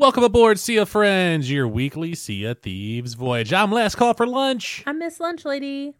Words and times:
Welcome 0.00 0.24
aboard, 0.24 0.58
Sea 0.58 0.78
of 0.78 0.88
Friends, 0.88 1.50
your 1.50 1.68
weekly 1.68 2.14
Sea 2.14 2.46
of 2.46 2.60
Thieves 2.60 3.12
voyage. 3.12 3.52
I'm 3.52 3.70
Last 3.70 3.96
Call 3.96 4.14
for 4.14 4.26
Lunch. 4.26 4.82
I'm 4.86 4.98
miss 4.98 5.20
lunch 5.20 5.44
lady. 5.44 5.94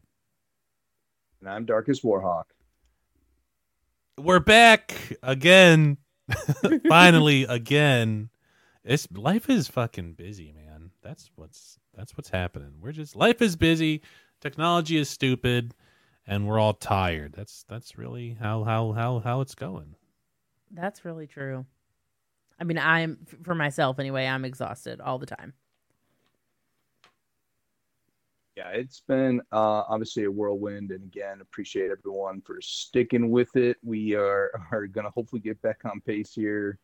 And 1.41 1.51
I'm 1.51 1.67
Darkest 1.67 2.03
Warhawk. 2.03 2.45
We're 4.17 4.41
back 4.41 5.19
again. 5.23 5.99
Finally, 6.89 7.45
again. 7.45 8.31
It's 8.85 9.07
life 9.13 9.51
is 9.51 9.69
fucking 9.69 10.15
busy, 10.15 10.51
man. 10.51 10.93
That's 11.03 11.31
what's 11.35 11.79
that's 11.95 12.17
what's 12.17 12.31
happening. 12.31 12.77
We're 12.81 12.93
just 12.93 13.17
life 13.17 13.43
is 13.43 13.55
busy, 13.55 14.01
technology 14.41 14.97
is 14.97 15.11
stupid, 15.11 15.75
and 16.27 16.49
we're 16.49 16.59
all 16.59 16.73
tired. 16.73 17.35
That's 17.37 17.67
that's 17.69 17.99
really 17.99 18.39
how 18.41 18.65
how 18.65 18.93
how 18.93 19.19
how 19.19 19.43
it's 19.43 19.55
going. 19.55 19.95
That's 20.71 21.05
really 21.05 21.27
true. 21.27 21.67
I 22.61 22.65
mean, 22.65 22.79
I'm 22.79 23.19
for 23.43 23.55
myself 23.55 23.99
anyway. 23.99 24.27
I'm 24.27 24.45
exhausted 24.45 25.01
all 25.01 25.19
the 25.19 25.27
time. 25.27 25.55
Yeah, 28.57 28.69
it's 28.71 29.01
been 29.01 29.41
uh, 29.53 29.85
obviously 29.89 30.25
a 30.25 30.31
whirlwind, 30.31 30.91
and 30.91 31.03
again, 31.05 31.41
appreciate 31.41 31.91
everyone 31.91 32.43
for 32.43 32.61
sticking 32.61 33.31
with 33.31 33.57
it. 33.57 33.79
We 33.83 34.15
are 34.15 34.51
are 34.73 34.87
going 34.87 35.07
to 35.07 35.11
hopefully 35.11 35.41
get 35.41 35.61
back 35.63 35.81
on 35.85 36.03
pace 36.03 36.35
here, 36.35 36.79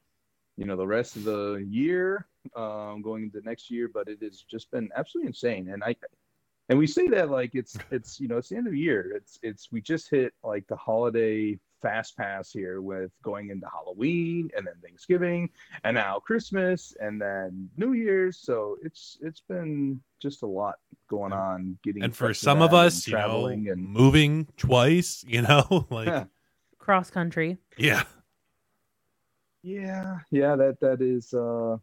you 0.56 0.64
know, 0.64 0.76
the 0.76 0.86
rest 0.86 1.16
of 1.16 1.24
the 1.24 1.66
year, 1.68 2.26
um, 2.54 3.02
going 3.02 3.24
into 3.24 3.42
next 3.42 3.70
year. 3.70 3.90
But 3.92 4.08
it 4.08 4.22
has 4.22 4.40
just 4.40 4.70
been 4.70 4.88
absolutely 4.96 5.28
insane, 5.28 5.68
and 5.68 5.84
I 5.84 5.96
and 6.70 6.78
we 6.78 6.86
say 6.86 7.08
that 7.08 7.30
like 7.30 7.54
it's 7.54 7.76
it's 7.90 8.18
you 8.18 8.28
know 8.28 8.38
it's 8.38 8.48
the 8.48 8.56
end 8.56 8.66
of 8.66 8.72
the 8.72 8.78
year. 8.78 9.12
It's 9.14 9.38
it's 9.42 9.70
we 9.70 9.82
just 9.82 10.08
hit 10.08 10.32
like 10.42 10.66
the 10.68 10.76
holiday 10.76 11.58
fast 11.86 12.16
pass 12.16 12.50
here 12.50 12.80
with 12.80 13.12
going 13.22 13.50
into 13.50 13.66
Halloween 13.68 14.50
and 14.56 14.66
then 14.66 14.74
Thanksgiving 14.82 15.48
and 15.84 15.94
now 15.94 16.18
Christmas 16.18 16.96
and 17.00 17.20
then 17.20 17.70
New 17.76 17.92
Year's. 17.92 18.38
So 18.38 18.76
it's 18.82 19.18
it's 19.20 19.40
been 19.48 20.00
just 20.20 20.42
a 20.42 20.46
lot 20.46 20.76
going 21.08 21.32
on. 21.32 21.78
Getting 21.84 22.02
And 22.02 22.16
for 22.16 22.34
some 22.34 22.60
of 22.60 22.72
that 22.72 22.76
and 22.78 22.86
us, 22.86 23.06
you 23.06 23.12
know, 23.12 23.18
traveling 23.20 23.68
and 23.68 23.88
moving 23.88 24.48
twice, 24.56 25.24
you 25.28 25.42
know, 25.42 25.86
like 25.90 26.08
Yeah. 26.08 26.24
Cross 26.78 27.10
country. 27.10 27.58
yeah. 27.76 28.02
yeah, 29.62 30.18
yeah, 30.30 30.56
that 30.56 30.80
that 30.80 31.00
is 31.00 31.32
uh 31.34 31.76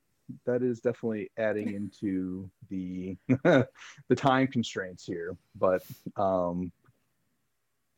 that 0.46 0.64
is 0.64 0.80
definitely 0.80 1.30
adding 1.38 1.74
into 1.74 2.50
the 2.70 3.16
the 3.28 4.16
time 4.16 4.48
constraints 4.48 5.06
here. 5.06 5.38
But 5.56 5.84
um 6.18 6.72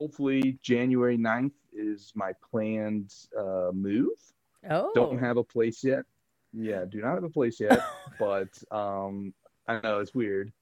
hopefully 0.05 0.59
January 0.61 1.17
9th 1.17 1.51
is 1.73 2.11
my 2.13 2.31
planned 2.47 3.11
uh 3.35 3.71
move. 3.73 4.19
Oh, 4.69 4.91
don't 4.93 5.17
have 5.17 5.37
a 5.37 5.43
place 5.43 5.83
yet. 5.83 6.03
Yeah, 6.53 6.85
do 6.85 7.01
not 7.01 7.15
have 7.15 7.23
a 7.23 7.29
place 7.29 7.59
yet, 7.59 7.79
but 8.19 8.49
um 8.71 9.33
I 9.67 9.81
know 9.81 9.99
it's 9.99 10.13
weird. 10.13 10.53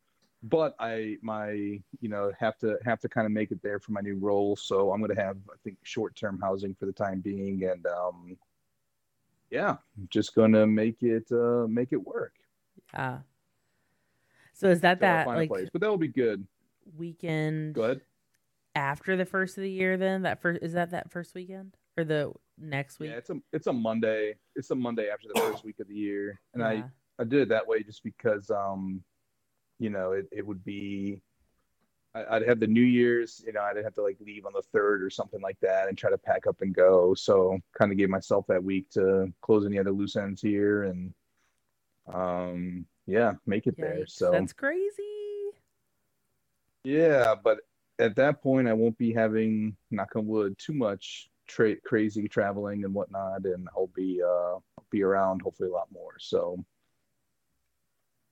But 0.43 0.75
I 0.79 1.17
my 1.21 1.51
you 1.99 2.09
know 2.13 2.31
have 2.39 2.57
to 2.59 2.77
have 2.85 3.01
to 3.01 3.09
kind 3.09 3.25
of 3.25 3.33
make 3.33 3.51
it 3.51 3.61
there 3.61 3.79
for 3.79 3.91
my 3.91 3.99
new 3.99 4.15
role, 4.15 4.55
so 4.55 4.93
I'm 4.93 5.01
going 5.01 5.13
to 5.13 5.21
have 5.21 5.35
I 5.49 5.57
think 5.61 5.77
short-term 5.83 6.39
housing 6.41 6.73
for 6.73 6.85
the 6.85 6.93
time 6.93 7.19
being 7.19 7.65
and 7.65 7.85
um 7.87 8.37
yeah, 9.51 9.71
I'm 9.97 10.07
just 10.09 10.35
going 10.35 10.53
to 10.53 10.65
make 10.65 11.03
it 11.03 11.29
uh 11.33 11.67
make 11.67 11.91
it 11.91 12.01
work. 12.15 12.33
Yeah. 12.93 13.19
So 14.53 14.69
is 14.69 14.79
that 14.81 14.99
So 14.99 15.05
that 15.05 15.27
like 15.27 15.49
place, 15.49 15.69
but 15.73 15.81
that 15.81 15.89
will 15.89 15.97
be 15.97 16.07
good. 16.07 16.47
weekend 16.97 17.75
Go 17.75 17.83
ahead. 17.83 18.01
After 18.75 19.15
the 19.15 19.25
first 19.25 19.57
of 19.57 19.63
the 19.63 19.71
year? 19.71 19.97
Then 19.97 20.23
that 20.23 20.41
first 20.41 20.61
is 20.63 20.73
that 20.73 20.91
that 20.91 21.11
first 21.11 21.33
weekend 21.35 21.75
or 21.97 22.03
the 22.03 22.31
next 22.57 22.99
week? 22.99 23.11
Yeah, 23.11 23.17
it's 23.17 23.29
a 23.29 23.39
it's 23.51 23.67
a 23.67 23.73
Monday. 23.73 24.35
It's 24.55 24.71
a 24.71 24.75
Monday 24.75 25.09
after 25.09 25.27
the 25.33 25.39
first 25.39 25.63
week 25.63 25.79
of 25.79 25.87
the 25.87 25.95
year, 25.95 26.39
and 26.53 26.63
I 26.63 26.73
Yeah. 26.73 26.87
I 27.19 27.23
did 27.25 27.41
it 27.41 27.49
that 27.49 27.67
way 27.67 27.83
just 27.83 28.03
because 28.03 28.49
um, 28.49 29.03
you 29.79 29.89
know, 29.89 30.13
it, 30.13 30.27
it 30.31 30.45
would 30.45 30.63
be 30.63 31.21
I- 32.15 32.35
I'd 32.35 32.47
have 32.47 32.59
the 32.59 32.67
New 32.67 32.81
Year's, 32.81 33.43
you 33.45 33.53
know, 33.53 33.61
I'd 33.61 33.75
have 33.77 33.93
to 33.95 34.01
like 34.03 34.17
leave 34.19 34.45
on 34.45 34.53
the 34.53 34.61
third 34.71 35.03
or 35.03 35.09
something 35.09 35.41
like 35.41 35.59
that 35.61 35.87
and 35.89 35.97
try 35.97 36.09
to 36.11 36.17
pack 36.17 36.45
up 36.47 36.61
and 36.61 36.73
go. 36.73 37.13
So 37.15 37.59
kind 37.77 37.91
of 37.91 37.97
gave 37.97 38.09
myself 38.09 38.45
that 38.47 38.63
week 38.63 38.89
to 38.91 39.31
close 39.41 39.65
any 39.65 39.79
other 39.79 39.91
loose 39.91 40.15
ends 40.15 40.41
here 40.41 40.83
and 40.83 41.13
um 42.13 42.85
yeah, 43.05 43.33
make 43.45 43.67
it 43.67 43.75
there. 43.77 44.05
So 44.07 44.31
that's 44.31 44.53
crazy. 44.53 45.51
yeah, 46.83 47.35
but 47.35 47.59
at 47.99 48.15
that 48.15 48.41
point 48.41 48.67
I 48.67 48.73
won't 48.73 48.97
be 48.97 49.13
having 49.13 49.75
knock 49.91 50.15
on 50.15 50.25
wood 50.27 50.55
too 50.57 50.73
much 50.73 51.29
tra- 51.47 51.79
crazy 51.81 52.27
traveling 52.27 52.83
and 52.83 52.93
whatnot 52.93 53.45
and 53.45 53.67
I'll 53.75 53.91
be 53.95 54.21
uh 54.21 54.59
be 54.89 55.03
around 55.03 55.41
hopefully 55.41 55.69
a 55.69 55.71
lot 55.73 55.87
more. 55.91 56.15
So 56.19 56.63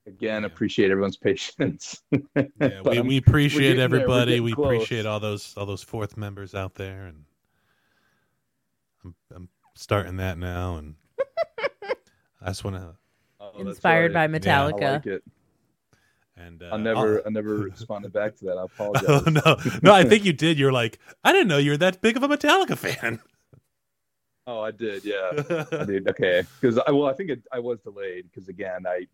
again, 0.06 0.42
Yeah. 0.42 0.46
appreciate 0.46 0.90
everyone's 0.90 1.16
patience. 1.28 2.02
Yeah, 2.10 2.80
we, 2.84 3.00
we 3.00 3.16
appreciate 3.18 3.60
getting 3.60 3.76
there, 3.78 3.88
we're 3.88 3.96
everybody. 3.96 4.40
We 4.40 4.52
close. 4.52 4.66
appreciate 4.74 5.06
all 5.06 5.20
those 5.20 5.54
all 5.56 5.66
those 5.66 5.82
fourth 5.82 6.16
members 6.16 6.54
out 6.54 6.74
there, 6.74 7.06
and 7.06 7.24
I'm 9.04 9.14
I'm 9.34 9.48
starting 9.74 10.16
that 10.16 10.38
now, 10.38 10.76
and 10.76 10.94
I 12.40 12.46
just 12.46 12.64
want 12.64 12.76
to 12.76 12.96
Oh, 13.40 13.60
Inspired 13.60 14.14
right. 14.14 14.30
by 14.30 14.38
I 14.38 14.38
Metallica. 14.38 14.80
like 14.92 15.06
it. 15.06 15.24
And 16.36 16.62
uh, 16.62 16.70
I 16.72 16.76
never, 16.76 17.18
I'll- 17.18 17.22
I 17.26 17.30
never 17.30 17.56
responded 17.70 18.12
back 18.12 18.36
to 18.36 18.44
that. 18.46 18.58
I 18.58 18.64
apologize. 18.72 19.04
Oh 19.08 19.30
no, 19.30 19.56
no! 19.82 19.92
I 19.94 20.04
think 20.04 20.24
you 20.24 20.32
did. 20.32 20.58
You're 20.58 20.72
like, 20.72 20.98
I 21.24 21.32
didn't 21.32 21.48
know 21.48 21.58
you 21.58 21.72
were 21.72 21.76
that 21.78 22.00
big 22.00 22.16
of 22.16 22.22
a 22.22 22.28
Metallica 22.28 22.76
fan. 22.76 23.20
Oh, 24.44 24.60
I 24.60 24.72
did. 24.72 25.04
Yeah, 25.04 25.30
I 25.70 25.84
did. 25.84 26.08
Okay, 26.08 26.42
because 26.60 26.76
I 26.76 26.90
well, 26.90 27.06
I 27.06 27.12
think 27.12 27.30
it, 27.30 27.42
I 27.52 27.60
was 27.60 27.78
delayed 27.78 28.24
because 28.28 28.48
again, 28.48 28.86
I, 28.88 29.06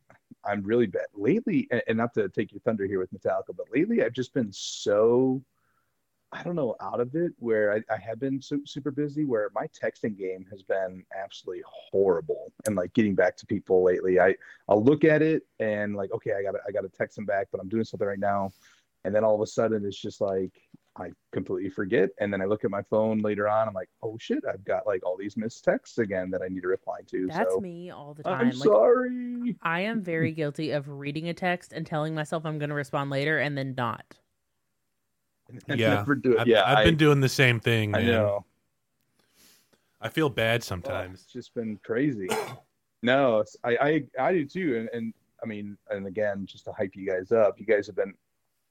I'm 0.42 0.62
really 0.62 0.87
bad 0.87 1.04
lately, 1.14 1.69
and, 1.70 1.82
and 1.87 1.98
not 1.98 2.14
to 2.14 2.31
take 2.31 2.50
your 2.50 2.60
thunder 2.60 2.87
here 2.87 2.98
with 2.98 3.12
Metallica, 3.12 3.54
but 3.54 3.66
lately 3.70 4.02
I've 4.02 4.14
just 4.14 4.32
been 4.32 4.50
so, 4.50 5.42
I 6.30 6.42
don't 6.42 6.56
know, 6.56 6.76
out 6.80 7.00
of 7.00 7.14
it. 7.14 7.32
Where 7.38 7.72
I, 7.72 7.82
I 7.92 7.98
have 7.98 8.20
been 8.20 8.40
su- 8.40 8.66
super 8.66 8.90
busy. 8.90 9.25
Where 9.25 9.50
my 9.54 9.66
texting 9.69 10.16
game 10.16 10.44
has 10.50 10.62
been 10.62 11.04
absolutely 11.19 11.62
horrible, 11.66 12.52
and 12.66 12.76
like 12.76 12.92
getting 12.92 13.14
back 13.14 13.36
to 13.38 13.46
people 13.46 13.82
lately, 13.82 14.20
I 14.20 14.34
I'll 14.69 14.82
look 14.82 15.04
at 15.04 15.22
it 15.22 15.44
and 15.58 15.96
like, 15.96 16.12
okay, 16.12 16.32
I 16.38 16.42
got 16.42 16.52
to 16.52 16.58
I 16.69 16.70
got 16.72 16.82
to 16.82 16.88
text 16.90 17.16
them 17.16 17.25
back, 17.25 17.48
but 17.50 17.60
I'm 17.60 17.69
doing 17.69 17.84
something 17.84 18.06
right 18.06 18.19
now, 18.19 18.50
and 19.04 19.14
then 19.14 19.25
all 19.25 19.34
of 19.34 19.40
a 19.40 19.46
sudden 19.46 19.86
it's 19.86 20.00
just 20.00 20.20
like 20.20 20.52
I 20.96 21.12
completely 21.32 21.70
forget. 21.70 22.10
And 22.20 22.32
then 22.32 22.42
I 22.42 22.44
look 22.44 22.64
at 22.64 22.70
my 22.70 22.82
phone 22.82 23.19
later 23.20 23.48
on. 23.48 23.69
I'm 23.69 23.75
like, 23.75 23.88
oh 24.02 24.19
shit, 24.19 24.44
I've 24.48 24.64
got 24.64 24.86
like 24.86 25.06
all 25.06 25.16
these 25.16 25.36
missed 25.36 25.64
texts 25.64 25.98
again 25.98 26.30
that 26.30 26.42
I 26.42 26.48
need 26.48 26.62
to 26.62 26.69
reply 26.69 26.98
to. 27.06 27.28
That's 27.28 27.54
so 27.54 27.60
me 27.60 27.90
all 27.90 28.14
the 28.14 28.25
time. 28.25 28.40
I'm 28.40 28.46
Like, 28.48 28.69
sorry. 28.69 29.56
I 29.62 29.80
am 29.82 30.02
very 30.02 30.32
guilty 30.34 30.72
of 30.72 30.88
reading 30.88 31.28
a 31.28 31.34
text 31.34 31.72
and 31.72 31.86
telling 31.86 32.14
myself 32.14 32.44
I'm 32.44 32.58
going 32.58 32.70
to 32.70 32.75
respond 32.75 33.10
later 33.10 33.38
and 33.38 33.56
then 33.56 33.75
not. 33.76 34.19
Yeah, 35.68 35.94
never 35.94 36.14
do 36.14 36.32
it. 36.32 36.40
I've, 36.40 36.46
yeah, 36.46 36.62
I've 36.64 36.78
I, 36.78 36.84
been 36.84 36.96
doing 36.96 37.20
the 37.20 37.28
same 37.28 37.58
thing. 37.60 37.94
I 37.94 38.02
know. 38.02 38.44
I 40.00 40.08
feel 40.08 40.28
bad 40.28 40.60
Oh, 40.60 40.64
sometimes. 40.64 41.22
it's 41.22 41.32
just 41.32 41.54
been 41.54 41.78
crazy. 41.84 42.28
No, 43.00 43.44
I, 43.62 43.76
I 43.80 44.02
I 44.18 44.32
do 44.32 44.44
too, 44.44 44.76
and 44.76 44.88
and 44.92 45.14
I 45.40 45.46
mean, 45.46 45.78
and 45.88 46.08
again, 46.08 46.46
just 46.46 46.64
to 46.64 46.72
hype 46.72 46.96
you 46.96 47.06
guys 47.08 47.30
up, 47.30 47.60
you 47.60 47.64
guys 47.64 47.86
have 47.86 47.94
been 47.94 48.12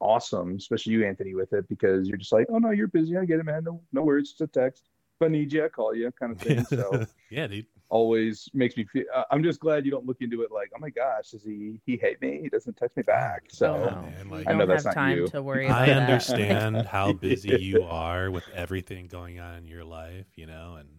awesome, 0.02 0.58
especially 0.58 0.92
you, 0.92 1.06
Anthony, 1.06 1.34
with 1.34 1.54
it 1.54 1.66
because 1.70 2.10
you're 2.10 2.18
just 2.18 2.34
like, 2.34 2.46
oh 2.50 2.58
no, 2.58 2.72
you're 2.72 2.90
busy. 2.90 3.16
I 3.16 3.24
get 3.24 3.40
it, 3.40 3.46
man. 3.46 3.64
No, 3.64 3.82
no 3.94 4.04
worries. 4.04 4.32
It's 4.34 4.42
a 4.42 4.48
text. 4.48 4.90
If 5.22 5.26
I 5.26 5.30
need 5.30 5.54
you, 5.54 5.64
I 5.64 5.70
call 5.70 5.96
you, 5.96 6.12
kind 6.12 6.34
of 6.34 6.42
thing. 6.42 6.66
So 6.66 7.06
yeah, 7.30 7.48
dude. 7.48 7.68
Always 7.90 8.50
makes 8.54 8.76
me 8.78 8.86
feel. 8.86 9.04
Uh, 9.14 9.24
I'm 9.32 9.44
just 9.44 9.60
glad 9.60 9.86
you 9.86 9.92
don't 9.92 10.06
look 10.06 10.18
into 10.22 10.42
it 10.42 10.52
like, 10.52 10.72
oh 10.76 10.80
my 10.80 10.90
gosh, 10.90 11.30
does 11.32 11.44
he 11.44 11.80
he 11.86 11.98
hate 11.98 12.22
me? 12.22 12.40
He 12.42 12.50
doesn't 12.50 12.76
text 12.78 12.98
me 12.98 13.04
back. 13.04 13.44
So 13.50 13.74
Oh, 13.74 14.02
man, 14.02 14.30
like- 14.30 14.48
I 14.48 14.54
know 14.54 14.66
that's 14.66 14.84
have 14.84 14.96
not 14.96 15.02
time 15.02 15.18
you. 15.20 15.28
to 15.28 15.42
worry 15.42 15.66
about 15.68 15.82
I 15.82 15.86
that. 15.88 16.02
understand 16.10 16.86
how 16.88 17.14
busy 17.14 17.58
you 17.62 17.84
are 17.84 18.30
with 18.32 18.48
everything 18.54 19.08
going 19.08 19.40
on 19.40 19.56
in 19.56 19.68
your 19.68 19.84
life, 19.86 20.28
you 20.36 20.46
know, 20.46 20.76
and 20.80 20.90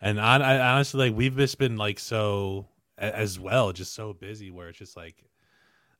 and 0.00 0.20
I, 0.20 0.36
I 0.36 0.72
honestly 0.74 1.08
like 1.10 1.16
we've 1.16 1.36
just 1.36 1.58
been 1.58 1.76
like 1.76 1.98
so 1.98 2.66
as 2.98 3.38
well, 3.40 3.72
just 3.72 3.94
so 3.94 4.12
busy 4.12 4.50
where 4.50 4.68
it's 4.68 4.78
just 4.78 4.96
like 4.96 5.24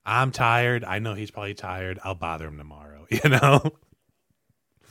I'm 0.05 0.31
tired. 0.33 0.85
I 0.85 0.99
know 0.99 1.15
he's 1.15 1.31
probably 1.31 1.55
tired. 1.55 1.99
I'll 2.05 2.15
bother 2.15 2.47
him 2.49 2.59
tomorrow, 2.59 3.07
you 3.11 3.29
know. 3.31 3.61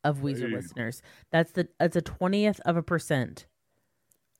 of 0.04 0.18
Weezer 0.18 0.48
Hey. 0.48 0.56
listeners. 0.56 1.02
That's 1.30 1.52
the 1.52 1.68
that's 1.78 1.96
a 1.96 2.02
20th 2.02 2.60
of 2.60 2.76
a 2.76 2.82
percent. 2.82 3.46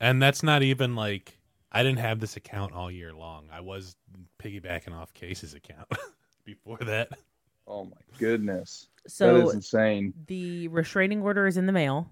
and 0.01 0.21
that's 0.21 0.43
not 0.43 0.63
even 0.63 0.95
like 0.95 1.39
I 1.71 1.81
didn't 1.83 1.99
have 1.99 2.19
this 2.19 2.35
account 2.37 2.73
all 2.73 2.91
year 2.91 3.13
long. 3.13 3.47
I 3.51 3.61
was 3.61 3.95
piggybacking 4.41 4.93
off 4.93 5.13
Case's 5.13 5.53
account 5.53 5.87
before 6.45 6.77
that. 6.79 7.09
Oh 7.65 7.85
my 7.85 7.97
goodness, 8.19 8.89
that 9.03 9.09
So 9.11 9.47
is 9.47 9.53
insane. 9.55 10.13
the 10.27 10.67
restraining 10.67 11.21
order 11.21 11.47
is 11.47 11.57
in 11.57 11.65
the 11.65 11.71
mail. 11.71 12.09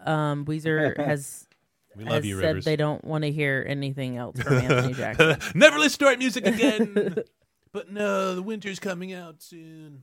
Um 0.00 0.44
Weezer 0.44 0.96
has 1.06 1.46
We 1.96 2.04
love 2.04 2.14
has 2.14 2.26
you, 2.26 2.40
said 2.40 2.46
Rivers. 2.48 2.64
they 2.64 2.76
don't 2.76 3.04
want 3.04 3.22
to 3.24 3.30
hear 3.32 3.64
anything 3.66 4.16
else 4.16 4.40
from 4.40 4.54
Anthony 4.54 4.92
Jackson. 4.94 5.38
Never 5.54 5.78
listen 5.78 6.00
to 6.00 6.06
our 6.06 6.16
music 6.16 6.46
again. 6.46 7.16
but 7.72 7.90
no, 7.90 8.34
the 8.34 8.42
winter's 8.42 8.80
coming 8.80 9.12
out 9.12 9.40
soon. 9.42 10.02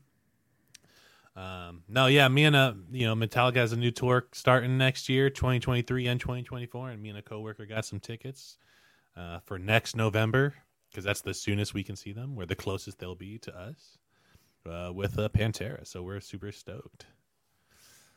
Um, 1.35 1.83
no, 1.87 2.07
yeah, 2.07 2.27
me 2.27 2.43
and 2.43 2.55
uh, 2.55 2.73
you 2.91 3.05
know, 3.05 3.15
Metallica 3.15 3.55
has 3.55 3.71
a 3.71 3.77
new 3.77 3.91
tour 3.91 4.27
starting 4.33 4.77
next 4.77 5.07
year, 5.07 5.29
2023 5.29 6.07
and 6.07 6.19
2024, 6.19 6.89
and 6.89 7.01
me 7.01 7.09
and 7.09 7.17
a 7.17 7.21
coworker 7.21 7.65
got 7.65 7.85
some 7.85 7.99
tickets 7.99 8.57
uh, 9.15 9.39
for 9.39 9.57
next 9.57 9.95
November 9.95 10.53
because 10.89 11.05
that's 11.05 11.21
the 11.21 11.33
soonest 11.33 11.73
we 11.73 11.83
can 11.83 11.95
see 11.95 12.11
them. 12.11 12.35
We're 12.35 12.45
the 12.45 12.55
closest 12.55 12.99
they'll 12.99 13.15
be 13.15 13.37
to 13.39 13.57
us 13.57 13.97
uh, 14.69 14.91
with 14.93 15.17
uh, 15.17 15.29
Pantera, 15.29 15.87
so 15.87 16.03
we're 16.03 16.19
super 16.19 16.51
stoked. 16.51 17.05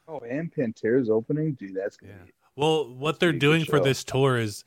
Oh, 0.09 0.19
and 0.19 0.53
Pantera's 0.53 1.09
opening, 1.09 1.53
dude. 1.55 1.75
That's 1.75 1.97
gonna 1.97 2.15
Yeah. 2.15 2.25
be 2.25 2.33
Well, 2.57 2.95
what 2.95 3.21
they're 3.21 3.33
doing 3.33 3.65
for 3.65 3.81
this 3.81 4.05
tour 4.05 4.39
is 4.39 4.65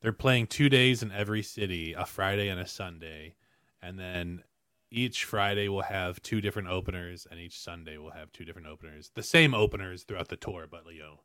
they're 0.00 0.12
playing 0.12 0.46
two 0.46 0.68
days 0.68 1.02
in 1.02 1.10
every 1.12 1.42
city, 1.42 1.92
a 1.92 2.06
Friday 2.06 2.48
and 2.48 2.60
a 2.60 2.66
Sunday, 2.66 3.34
and 3.82 3.98
then 3.98 4.44
each 4.90 5.24
Friday 5.24 5.68
will 5.68 5.82
have 5.82 6.22
two 6.22 6.40
different 6.40 6.68
openers, 6.68 7.26
and 7.30 7.38
each 7.38 7.58
Sunday 7.58 7.98
will 7.98 8.10
have 8.12 8.32
two 8.32 8.44
different 8.44 8.68
openers. 8.68 9.10
The 9.14 9.22
same 9.22 9.54
openers 9.54 10.04
throughout 10.04 10.28
the 10.28 10.36
tour, 10.36 10.66
but 10.70 10.84
you 10.92 11.00
know, 11.00 11.20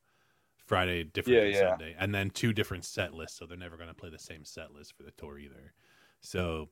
Friday 0.65 1.04
different 1.04 1.38
Yeah, 1.38 1.44
than 1.44 1.51
yeah. 1.54 1.69
Sunday, 1.69 1.95
and 1.98 2.13
then 2.13 2.30
two 2.30 2.54
different 2.54 2.86
set 2.86 3.13
lists. 3.13 3.38
So 3.38 3.45
they're 3.45 3.57
never 3.57 3.77
going 3.77 3.89
to 3.89 3.95
play 3.95 4.10
the 4.10 4.19
same 4.19 4.45
set 4.45 4.74
list 4.74 4.95
for 4.95 5.04
the 5.04 5.12
tour 5.12 5.38
either. 5.39 5.74
So 6.21 6.69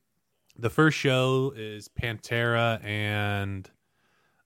the 0.58 0.70
first 0.70 0.98
show 0.98 1.54
is 1.56 1.88
Pantera 1.88 2.84
and 2.84 3.70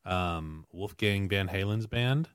um, 0.05 0.65
Wolfgang 0.71 1.27
Van 1.27 1.47
Halen's 1.47 1.87
band. 1.87 2.29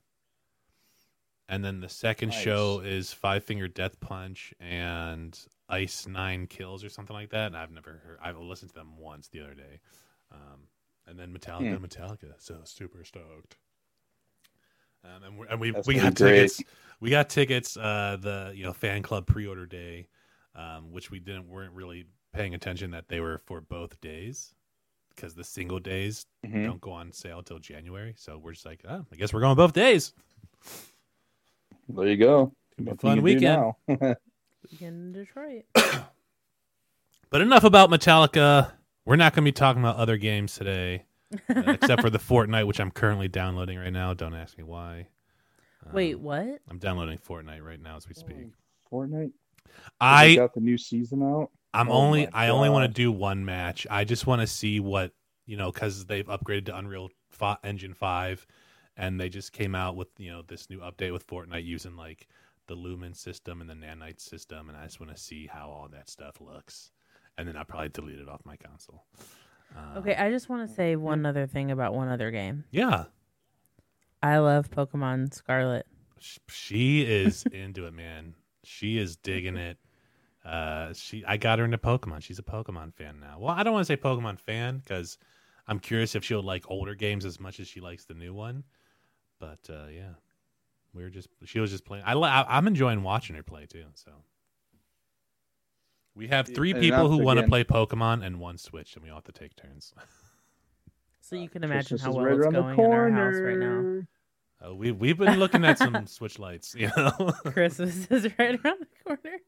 And 1.48 1.64
then 1.64 1.80
the 1.80 1.88
second 1.88 2.28
Nice. 2.28 2.40
show 2.40 2.80
is 2.80 3.12
Five 3.12 3.42
Finger 3.44 3.66
Death 3.66 3.98
Punch 3.98 4.54
and 4.60 5.36
Ice 5.70 6.06
Nine 6.06 6.46
Kills 6.46 6.84
or 6.84 6.88
something 6.88 7.14
like 7.14 7.30
that. 7.30 7.46
And 7.46 7.56
I've 7.56 7.70
never 7.70 7.90
heard. 8.04 8.18
I've 8.22 8.38
listened 8.38 8.70
to 8.70 8.74
them 8.74 8.98
once 8.98 9.28
the 9.28 9.40
other 9.40 9.54
day. 9.54 9.80
Um, 10.32 10.60
and 11.06 11.18
then 11.18 11.32
Metallica, 11.32 11.76
Hmm. 11.78 11.84
Metallica. 11.84 12.34
So 12.38 12.58
super 12.64 13.04
stoked. 13.04 13.56
Um, 15.02 15.22
and, 15.24 15.38
we're, 15.38 15.46
and 15.46 15.60
we 15.60 15.70
That's 15.70 15.88
we 15.88 15.94
got 15.94 16.14
great. 16.14 16.32
tickets. 16.50 16.62
We 17.00 17.10
got 17.10 17.28
tickets. 17.30 17.76
Uh, 17.76 18.18
the 18.20 18.52
you 18.54 18.62
know 18.64 18.72
fan 18.74 19.02
club 19.02 19.26
pre 19.26 19.46
order 19.46 19.64
day, 19.66 20.08
um, 20.54 20.92
which 20.92 21.10
we 21.10 21.18
didn't 21.20 21.48
weren't 21.48 21.72
really 21.72 22.04
paying 22.32 22.54
attention 22.54 22.90
that 22.92 23.08
they 23.08 23.20
were 23.20 23.38
for 23.46 23.60
both 23.60 24.00
days 24.00 24.54
because 25.16 25.34
the 25.34 25.42
single 25.44 25.80
days 25.80 26.26
Mhm. 26.46 26.64
don't 26.64 26.80
go 26.80 26.92
on 26.92 27.12
sale 27.12 27.42
till 27.42 27.58
January. 27.58 28.14
So 28.16 28.38
we're 28.38 28.52
just 28.52 28.66
like, 28.66 28.84
oh, 28.88 29.04
I 29.10 29.16
guess 29.16 29.32
we're 29.32 29.40
going 29.40 29.56
both 29.56 29.72
days. 29.72 30.12
There 31.88 32.06
you 32.06 32.16
go. 32.16 32.52
It's 32.78 33.02
gonna 33.02 33.22
be 33.22 33.34
a 33.34 33.40
fun 33.40 33.74
do 33.96 34.14
weekend. 34.62 35.12
now? 35.12 35.20
in 35.20 35.24
Detroit. 35.24 35.64
But 37.30 37.42
enough 37.42 37.62
about 37.62 37.90
Metallica. 37.90 38.72
We're 39.04 39.14
not 39.14 39.34
going 39.34 39.44
to 39.44 39.48
be 39.48 39.52
talking 39.52 39.80
about 39.80 39.96
other 39.96 40.16
games 40.16 40.54
today, 40.54 41.04
uh, 41.48 41.62
except 41.68 42.02
for 42.02 42.10
the 42.10 42.18
Fortnite, 42.18 42.66
which 42.66 42.80
I'm 42.80 42.90
currently 42.90 43.28
downloading 43.28 43.78
right 43.78 43.92
now. 43.92 44.14
Don't 44.14 44.34
ask 44.34 44.58
me 44.58 44.64
why. 44.64 45.06
Um, 45.86 45.92
Wait, 45.92 46.18
what? 46.18 46.60
I'm 46.68 46.78
downloading 46.78 47.18
Fortnite 47.18 47.64
right 47.64 47.80
now 47.80 47.96
as 47.96 48.08
we 48.08 48.14
speak. 48.14 48.48
Fortnite. 48.92 49.30
They 49.66 49.72
I 50.00 50.34
got 50.34 50.54
the 50.54 50.60
new 50.60 50.76
season 50.76 51.22
out. 51.22 51.50
I'm 51.72 51.88
Oh 51.88 51.94
only 51.94 52.26
my 52.26 52.46
I 52.46 52.48
only 52.48 52.68
want 52.68 52.92
to 52.92 52.92
do 52.92 53.12
one 53.12 53.44
match. 53.44 53.86
I 53.88 54.02
just 54.02 54.26
want 54.26 54.40
to 54.40 54.46
see 54.48 54.80
what 54.80 55.12
you 55.46 55.56
know 55.56 55.70
because 55.70 56.06
they've 56.06 56.26
upgraded 56.26 56.66
to 56.66 56.76
Unreal 56.76 57.10
fi- 57.30 57.58
Engine 57.62 57.94
five, 57.94 58.44
and 58.96 59.20
they 59.20 59.28
just 59.28 59.52
came 59.52 59.76
out 59.76 59.94
with 59.94 60.08
you 60.18 60.32
know 60.32 60.42
this 60.42 60.68
new 60.68 60.80
update 60.80 61.12
with 61.12 61.26
Fortnite 61.28 61.64
using 61.64 61.96
like 61.96 62.26
the 62.70 62.76
Lumen 62.76 63.12
system 63.14 63.60
and 63.60 63.68
the 63.68 63.74
Nanite 63.74 64.20
system, 64.20 64.68
and 64.68 64.78
I 64.78 64.84
just 64.84 65.00
want 65.00 65.12
to 65.14 65.20
see 65.20 65.48
how 65.48 65.68
all 65.68 65.88
that 65.90 66.08
stuff 66.08 66.40
looks, 66.40 66.92
and 67.36 67.48
then 67.48 67.56
I'll 67.56 67.64
probably 67.64 67.88
delete 67.88 68.20
it 68.20 68.28
off 68.28 68.40
my 68.44 68.56
console. 68.56 69.04
Um, 69.76 69.98
Okay, 69.98 70.14
I 70.14 70.30
just 70.30 70.48
want 70.48 70.68
to 70.68 70.72
say 70.72 70.94
one 70.94 71.26
other 71.26 71.48
thing 71.48 71.72
about 71.72 71.94
one 71.94 72.08
other 72.08 72.30
game. 72.30 72.62
Yeah, 72.70 73.06
I 74.22 74.38
love 74.38 74.70
Pokemon 74.70 75.34
Scarlet. 75.34 75.84
she 76.48 77.02
is 77.02 77.42
into 77.52 77.86
it, 77.86 77.92
man. 77.92 78.34
She 78.62 78.98
is 78.98 79.16
digging 79.16 79.56
it. 79.56 79.78
Uh, 80.44 80.92
she 80.94 81.24
I 81.26 81.36
got 81.38 81.58
her 81.58 81.64
into 81.64 81.76
Pokemon. 81.78 82.22
She's 82.22 82.38
a 82.38 82.42
Pokemon 82.44 82.94
fan 82.94 83.18
now. 83.20 83.38
Well, 83.40 83.54
I 83.54 83.64
don't 83.64 83.72
want 83.72 83.84
to 83.86 83.92
say 83.92 83.96
Pokemon 83.96 84.38
fan 84.38 84.78
because 84.78 85.18
I'm 85.66 85.80
curious 85.80 86.14
if 86.14 86.24
she'll 86.24 86.42
like 86.42 86.70
older 86.70 86.94
games 86.94 87.24
as 87.24 87.40
much 87.40 87.58
as 87.58 87.66
she 87.66 87.80
likes 87.80 88.04
the 88.04 88.14
new 88.14 88.32
one. 88.32 88.62
But 89.40 89.58
uh, 89.68 89.86
yeah, 89.92 90.12
we 90.94 91.02
were 91.02 91.10
just 91.10 91.28
she 91.44 91.60
was 91.60 91.70
just 91.70 91.84
playing. 91.84 92.04
I, 92.06 92.14
li- 92.14 92.28
I 92.28 92.44
I'm 92.56 92.66
enjoying 92.66 93.02
watching 93.02 93.36
her 93.36 93.42
play 93.42 93.66
too. 93.66 93.86
So 93.94 94.10
we 96.14 96.28
have 96.28 96.48
three 96.48 96.72
And 96.72 96.80
people 96.80 97.08
who 97.08 97.18
want 97.18 97.38
to 97.38 97.46
play 97.46 97.64
Pokemon 97.64 98.24
and 98.24 98.40
one 98.40 98.58
Switch, 98.58 98.94
and 98.94 99.04
we 99.04 99.10
all 99.10 99.16
have 99.16 99.24
to 99.24 99.32
take 99.32 99.56
turns. 99.56 99.92
So 101.22 101.36
you 101.36 101.48
can 101.48 101.62
imagine 101.62 101.96
Christmas 101.96 102.02
how 102.02 102.10
is 102.10 102.16
well 102.16 102.24
right 102.24 102.32
it's 102.34 102.46
around 102.46 102.52
the 102.54 102.62
going 102.62 102.80
in 102.80 102.92
our 102.92 103.10
house 103.10 103.34
right 103.44 103.58
now. 103.58 103.82
corner. 103.82 104.06
Uh, 104.66 104.74
we 104.74 104.90
we've 104.90 105.16
been 105.18 105.38
looking 105.38 105.64
at 105.64 105.78
some 105.78 106.06
Switch 106.08 106.38
lights, 106.40 106.74
you 106.74 106.90
know. 106.96 107.10
Christmas 107.52 108.06
is 108.10 108.26
right 108.38 108.58
around 108.64 108.80
the 108.80 109.04
corner. 109.04 109.38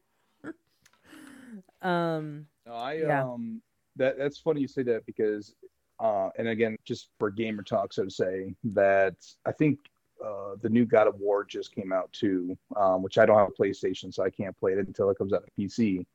um, 1.81 2.45
No, 2.65 2.73
I 2.73 3.01
Yeah. 3.01 3.23
um 3.23 3.61
that 3.97 4.17
that's 4.17 4.39
funny 4.39 4.61
you 4.61 4.67
say 4.67 4.83
that 4.83 5.05
because 5.05 5.55
uh 5.99 6.29
and 6.37 6.47
again 6.47 6.77
just 6.85 7.09
for 7.19 7.29
gamer 7.29 7.61
talk 7.63 7.91
so 7.93 8.03
to 8.05 8.09
say 8.09 8.55
that 8.63 9.15
I 9.45 9.51
think 9.51 9.79
uh 10.23 10.55
the 10.61 10.69
new 10.69 10.85
God 10.85 11.07
of 11.07 11.15
War 11.19 11.43
just 11.43 11.73
came 11.73 11.91
out 11.91 12.11
too, 12.13 12.57
um, 12.75 13.01
which 13.03 13.17
I 13.17 13.25
don't 13.25 13.37
have 13.37 13.49
a 13.49 13.61
PlayStation 13.61 14.13
so 14.13 14.23
I 14.23 14.29
can't 14.29 14.57
play 14.57 14.73
it 14.73 14.79
until 14.79 15.09
it 15.09 15.17
comes 15.17 15.33
out 15.33 15.43
on 15.43 15.49
PC. 15.57 16.05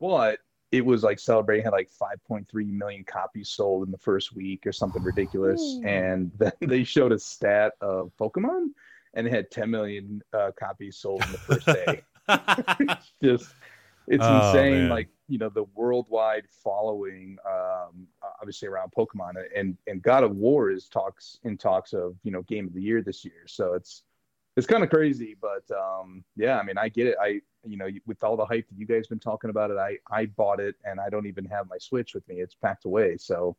But 0.00 0.38
it 0.72 0.84
was 0.84 1.04
like 1.04 1.18
celebrating 1.18 1.64
had 1.64 1.72
like 1.72 1.88
5.3 2.28 2.46
million 2.72 3.04
copies 3.04 3.50
sold 3.50 3.86
in 3.86 3.92
the 3.92 3.98
first 3.98 4.34
week 4.34 4.66
or 4.66 4.72
something 4.72 5.02
ridiculous 5.02 5.78
and 5.84 6.32
then 6.38 6.52
they 6.60 6.82
showed 6.82 7.12
a 7.12 7.18
stat 7.18 7.72
of 7.80 8.10
Pokemon 8.18 8.68
and 9.14 9.26
it 9.26 9.32
had 9.32 9.50
10 9.50 9.70
million 9.70 10.22
uh, 10.32 10.50
copies 10.58 10.96
sold 10.98 11.22
in 11.22 11.32
the 11.32 11.38
first 11.38 11.66
day 11.66 12.02
it's 12.80 13.12
just 13.22 13.54
it's 14.08 14.24
Oh, 14.24 14.36
insane 14.48 14.72
man. 14.72 14.88
like 14.90 15.08
you 15.28 15.38
know 15.38 15.48
the 15.48 15.64
worldwide 15.74 16.44
following 16.62 17.36
um 17.48 18.06
obviously 18.40 18.68
around 18.68 18.90
pokemon 18.96 19.32
and 19.54 19.76
and 19.86 20.02
god 20.02 20.22
of 20.22 20.36
war 20.36 20.70
is 20.70 20.88
talks 20.88 21.38
in 21.44 21.56
talks 21.56 21.92
of 21.92 22.14
you 22.22 22.30
know 22.30 22.42
game 22.42 22.66
of 22.66 22.74
the 22.74 22.82
year 22.82 23.02
this 23.02 23.24
year 23.24 23.42
so 23.46 23.74
it's 23.74 24.02
it's 24.56 24.66
kind 24.66 24.82
of 24.82 24.88
crazy, 24.88 25.36
but 25.40 25.64
um, 25.76 26.24
yeah, 26.34 26.58
I 26.58 26.62
mean, 26.62 26.78
I 26.78 26.88
get 26.88 27.06
it. 27.06 27.16
I, 27.20 27.40
you 27.64 27.76
know, 27.76 27.88
with 28.06 28.24
all 28.24 28.36
the 28.38 28.46
hype 28.46 28.66
that 28.68 28.78
you 28.78 28.86
guys 28.86 29.06
been 29.06 29.18
talking 29.18 29.50
about 29.50 29.70
it, 29.70 29.76
I, 29.76 29.98
I 30.10 30.26
bought 30.26 30.60
it 30.60 30.76
and 30.84 30.98
I 30.98 31.10
don't 31.10 31.26
even 31.26 31.44
have 31.44 31.68
my 31.68 31.76
Switch 31.78 32.14
with 32.14 32.26
me. 32.26 32.36
It's 32.36 32.54
packed 32.54 32.86
away. 32.86 33.18
So 33.18 33.56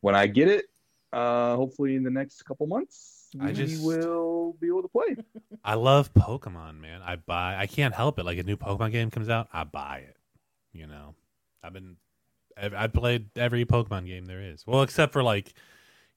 when 0.00 0.14
I 0.14 0.28
get 0.28 0.46
it, 0.48 0.66
uh, 1.12 1.56
hopefully 1.56 1.96
in 1.96 2.04
the 2.04 2.10
next 2.10 2.42
couple 2.42 2.68
months, 2.68 3.30
I 3.40 3.50
just- 3.50 3.84
will 3.84 4.56
be 4.60 4.68
able 4.68 4.82
to 4.82 4.88
play. 4.88 5.16
I 5.64 5.74
love 5.74 6.14
Pokemon, 6.14 6.80
man. 6.80 7.02
I 7.02 7.16
buy. 7.16 7.56
I 7.58 7.66
can't 7.66 7.94
help 7.94 8.20
it. 8.20 8.24
Like 8.24 8.38
a 8.38 8.44
new 8.44 8.56
Pokemon 8.56 8.92
game 8.92 9.10
comes 9.10 9.28
out, 9.28 9.48
I 9.52 9.64
buy 9.64 10.04
it. 10.08 10.16
You 10.78 10.86
know, 10.86 11.14
I've 11.62 11.72
been. 11.72 11.96
I've, 12.60 12.74
I've 12.74 12.92
played 12.92 13.36
every 13.36 13.64
Pokemon 13.64 14.06
game 14.06 14.26
there 14.26 14.42
is. 14.42 14.66
Well, 14.66 14.82
except 14.82 15.12
for 15.12 15.22
like, 15.22 15.52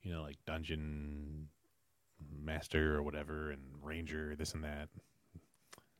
you 0.01 0.11
know, 0.11 0.21
like 0.21 0.37
Dungeon 0.47 1.49
Master 2.43 2.95
or 2.95 3.03
whatever, 3.03 3.51
and 3.51 3.61
Ranger, 3.83 4.35
this 4.35 4.53
and 4.53 4.63
that. 4.63 4.89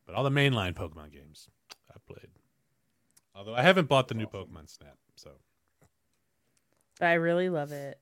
But 0.05 0.15
all 0.15 0.23
the 0.23 0.31
mainline 0.31 0.73
Pokemon 0.73 1.11
games 1.11 1.47
I've 1.93 2.05
played. 2.05 2.29
Although 3.35 3.55
I 3.55 3.61
haven't 3.61 3.87
bought 3.87 4.07
the 4.07 4.15
new 4.15 4.25
Pokemon 4.25 4.69
Snap, 4.69 4.97
so 5.15 5.31
But 6.99 7.07
I 7.07 7.13
really 7.13 7.49
love 7.49 7.71
it. 7.71 7.99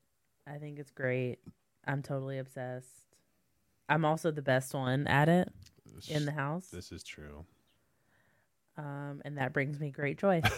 I 0.48 0.58
think 0.58 0.80
it's 0.80 0.92
great. 0.92 1.40
I'm 1.86 2.02
totally 2.02 2.40
obsessed. 2.40 3.06
I'm 3.88 4.06
also 4.06 4.32
the 4.32 4.42
best 4.42 4.74
one 4.74 5.08
at 5.08 5.30
it 5.30 5.52
this, 5.96 6.10
in 6.10 6.26
the 6.26 6.32
house. 6.32 6.68
this 6.68 6.92
is 6.92 7.04
true. 7.04 7.46
Um, 8.80 9.22
and 9.26 9.38
that 9.38 9.52
brings 9.52 9.78
me 9.80 9.90
great 9.92 10.18
joy. 10.18 10.42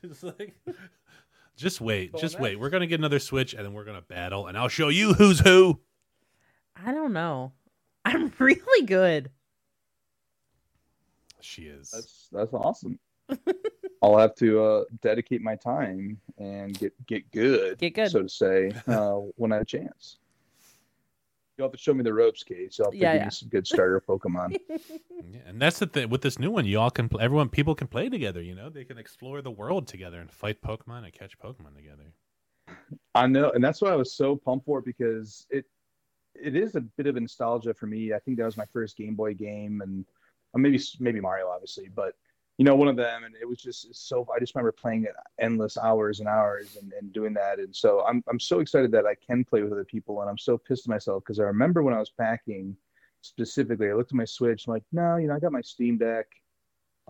It's 0.00 0.22
like, 0.22 0.54
just 1.56 1.80
wait, 1.80 2.12
Well, 2.12 2.20
just 2.22 2.38
wait. 2.38 2.52
nice. 2.52 2.60
We're 2.60 2.70
gonna 2.70 2.86
get 2.86 3.00
another 3.00 3.18
Switch, 3.18 3.52
and 3.52 3.64
then 3.64 3.72
we're 3.72 3.82
gonna 3.84 4.00
battle, 4.02 4.46
and 4.46 4.56
I'll 4.56 4.68
show 4.68 4.88
you 4.90 5.12
who's 5.14 5.40
who. 5.40 5.80
I 6.76 6.92
don't 6.92 7.12
know. 7.12 7.52
I'm 8.04 8.32
really 8.38 8.86
good. 8.86 9.30
She 11.40 11.62
is. 11.62 11.90
That's 11.90 12.28
that's 12.30 12.52
awesome. 12.54 13.00
I'll 14.00 14.18
have 14.18 14.36
to 14.36 14.62
uh, 14.62 14.84
dedicate 15.02 15.42
my 15.42 15.56
time 15.56 16.20
and 16.38 16.78
get 16.78 16.92
get 17.06 17.28
good, 17.32 17.78
Get 17.78 17.90
good. 17.94 18.10
so 18.12 18.22
to 18.22 18.28
say, 18.28 18.70
uh, 18.86 19.14
when 19.34 19.50
I 19.50 19.56
have 19.56 19.62
a 19.62 19.66
chance. 19.66 20.18
You'll 21.58 21.66
have 21.66 21.72
to 21.72 21.78
show 21.78 21.92
me 21.92 22.04
the 22.04 22.14
ropes, 22.14 22.44
Kate. 22.44 22.72
So 22.72 22.84
I'll 22.84 22.90
have 22.90 22.92
to 22.92 22.98
Yeah, 22.98 23.12
give 23.14 23.20
yeah. 23.20 23.24
me 23.26 23.30
some 23.32 23.48
good 23.48 23.66
starter 23.66 24.00
Pokemon. 24.00 24.56
Yeah, 25.30 25.40
and 25.46 25.60
that's 25.60 25.80
the 25.80 25.86
thing 25.86 26.08
with 26.08 26.22
this 26.22 26.38
new 26.38 26.50
one. 26.50 26.64
You 26.64 26.78
all 26.78 26.90
can, 26.92 27.08
pl- 27.08 27.20
everyone, 27.20 27.48
people 27.48 27.74
can 27.74 27.88
play 27.88 28.08
together. 28.08 28.40
You 28.40 28.54
know, 28.54 28.70
they 28.70 28.84
can 28.84 28.96
explore 28.96 29.42
the 29.42 29.50
world 29.50 29.86
together 29.88 30.20
and 30.20 30.30
fight 30.30 30.62
Pokemon 30.62 31.04
and 31.04 31.12
catch 31.12 31.36
Pokemon 31.38 31.74
together. 31.76 32.14
I 33.16 33.26
know, 33.26 33.50
and 33.50 33.62
that's 33.62 33.82
why 33.82 33.90
I 33.90 33.96
was 33.96 34.14
so 34.14 34.36
pumped 34.36 34.64
for 34.64 34.78
it 34.78 34.84
because 34.84 35.46
it 35.50 35.64
it 36.34 36.54
is 36.54 36.76
a 36.76 36.80
bit 36.80 37.08
of 37.08 37.16
a 37.16 37.20
nostalgia 37.20 37.74
for 37.74 37.86
me. 37.86 38.14
I 38.14 38.20
think 38.20 38.38
that 38.38 38.44
was 38.44 38.56
my 38.56 38.64
first 38.72 38.96
Game 38.96 39.16
Boy 39.16 39.34
game, 39.34 39.80
and 39.82 40.04
maybe 40.54 40.80
maybe 41.00 41.20
Mario, 41.20 41.48
obviously, 41.48 41.88
but 41.94 42.14
you 42.58 42.64
know, 42.64 42.74
one 42.74 42.88
of 42.88 42.96
them, 42.96 43.24
and 43.24 43.34
it 43.40 43.48
was 43.48 43.58
just 43.58 43.94
so. 43.94 44.26
I 44.34 44.40
just 44.40 44.54
remember 44.54 44.72
playing 44.72 45.04
it 45.04 45.12
endless 45.40 45.78
hours 45.78 46.18
and 46.18 46.28
hours 46.28 46.76
and, 46.80 46.92
and 46.92 47.12
doing 47.12 47.32
that, 47.34 47.60
and 47.60 47.74
so 47.74 48.04
I'm 48.06 48.22
I'm 48.28 48.40
so 48.40 48.58
excited 48.60 48.90
that 48.92 49.06
I 49.06 49.14
can 49.14 49.44
play 49.44 49.62
with 49.62 49.72
other 49.72 49.84
people, 49.84 50.20
and 50.20 50.28
I'm 50.28 50.38
so 50.38 50.58
pissed 50.58 50.86
at 50.86 50.90
myself 50.90 51.22
because 51.24 51.38
I 51.38 51.44
remember 51.44 51.84
when 51.84 51.94
I 51.94 52.00
was 52.00 52.10
packing 52.10 52.76
specifically, 53.22 53.90
I 53.90 53.94
looked 53.94 54.12
at 54.12 54.16
my 54.16 54.24
Switch, 54.24 54.66
I'm 54.66 54.74
like, 54.74 54.84
no, 54.92 55.16
you 55.16 55.28
know, 55.28 55.34
I 55.34 55.38
got 55.38 55.52
my 55.52 55.60
Steam 55.60 55.98
Deck. 55.98 56.26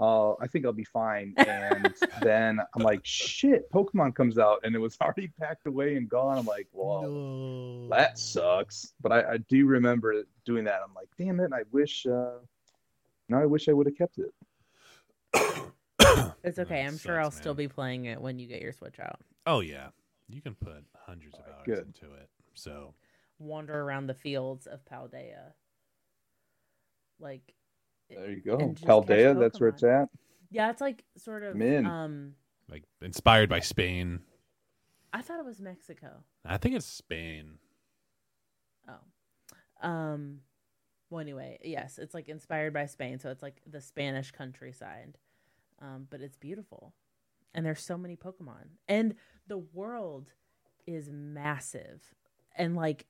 Uh, 0.01 0.35
I 0.35 0.47
think 0.47 0.65
I'll 0.65 0.73
be 0.73 0.85
fine. 0.85 1.35
And 1.39 1.93
then 2.23 2.61
I'm 2.75 2.83
like, 2.83 3.01
shit, 3.03 3.71
Pokemon 3.73 4.15
comes 4.15 4.39
out 4.39 4.61
and 4.63 4.75
it 4.75 4.79
was 4.79 4.97
already 5.03 5.29
packed 5.41 5.67
away 5.67 5.97
and 5.97 6.09
gone. 6.09 6.39
I'm 6.39 6.47
like, 6.47 6.69
well, 6.73 7.89
that 7.91 8.19
sucks. 8.19 8.93
But 9.01 9.13
I, 9.13 9.33
I 9.33 9.37
do 9.49 9.67
remember 9.67 10.23
doing 10.45 10.65
that. 10.65 10.81
I'm 10.85 10.95
like, 10.95 11.09
damn 11.19 11.41
it. 11.41 11.53
I 11.53 11.63
wish, 11.73 12.07
uh, 12.07 12.39
now 13.29 13.41
I 13.41 13.47
wish 13.47 13.69
I 13.69 13.73
would 13.73 13.87
have 13.87 13.99
kept 13.99 14.19
it. 14.19 14.33
It's 16.45 16.59
okay. 16.59 16.85
I'm 16.85 16.97
sure 16.97 17.19
I'll 17.21 17.31
sucks, 17.31 17.41
still 17.43 17.55
be 17.55 17.69
playing 17.69 18.07
it 18.07 18.21
when 18.21 18.39
you 18.39 18.47
get 18.47 18.63
your 18.63 18.73
Switch 18.73 18.99
out. 19.01 19.21
Oh 19.47 19.61
yeah, 19.61 19.89
you 20.29 20.41
can 20.41 20.55
put 20.55 20.85
hundreds 21.07 21.35
of 21.35 21.45
hours 21.47 21.63
Good. 21.67 21.87
into 21.87 22.15
it. 22.15 22.29
So 22.55 22.95
Wander 23.39 23.79
around 23.81 24.07
the 24.07 24.15
fields 24.15 24.67
of 24.67 24.85
Paldea. 24.85 25.53
Like 27.21 27.55
There 28.09 28.31
you 28.31 28.41
go. 28.41 28.57
Paldea, 28.57 29.39
that's 29.39 29.61
where 29.61 29.69
it's 29.71 29.83
at. 29.83 30.09
Yeah, 30.51 30.71
it's 30.71 30.81
like 30.81 31.05
sort 31.17 31.43
of 31.43 31.57
Min. 31.57 31.85
um 31.87 32.35
like 32.71 32.85
inspired 33.03 33.49
by 33.51 33.61
Spain. 33.61 34.21
I 35.13 35.23
thought 35.23 35.41
it 35.41 35.45
was 35.45 35.61
Mexico. 35.61 36.23
I 36.45 36.57
think 36.57 36.75
it's 36.77 36.87
Spain. 36.87 37.59
Oh. 38.89 39.87
Um 39.89 40.41
well 41.11 41.21
anyway, 41.21 41.59
yes, 41.63 41.99
it's 41.99 42.15
like 42.15 42.29
inspired 42.29 42.73
by 42.73 42.87
Spain, 42.87 43.19
so 43.19 43.31
it's 43.31 43.43
like 43.43 43.61
the 43.67 43.81
Spanish 43.81 44.31
countryside. 44.31 45.19
Um, 45.81 46.07
but 46.11 46.21
it's 46.21 46.37
beautiful. 46.37 46.93
And 47.55 47.65
there's 47.65 47.83
so 47.83 47.97
many 47.97 48.17
Pokemon. 48.17 48.67
And 48.89 49.15
the 49.47 49.59
world 49.59 50.33
is 50.87 51.09
massive. 51.11 52.15
And 52.57 52.75
like 52.77 53.07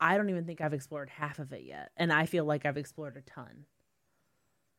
I 0.00 0.16
don't 0.16 0.30
even 0.30 0.44
think 0.44 0.60
I've 0.60 0.74
explored 0.74 1.10
half 1.10 1.38
of 1.38 1.52
it 1.52 1.62
yet. 1.62 1.90
And 1.96 2.12
I 2.12 2.26
feel 2.26 2.44
like 2.44 2.64
I've 2.64 2.76
explored 2.76 3.16
a 3.16 3.22
ton. 3.22 3.64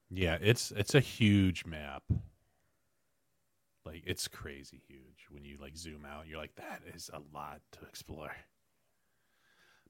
Yeah, 0.10 0.38
it's 0.42 0.72
it's 0.72 0.96
a 0.96 1.00
huge 1.00 1.66
map. 1.66 2.04
Like 3.86 4.04
it's 4.06 4.28
crazy 4.28 4.82
huge 4.88 5.28
when 5.30 5.46
you 5.46 5.58
like 5.60 5.78
zoom 5.78 6.06
out. 6.06 6.28
You're 6.28 6.40
like 6.40 6.56
that 6.56 6.82
is 6.94 7.10
a 7.14 7.22
lot 7.36 7.62
to 7.74 7.80
explore. 7.88 8.32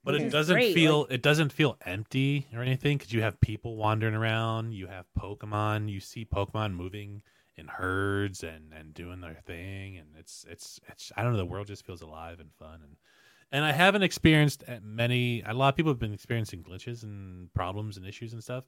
But 0.03 0.15
it 0.15 0.31
doesn't 0.31 0.55
great, 0.55 0.73
feel 0.73 1.01
like- 1.01 1.11
it 1.11 1.21
doesn't 1.21 1.51
feel 1.51 1.77
empty 1.85 2.47
or 2.53 2.61
anything 2.61 2.97
because 2.97 3.11
you 3.13 3.21
have 3.21 3.39
people 3.41 3.75
wandering 3.75 4.15
around. 4.15 4.73
You 4.73 4.87
have 4.87 5.05
Pokemon. 5.17 5.89
You 5.89 5.99
see 5.99 6.25
Pokemon 6.25 6.73
moving 6.73 7.21
in 7.57 7.67
herds 7.67 8.43
and 8.43 8.73
and 8.73 8.93
doing 8.93 9.19
their 9.21 9.35
thing, 9.45 9.97
and 9.97 10.07
it's 10.17 10.45
it's 10.49 10.79
it's 10.87 11.11
I 11.17 11.23
don't 11.23 11.33
know. 11.33 11.37
The 11.37 11.45
world 11.45 11.67
just 11.67 11.85
feels 11.85 12.01
alive 12.01 12.39
and 12.39 12.53
fun 12.53 12.81
and. 12.83 12.95
And 13.51 13.65
I 13.65 13.71
haven't 13.71 14.03
experienced 14.03 14.63
eh, 14.67 14.77
many. 14.83 15.41
A 15.41 15.55
lot 15.55 15.69
of 15.69 15.75
people 15.75 15.91
have 15.91 15.97
been 15.97 16.13
experiencing 16.13 16.61
glitches 16.61 17.01
and 17.01 17.51
problems 17.55 17.97
and 17.97 18.05
issues 18.05 18.33
and 18.33 18.43
stuff 18.43 18.63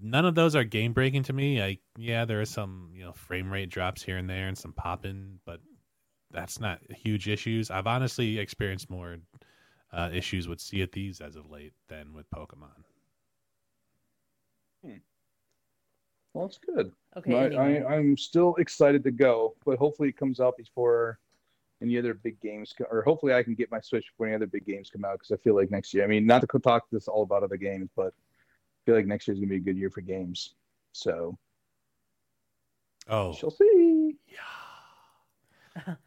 none 0.00 0.24
of 0.24 0.34
those 0.34 0.54
are 0.56 0.64
game 0.64 0.92
breaking 0.92 1.22
to 1.24 1.32
me. 1.32 1.60
I 1.62 1.78
yeah, 1.96 2.24
there 2.24 2.40
are 2.40 2.46
some 2.46 2.90
you 2.94 3.04
know 3.04 3.12
frame 3.12 3.52
rate 3.52 3.68
drops 3.70 4.02
here 4.02 4.16
and 4.16 4.28
there 4.28 4.48
and 4.48 4.56
some 4.56 4.72
popping, 4.72 5.40
but 5.44 5.60
that's 6.30 6.60
not 6.60 6.80
huge 6.90 7.28
issues. 7.28 7.70
I've 7.70 7.86
honestly 7.86 8.38
experienced 8.38 8.90
more 8.90 9.16
uh, 9.92 10.10
issues 10.12 10.48
with 10.48 10.60
Sea 10.60 10.82
of 10.82 10.92
Thieves 10.92 11.20
as 11.20 11.36
of 11.36 11.50
late 11.50 11.72
than 11.88 12.12
with 12.12 12.30
Pokemon. 12.30 12.84
Well, 16.36 16.44
it's 16.44 16.58
good. 16.58 16.92
Okay. 17.16 17.34
I, 17.34 17.46
anyway. 17.46 17.82
I, 17.82 17.94
I'm 17.96 18.16
still 18.18 18.56
excited 18.56 19.02
to 19.04 19.10
go, 19.10 19.54
but 19.64 19.78
hopefully 19.78 20.10
it 20.10 20.18
comes 20.18 20.38
out 20.38 20.54
before 20.58 21.18
any 21.80 21.96
other 21.96 22.12
big 22.12 22.38
games, 22.42 22.74
co- 22.76 22.84
or 22.90 23.00
hopefully 23.00 23.32
I 23.32 23.42
can 23.42 23.54
get 23.54 23.70
my 23.70 23.80
Switch 23.80 24.04
before 24.12 24.26
any 24.26 24.36
other 24.36 24.46
big 24.46 24.66
games 24.66 24.90
come 24.90 25.02
out 25.06 25.14
because 25.14 25.30
I 25.30 25.42
feel 25.42 25.56
like 25.56 25.70
next 25.70 25.94
year. 25.94 26.04
I 26.04 26.06
mean, 26.06 26.26
not 26.26 26.42
to 26.42 26.58
talk 26.58 26.84
this 26.92 27.08
all 27.08 27.22
about 27.22 27.42
other 27.42 27.56
games, 27.56 27.88
but 27.96 28.08
I 28.08 28.78
feel 28.84 28.96
like 28.96 29.06
next 29.06 29.26
year 29.26 29.32
is 29.32 29.40
gonna 29.40 29.48
be 29.48 29.56
a 29.56 29.60
good 29.60 29.78
year 29.78 29.88
for 29.88 30.02
games. 30.02 30.54
So 30.92 31.38
Oh, 33.08 33.32
she'll 33.32 33.50
see. 33.50 34.05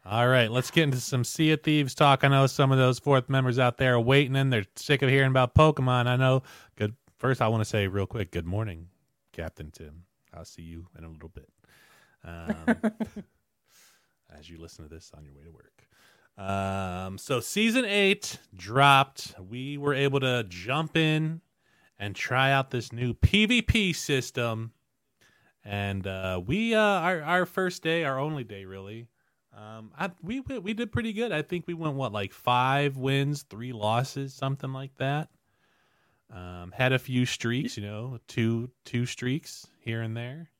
All 0.06 0.28
right. 0.28 0.50
Let's 0.50 0.70
get 0.70 0.84
into 0.84 1.00
some 1.00 1.24
Sea 1.24 1.52
of 1.52 1.62
Thieves 1.62 1.94
talk. 1.94 2.24
I 2.24 2.28
know 2.28 2.46
some 2.46 2.72
of 2.72 2.78
those 2.78 2.98
fourth 2.98 3.28
members 3.28 3.58
out 3.58 3.76
there 3.76 3.94
are 3.94 4.00
waiting 4.00 4.36
and 4.36 4.52
they're 4.52 4.66
sick 4.76 5.02
of 5.02 5.10
hearing 5.10 5.30
about 5.30 5.54
Pokemon. 5.54 6.06
I 6.06 6.16
know. 6.16 6.42
Good. 6.76 6.94
First, 7.18 7.42
I 7.42 7.48
want 7.48 7.60
to 7.62 7.68
say 7.68 7.86
real 7.86 8.06
quick, 8.06 8.30
good 8.30 8.46
morning, 8.46 8.88
Captain 9.32 9.70
Tim. 9.70 10.04
I'll 10.32 10.44
see 10.44 10.62
you 10.62 10.86
in 10.96 11.04
a 11.04 11.08
little 11.08 11.28
bit. 11.28 11.48
Um, 12.24 12.76
as 14.38 14.48
you 14.48 14.58
listen 14.58 14.84
to 14.84 14.94
this 14.94 15.10
on 15.16 15.24
your 15.24 15.34
way 15.34 15.42
to 15.44 15.50
work. 15.50 15.86
Um, 16.38 17.18
so 17.18 17.40
season 17.40 17.84
eight 17.84 18.38
dropped. 18.54 19.34
We 19.38 19.76
were 19.76 19.94
able 19.94 20.20
to 20.20 20.44
jump 20.48 20.96
in 20.96 21.42
and 21.98 22.16
try 22.16 22.50
out 22.52 22.70
this 22.70 22.92
new 22.92 23.12
PvP 23.12 23.94
system. 23.94 24.72
And 25.62 26.06
uh, 26.06 26.40
we 26.44 26.74
uh, 26.74 26.80
our 26.80 27.22
our 27.22 27.46
first 27.46 27.82
day, 27.82 28.04
our 28.04 28.18
only 28.18 28.44
day 28.44 28.64
really. 28.64 29.08
Um, 29.56 29.90
I, 29.98 30.10
we 30.22 30.40
we 30.40 30.58
we 30.58 30.74
did 30.74 30.92
pretty 30.92 31.12
good. 31.12 31.32
I 31.32 31.42
think 31.42 31.66
we 31.66 31.74
went 31.74 31.94
what 31.94 32.12
like 32.12 32.32
five 32.32 32.96
wins, 32.96 33.42
three 33.42 33.72
losses, 33.72 34.32
something 34.32 34.72
like 34.72 34.96
that. 34.98 35.28
Um, 36.32 36.72
had 36.72 36.92
a 36.92 36.98
few 36.98 37.26
streaks, 37.26 37.76
you 37.76 37.82
know, 37.82 38.18
two 38.28 38.70
two 38.84 39.06
streaks 39.06 39.66
here 39.80 40.02
and 40.02 40.16
there. 40.16 40.50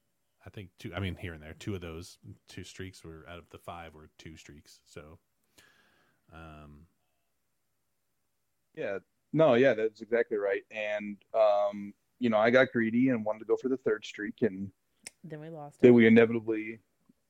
I 0.45 0.51
think 0.51 0.71
two. 0.79 0.93
I 0.95 0.99
mean, 1.01 1.15
here 1.15 1.33
and 1.35 1.43
there, 1.43 1.55
two 1.55 1.75
of 1.75 1.81
those 1.81 2.19
two 2.49 2.65
streaks 2.65 3.05
were 3.05 3.25
out 3.29 3.39
of 3.39 3.49
the 3.51 3.59
five 3.59 3.95
were 3.95 4.11
two 4.19 4.37
streaks. 4.37 4.81
So, 4.85 5.19
um, 6.33 6.87
Yeah, 8.75 8.99
no, 9.33 9.55
yeah, 9.55 9.75
that's 9.75 10.01
exactly 10.01 10.39
right. 10.39 10.63
And 10.73 11.17
um, 11.33 11.95
you 12.19 12.31
know, 12.31 12.39
I 12.39 12.51
got 12.51 12.73
greedy 12.73 13.11
and 13.11 13.25
wanted 13.25 13.41
to 13.41 13.45
go 13.45 13.57
for 13.57 13.69
the 13.69 13.77
third 13.77 14.05
streak, 14.05 14.43
and 14.43 14.73
then 15.23 15.41
we 15.41 15.49
lost 15.49 15.81
then 15.81 15.93
it. 15.93 15.95
we 15.95 16.09
inevitably, 16.09 16.81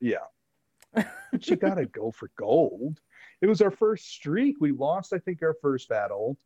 yeah. 0.01 0.25
but 0.95 1.49
you 1.49 1.57
gotta 1.57 1.87
go 1.87 2.11
for 2.11 2.31
gold. 2.37 3.01
It 3.41 3.47
was 3.47 3.63
our 3.63 3.71
first 3.71 4.07
streak. 4.09 4.57
We 4.61 4.73
lost, 4.73 5.13
I 5.13 5.19
think, 5.19 5.43
our 5.43 5.55
first 5.63 5.89
battle, 5.89 6.37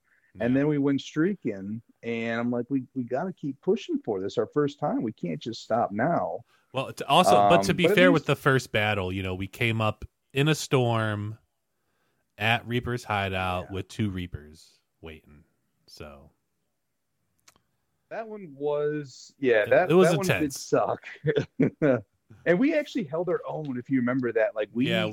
And 0.40 0.54
then 0.56 0.66
we 0.68 0.78
went 0.78 1.00
streaking, 1.00 1.80
and 2.02 2.40
I'm 2.40 2.50
like, 2.50 2.66
we 2.68 2.84
we 2.94 3.04
got 3.04 3.24
to 3.24 3.32
keep 3.32 3.60
pushing 3.60 3.98
for 4.04 4.20
this. 4.20 4.36
Our 4.38 4.46
first 4.46 4.78
time, 4.78 5.02
we 5.02 5.12
can't 5.12 5.40
just 5.40 5.62
stop 5.62 5.90
now. 5.92 6.40
Well, 6.72 6.92
to 6.92 7.06
also, 7.08 7.48
but 7.48 7.62
to 7.64 7.70
Um, 7.72 7.76
be 7.76 7.86
but 7.86 7.94
fair, 7.94 8.08
least- 8.08 8.14
with 8.14 8.26
the 8.26 8.36
first 8.36 8.72
battle, 8.72 9.12
you 9.12 9.22
know, 9.22 9.34
we 9.34 9.46
came 9.46 9.80
up 9.80 10.04
in 10.32 10.48
a 10.48 10.54
storm 10.54 11.38
at 12.36 12.66
Reaper's 12.66 13.04
hideout 13.04 13.70
with 13.70 13.86
two 13.88 14.10
Reapers 14.10 14.78
waiting. 15.00 15.44
So 15.86 16.30
That 18.10 18.26
one 18.28 18.52
was 18.56 19.32
yeah, 19.38 19.64
that 19.66 19.90
it 19.90 19.94
was 19.94 20.08
that 20.10 20.16
one 20.16 20.26
did 20.26 20.34
intense. 20.36 20.60
suck. 20.60 21.04
and 22.46 22.58
we 22.58 22.74
actually 22.74 23.04
held 23.04 23.28
our 23.28 23.40
own, 23.46 23.78
if 23.78 23.88
you 23.90 23.98
remember 23.98 24.32
that. 24.32 24.54
Like 24.54 24.68
we, 24.72 24.88
Yeah. 24.90 25.12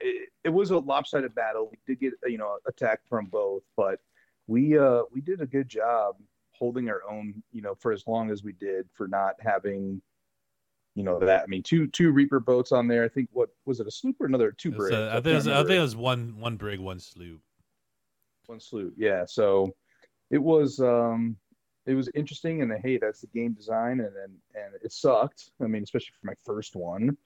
it, 0.00 0.28
it 0.44 0.48
was 0.50 0.70
a 0.70 0.78
lopsided 0.78 1.34
battle. 1.34 1.70
We 1.70 1.78
did 1.86 2.00
get 2.00 2.12
you 2.30 2.38
know 2.38 2.56
attacked 2.66 3.08
from 3.08 3.26
both, 3.26 3.62
but 3.76 4.00
we 4.46 4.78
uh 4.78 5.02
we 5.12 5.20
did 5.20 5.40
a 5.40 5.46
good 5.46 5.68
job 5.68 6.16
holding 6.52 6.88
our 6.88 7.02
own. 7.08 7.42
You 7.52 7.62
know, 7.62 7.74
for 7.74 7.92
as 7.92 8.06
long 8.06 8.30
as 8.30 8.42
we 8.42 8.52
did, 8.52 8.88
for 8.94 9.08
not 9.08 9.34
having. 9.40 10.00
You 10.94 11.04
know 11.04 11.20
that 11.20 11.44
I 11.44 11.46
mean, 11.46 11.62
two 11.62 11.86
two 11.86 12.10
Reaper 12.10 12.40
boats 12.40 12.72
on 12.72 12.88
there. 12.88 13.04
I 13.04 13.08
think 13.08 13.28
what 13.32 13.50
was 13.66 13.78
it 13.78 13.86
a 13.86 13.90
sloop 13.90 14.16
or 14.20 14.26
another 14.26 14.50
two 14.50 14.72
brigs? 14.72 14.96
I 14.96 15.14
think 15.20 15.26
it 15.26 15.34
was, 15.34 15.46
I 15.46 15.58
think 15.62 15.78
it 15.78 15.80
was 15.80 15.94
one 15.94 16.40
one 16.40 16.56
brig, 16.56 16.80
one 16.80 16.98
sloop. 16.98 17.40
one 18.46 18.58
sloop 18.58 18.94
yeah 18.96 19.24
so 19.26 19.72
it 20.30 20.38
was 20.38 20.80
um 20.80 21.36
it 21.88 21.94
was 21.94 22.08
interesting 22.14 22.62
and 22.62 22.72
hey 22.82 22.98
that's 22.98 23.20
the 23.20 23.26
game 23.28 23.52
design 23.52 24.00
and 24.00 24.14
and, 24.16 24.32
and 24.54 24.74
it 24.82 24.92
sucked 24.92 25.50
i 25.62 25.66
mean 25.66 25.82
especially 25.82 26.12
for 26.20 26.26
my 26.26 26.34
first 26.44 26.76
one 26.76 27.16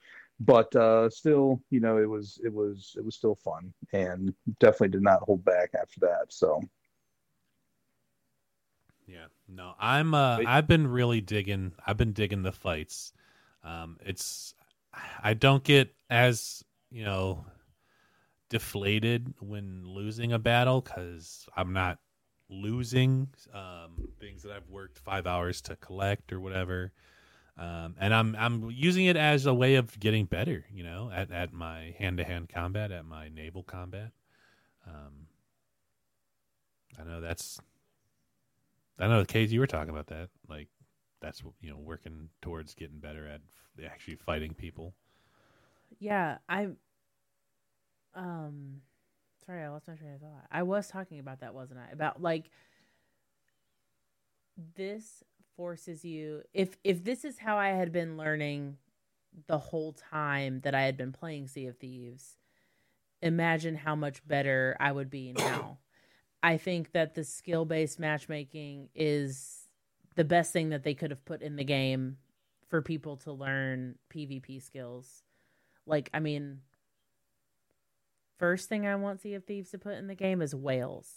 but 0.40 0.74
uh 0.76 1.08
still 1.10 1.60
you 1.70 1.80
know 1.80 1.98
it 1.98 2.08
was 2.08 2.40
it 2.44 2.52
was 2.52 2.94
it 2.96 3.04
was 3.04 3.14
still 3.14 3.34
fun 3.34 3.72
and 3.92 4.32
definitely 4.60 4.88
did 4.88 5.02
not 5.02 5.22
hold 5.22 5.44
back 5.44 5.70
after 5.80 6.00
that 6.00 6.26
so 6.28 6.60
Yeah. 9.06 9.26
No, 9.48 9.74
I'm 9.78 10.14
uh 10.14 10.38
Wait. 10.38 10.48
I've 10.48 10.66
been 10.66 10.86
really 10.86 11.20
digging 11.20 11.72
I've 11.86 11.96
been 11.96 12.12
digging 12.12 12.42
the 12.42 12.52
fights. 12.52 13.12
Um 13.62 13.98
it's 14.00 14.54
I 15.22 15.34
don't 15.34 15.64
get 15.64 15.94
as, 16.10 16.64
you 16.90 17.04
know, 17.04 17.46
deflated 18.50 19.32
when 19.40 19.84
losing 19.84 20.32
a 20.32 20.38
battle 20.38 20.82
cuz 20.82 21.46
I'm 21.56 21.72
not 21.72 21.98
losing 22.52 23.28
um 23.54 24.08
things 24.20 24.42
that 24.42 24.52
I've 24.52 24.68
worked 24.70 24.98
5 24.98 25.26
hours 25.26 25.62
to 25.62 25.76
collect 25.76 26.32
or 26.32 26.40
whatever. 26.40 26.92
Um 27.58 27.96
and 28.00 28.14
I'm 28.14 28.36
I'm 28.36 28.70
using 28.70 29.06
it 29.06 29.16
as 29.16 29.46
a 29.46 29.54
way 29.54 29.76
of 29.76 29.98
getting 30.00 30.26
better, 30.26 30.66
you 30.72 30.84
know, 30.84 31.10
at 31.12 31.30
at 31.32 31.52
my 31.52 31.94
hand-to-hand 31.98 32.48
combat, 32.48 32.92
at 32.92 33.06
my 33.06 33.28
naval 33.28 33.62
combat. 33.64 34.12
Um 34.86 35.28
I 36.98 37.04
know 37.04 37.20
that's 37.20 37.60
I 38.98 39.08
know, 39.08 39.24
Kate, 39.24 39.50
you 39.50 39.60
were 39.60 39.66
talking 39.66 39.90
about 39.90 40.08
that. 40.08 40.30
Like, 40.48 40.68
that's 41.20 41.42
you 41.60 41.70
know, 41.70 41.78
working 41.78 42.30
towards 42.42 42.74
getting 42.74 42.98
better 43.00 43.26
at 43.26 43.40
actually 43.84 44.16
fighting 44.16 44.54
people. 44.54 44.94
Yeah, 45.98 46.38
I 46.48 46.68
um 48.14 48.41
sorry, 49.46 49.62
I 49.62 49.68
lost 49.68 49.88
my 49.88 49.94
train 49.94 50.14
of 50.14 50.20
thought. 50.20 50.46
I 50.50 50.62
was 50.62 50.88
talking 50.88 51.18
about 51.18 51.40
that, 51.40 51.54
wasn't 51.54 51.80
I? 51.80 51.92
About 51.92 52.22
like 52.22 52.50
this 54.76 55.22
forces 55.56 56.04
you 56.04 56.42
if 56.52 56.76
if 56.84 57.04
this 57.04 57.24
is 57.24 57.38
how 57.38 57.56
I 57.56 57.70
had 57.70 57.92
been 57.92 58.16
learning 58.16 58.76
the 59.46 59.58
whole 59.58 59.92
time 59.92 60.60
that 60.60 60.74
I 60.74 60.82
had 60.82 60.96
been 60.96 61.12
playing 61.12 61.48
Sea 61.48 61.66
of 61.66 61.78
Thieves, 61.78 62.36
imagine 63.22 63.76
how 63.76 63.94
much 63.94 64.26
better 64.26 64.76
I 64.78 64.92
would 64.92 65.10
be 65.10 65.32
now. 65.36 65.78
I 66.42 66.56
think 66.56 66.92
that 66.92 67.14
the 67.14 67.24
skill 67.24 67.64
based 67.64 67.98
matchmaking 67.98 68.88
is 68.94 69.68
the 70.16 70.24
best 70.24 70.52
thing 70.52 70.70
that 70.70 70.82
they 70.82 70.94
could 70.94 71.10
have 71.10 71.24
put 71.24 71.40
in 71.40 71.56
the 71.56 71.64
game 71.64 72.18
for 72.68 72.82
people 72.82 73.16
to 73.18 73.32
learn 73.32 73.96
PvP 74.12 74.62
skills. 74.62 75.22
Like, 75.86 76.10
I 76.12 76.20
mean, 76.20 76.60
first 78.42 78.68
thing 78.68 78.88
I 78.88 78.96
want 78.96 79.20
Sea 79.20 79.34
of 79.34 79.44
Thieves 79.44 79.70
to 79.70 79.78
put 79.78 79.94
in 79.94 80.08
the 80.08 80.16
game 80.16 80.42
is 80.42 80.52
whales. 80.52 81.08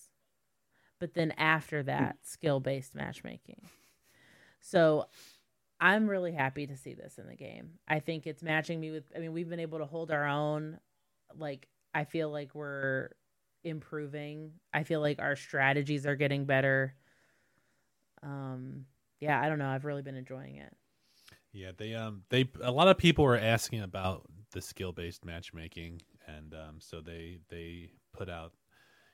But 0.99 1.15
then 1.15 1.31
after 1.31 1.81
that, 1.81 2.17
skill 2.21 2.59
based 2.59 2.93
matchmaking. 2.93 3.67
So 4.61 5.07
I'm 5.79 6.07
really 6.07 6.33
happy 6.33 6.67
to 6.67 6.77
see 6.77 6.93
this 6.93 7.17
in 7.17 7.25
the 7.27 7.35
game. 7.35 7.71
I 7.87 7.99
think 7.99 8.27
it's 8.27 8.43
matching 8.43 8.79
me 8.79 8.91
with, 8.91 9.05
I 9.15 9.19
mean, 9.19 9.33
we've 9.33 9.49
been 9.49 9.59
able 9.59 9.79
to 9.79 9.85
hold 9.85 10.11
our 10.11 10.27
own. 10.27 10.77
Like, 11.35 11.67
I 11.95 12.03
feel 12.03 12.29
like 12.29 12.53
we're 12.53 13.09
improving. 13.63 14.51
I 14.71 14.83
feel 14.83 15.01
like 15.01 15.17
our 15.19 15.35
strategies 15.35 16.05
are 16.05 16.15
getting 16.15 16.45
better. 16.45 16.93
Um, 18.21 18.85
yeah, 19.19 19.41
I 19.41 19.49
don't 19.49 19.59
know. 19.59 19.69
I've 19.69 19.85
really 19.85 20.03
been 20.03 20.15
enjoying 20.15 20.57
it. 20.57 20.75
Yeah, 21.53 21.71
they 21.75 21.95
um 21.95 22.21
they 22.29 22.49
a 22.61 22.71
lot 22.71 22.89
of 22.89 22.97
people 22.97 23.23
were 23.23 23.37
asking 23.37 23.81
about 23.81 24.23
the 24.51 24.61
skill 24.61 24.91
based 24.91 25.25
matchmaking, 25.25 26.01
and 26.27 26.53
um 26.53 26.75
so 26.79 27.01
they 27.01 27.39
they 27.49 27.91
put 28.13 28.29
out, 28.29 28.53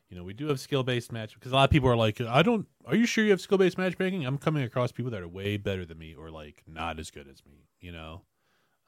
you 0.10 0.18
know, 0.18 0.24
we 0.24 0.34
do 0.34 0.48
have 0.48 0.60
skill 0.60 0.84
based 0.84 1.12
match 1.12 1.34
because 1.34 1.52
a 1.52 1.56
lot 1.56 1.66
of 1.66 1.70
people 1.70 1.90
are 1.90 1.96
like, 1.96 2.20
I 2.22 2.42
don't. 2.42 2.68
Are 2.86 2.96
you 2.96 3.06
sure 3.06 3.24
you 3.24 3.32
have 3.32 3.42
skill 3.42 3.58
based 3.58 3.78
matchmaking? 3.78 4.26
I'm 4.26 4.38
coming 4.38 4.64
across 4.64 4.92
people 4.92 5.12
that 5.12 5.22
are 5.22 5.28
way 5.28 5.58
better 5.58 5.86
than 5.86 5.98
me 5.98 6.14
or 6.14 6.30
like 6.30 6.64
not 6.68 7.00
as 7.00 7.12
good 7.12 7.28
as 7.28 7.44
me. 7.46 7.68
You 7.80 7.92
know, 7.92 8.22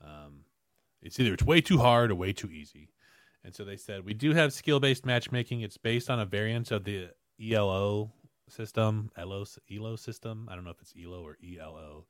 um, 0.04 0.46
it's 1.02 1.20
either 1.20 1.34
it's 1.34 1.44
way 1.44 1.62
too 1.62 1.78
hard 1.78 2.12
or 2.12 2.16
way 2.16 2.34
too 2.34 2.50
easy. 2.50 2.90
And 3.44 3.54
so 3.54 3.66
they 3.66 3.78
said 3.78 4.06
we 4.06 4.14
do 4.14 4.34
have 4.34 4.54
skill 4.54 4.80
based 4.80 5.06
matchmaking. 5.06 5.62
It's 5.62 5.78
based 5.78 6.10
on 6.10 6.20
a 6.20 6.26
variant 6.26 6.72
of 6.72 6.84
the 6.84 7.10
ELO 7.42 8.14
system, 8.50 9.12
ELO 9.18 9.46
ELO 9.72 9.96
system. 9.96 10.48
I 10.50 10.56
don't 10.56 10.64
know 10.64 10.72
if 10.72 10.82
it's 10.82 10.94
ELO 10.98 11.26
or 11.26 11.38
ELO. 11.44 12.06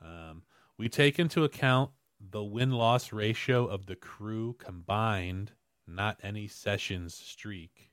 Um, 0.00 0.42
we 0.76 0.88
take 0.88 1.18
into 1.18 1.44
account 1.44 1.90
the 2.20 2.42
win 2.42 2.72
loss 2.72 3.12
ratio 3.12 3.66
of 3.66 3.86
the 3.86 3.96
crew 3.96 4.54
combined, 4.58 5.52
not 5.86 6.18
any 6.22 6.48
sessions 6.48 7.14
streak. 7.14 7.90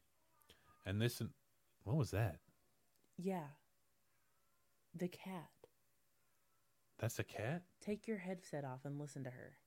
And 0.85 1.01
this, 1.01 1.21
what 1.83 1.95
was 1.95 2.11
that? 2.11 2.37
Yeah. 3.17 3.47
The 4.93 5.07
cat. 5.07 5.49
That's 6.99 7.19
a 7.19 7.23
cat. 7.23 7.63
Take 7.81 8.07
your 8.07 8.17
headset 8.17 8.63
off 8.63 8.85
and 8.85 8.99
listen 8.99 9.23
to 9.25 9.29
her. 9.29 9.57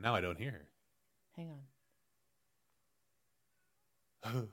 Now 0.00 0.14
I 0.14 0.20
don't 0.20 0.38
hear 0.38 0.52
her. 0.52 0.68
Hang 1.36 1.50
on. 4.24 4.48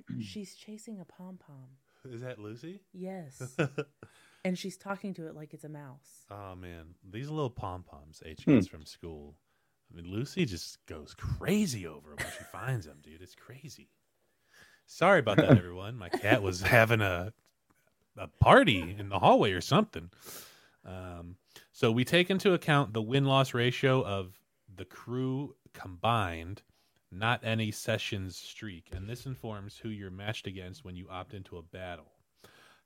She's 0.20 0.54
chasing 0.54 1.00
a 1.00 1.04
pom 1.04 1.38
pom. 1.38 1.66
Is 2.12 2.20
that 2.20 2.38
Lucy? 2.38 2.80
Yes. 2.92 3.56
and 4.46 4.58
she's 4.58 4.76
talking 4.76 5.12
to 5.14 5.26
it 5.26 5.34
like 5.34 5.52
it's 5.52 5.64
a 5.64 5.68
mouse. 5.68 6.24
Oh 6.30 6.54
man, 6.54 6.94
these 7.10 7.28
little 7.28 7.50
pom 7.50 7.82
poms 7.82 8.22
H 8.24 8.44
Hmm. 8.44 8.60
from 8.60 8.84
school. 8.86 9.36
I 9.92 9.96
mean, 9.96 10.10
Lucy 10.10 10.44
just 10.44 10.84
goes 10.86 11.14
crazy 11.14 11.86
over 11.86 12.10
'em 12.12 12.16
when 12.18 12.26
she 12.38 12.44
finds 12.44 12.86
them, 12.86 12.98
dude. 13.02 13.22
It's 13.22 13.34
crazy. 13.34 13.90
Sorry 14.86 15.20
about 15.20 15.36
that, 15.38 15.56
everyone. 15.58 15.96
My 15.96 16.08
cat 16.08 16.42
was 16.42 16.60
having 16.60 17.00
a 17.00 17.32
a 18.16 18.28
party 18.28 18.96
in 18.98 19.08
the 19.10 19.18
hallway 19.18 19.52
or 19.52 19.60
something. 19.60 20.10
Um, 20.84 21.36
so 21.72 21.92
we 21.92 22.04
take 22.04 22.30
into 22.30 22.54
account 22.54 22.92
the 22.94 23.02
win 23.02 23.24
loss 23.26 23.52
ratio 23.52 24.02
of 24.04 24.38
the 24.74 24.84
crew 24.86 25.54
combined, 25.74 26.62
not 27.10 27.44
any 27.44 27.70
sessions 27.70 28.36
streak, 28.36 28.88
and 28.94 29.08
this 29.08 29.26
informs 29.26 29.76
who 29.76 29.90
you're 29.90 30.10
matched 30.10 30.46
against 30.46 30.84
when 30.84 30.96
you 30.96 31.08
opt 31.10 31.34
into 31.34 31.58
a 31.58 31.62
battle. 31.62 32.12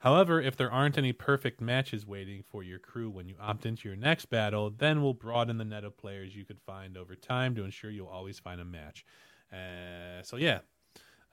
However, 0.01 0.41
if 0.41 0.57
there 0.57 0.73
aren't 0.73 0.97
any 0.97 1.13
perfect 1.13 1.61
matches 1.61 2.07
waiting 2.07 2.43
for 2.43 2.63
your 2.63 2.79
crew 2.79 3.11
when 3.11 3.29
you 3.29 3.37
opt 3.39 3.67
into 3.67 3.87
your 3.87 3.97
next 3.97 4.27
battle, 4.27 4.71
then 4.71 5.03
we'll 5.03 5.13
broaden 5.13 5.59
the 5.59 5.65
net 5.65 5.85
of 5.85 5.97
players 5.99 6.35
you 6.35 6.47
could 6.47 6.59
find 6.59 6.97
over 6.97 7.15
time 7.15 7.55
to 7.55 7.65
ensure 7.65 7.91
you'll 7.91 8.09
always 8.09 8.39
find 8.39 8.63
a 8.63 8.65
match. 8.65 9.05
Uh, 9.53 10.23
so 10.23 10.37
yeah, 10.37 10.61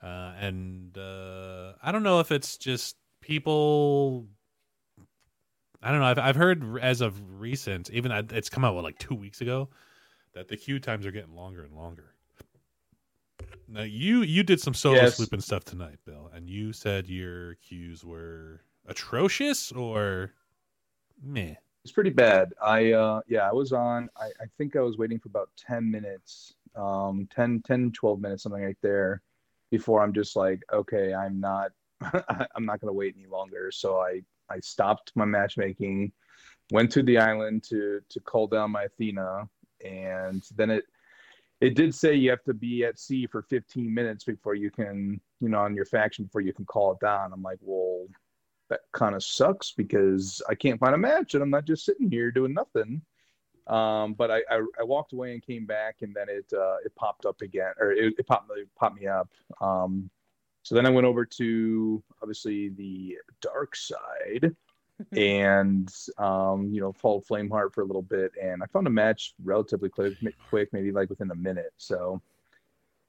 uh, 0.02 0.34
and 0.38 0.96
uh, 0.98 1.72
I 1.82 1.92
don't 1.92 2.02
know 2.02 2.20
if 2.20 2.30
it's 2.30 2.58
just 2.58 2.96
people. 3.22 4.26
I 5.82 5.90
don't 5.90 6.00
know. 6.00 6.06
I've 6.06 6.18
I've 6.18 6.36
heard 6.36 6.78
as 6.82 7.00
of 7.00 7.40
recent, 7.40 7.88
even 7.90 8.12
it's 8.12 8.50
come 8.50 8.66
out 8.66 8.74
what, 8.74 8.84
like 8.84 8.98
two 8.98 9.14
weeks 9.14 9.40
ago, 9.40 9.70
that 10.34 10.48
the 10.48 10.58
queue 10.58 10.78
times 10.78 11.06
are 11.06 11.10
getting 11.10 11.34
longer 11.34 11.64
and 11.64 11.74
longer. 11.74 12.14
Now 13.68 13.82
you 13.82 14.22
you 14.22 14.42
did 14.42 14.60
some 14.60 14.74
solo 14.74 14.96
Yes. 14.96 15.28
stuff 15.40 15.64
tonight, 15.64 15.98
Bill, 16.06 16.30
and 16.34 16.48
you 16.48 16.72
said 16.72 17.08
your 17.08 17.54
cues 17.56 18.04
were 18.04 18.62
atrocious 18.86 19.72
or 19.72 20.32
meh. 21.22 21.54
It's 21.84 21.92
pretty 21.92 22.10
bad. 22.10 22.54
I 22.62 22.92
uh 22.92 23.20
yeah, 23.28 23.48
I 23.48 23.52
was 23.52 23.72
on 23.72 24.08
I, 24.16 24.26
I 24.40 24.46
think 24.56 24.74
I 24.76 24.80
was 24.80 24.96
waiting 24.96 25.18
for 25.18 25.28
about 25.28 25.50
10 25.56 25.90
minutes, 25.90 26.54
um 26.76 27.28
10 27.34 27.62
10 27.62 27.92
12 27.92 28.20
minutes 28.20 28.42
something 28.42 28.64
like 28.64 28.78
there 28.82 29.22
before 29.70 30.02
I'm 30.02 30.14
just 30.14 30.34
like, 30.34 30.62
okay, 30.72 31.12
I'm 31.12 31.38
not 31.38 31.70
I'm 32.54 32.64
not 32.64 32.80
going 32.80 32.88
to 32.88 32.92
wait 32.92 33.16
any 33.18 33.26
longer. 33.28 33.70
So 33.70 33.98
I 34.00 34.22
I 34.50 34.60
stopped 34.60 35.12
my 35.14 35.26
matchmaking, 35.26 36.10
went 36.70 36.90
to 36.92 37.02
the 37.02 37.18
island 37.18 37.64
to 37.64 38.00
to 38.08 38.20
call 38.20 38.46
down 38.46 38.70
my 38.70 38.84
Athena 38.84 39.48
and 39.84 40.42
then 40.56 40.70
it 40.70 40.84
it 41.60 41.74
did 41.74 41.94
say 41.94 42.14
you 42.14 42.30
have 42.30 42.44
to 42.44 42.54
be 42.54 42.84
at 42.84 42.98
sea 42.98 43.26
for 43.26 43.42
15 43.42 43.92
minutes 43.92 44.24
before 44.24 44.54
you 44.54 44.70
can, 44.70 45.20
you 45.40 45.48
know, 45.48 45.58
on 45.58 45.74
your 45.74 45.84
faction 45.84 46.24
before 46.24 46.40
you 46.40 46.52
can 46.52 46.64
call 46.64 46.92
it 46.92 47.00
down. 47.00 47.32
I'm 47.32 47.42
like, 47.42 47.58
well, 47.60 48.06
that 48.70 48.80
kind 48.92 49.14
of 49.14 49.24
sucks 49.24 49.72
because 49.72 50.40
I 50.48 50.54
can't 50.54 50.78
find 50.78 50.94
a 50.94 50.98
match 50.98 51.34
and 51.34 51.42
I'm 51.42 51.50
not 51.50 51.64
just 51.64 51.84
sitting 51.84 52.10
here 52.10 52.30
doing 52.30 52.54
nothing. 52.54 53.02
Um, 53.66 54.14
but 54.14 54.30
I, 54.30 54.38
I, 54.50 54.62
I, 54.80 54.84
walked 54.84 55.12
away 55.12 55.34
and 55.34 55.44
came 55.44 55.66
back 55.66 55.96
and 56.00 56.14
then 56.14 56.26
it, 56.30 56.50
uh, 56.54 56.76
it 56.86 56.94
popped 56.96 57.26
up 57.26 57.42
again 57.42 57.72
or 57.78 57.92
it, 57.92 58.14
it 58.18 58.26
popped, 58.26 58.50
it 58.56 58.66
popped 58.78 58.98
me 58.98 59.06
up. 59.06 59.28
Um, 59.60 60.08
so 60.62 60.74
then 60.74 60.86
I 60.86 60.90
went 60.90 61.06
over 61.06 61.26
to 61.26 62.02
obviously 62.22 62.70
the 62.70 63.18
dark 63.42 63.76
side 63.76 64.56
and 65.12 65.92
um, 66.18 66.68
you 66.72 66.80
know 66.80 66.92
followed 66.92 67.24
Flameheart 67.26 67.72
for 67.72 67.82
a 67.82 67.86
little 67.86 68.02
bit, 68.02 68.32
and 68.40 68.62
I 68.62 68.66
found 68.66 68.86
a 68.86 68.90
match 68.90 69.34
relatively 69.42 69.88
quick, 69.88 70.14
quick, 70.48 70.72
maybe 70.72 70.92
like 70.92 71.10
within 71.10 71.30
a 71.30 71.36
minute. 71.36 71.72
So 71.76 72.20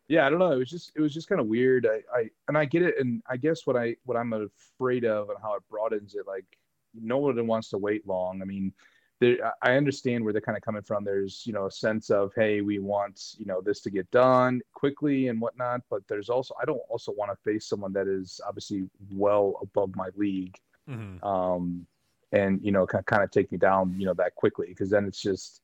yeah, 0.08 0.26
I 0.26 0.30
don't 0.30 0.40
know. 0.40 0.52
It 0.52 0.58
was 0.58 0.70
just 0.70 0.92
it 0.96 1.02
was 1.02 1.14
just 1.14 1.30
kind 1.30 1.42
of 1.42 1.48
weird. 1.48 1.88
I, 1.88 2.18
I 2.18 2.30
and 2.48 2.58
I 2.58 2.66
get 2.66 2.84
it, 2.84 2.96
and 3.00 3.22
I 3.30 3.38
guess 3.38 3.66
what 3.66 3.76
I 3.76 3.96
what 4.06 4.18
I'm 4.18 4.34
afraid 4.34 5.06
of 5.06 5.30
and 5.30 5.38
how 5.42 5.56
it 5.56 5.64
broadens 5.70 6.16
it, 6.16 6.28
like 6.28 6.46
no 6.94 7.18
one 7.18 7.48
wants 7.48 7.70
to 7.70 7.78
wait 7.78 8.08
long. 8.08 8.42
I 8.42 8.46
mean. 8.46 8.74
There, 9.22 9.52
I 9.62 9.76
understand 9.76 10.24
where 10.24 10.32
they're 10.32 10.42
kind 10.42 10.58
of 10.58 10.64
coming 10.64 10.82
from. 10.82 11.04
There's, 11.04 11.44
you 11.46 11.52
know, 11.52 11.66
a 11.66 11.72
sense 11.72 12.10
of, 12.10 12.32
hey, 12.38 12.62
we 12.62 12.80
want, 12.80 13.36
you 13.38 13.46
know, 13.46 13.60
this 13.60 13.82
to 13.82 13.90
get 13.90 14.10
done 14.12 14.62
quickly 14.72 15.28
and 15.28 15.42
whatnot. 15.42 15.82
But 15.90 16.08
there's 16.08 16.30
also, 16.30 16.56
I 16.62 16.64
don't 16.64 16.80
also 16.88 17.12
want 17.12 17.30
to 17.30 17.36
face 17.44 17.66
someone 17.66 17.92
that 17.92 18.08
is 18.08 18.40
obviously 18.48 18.90
well 19.12 19.60
above 19.62 19.94
my 19.94 20.08
league 20.16 20.58
mm-hmm. 20.90 21.24
um, 21.24 21.86
and 22.32 22.60
you 22.64 22.72
know, 22.72 22.86
kind 22.86 23.24
of 23.24 23.32
take 23.32 23.52
me 23.52 23.58
down, 23.58 23.96
you 23.98 24.06
know, 24.06 24.14
that 24.16 24.36
quickly 24.36 24.68
because 24.70 24.90
then 24.90 25.06
it's 25.06 25.22
just, 25.22 25.62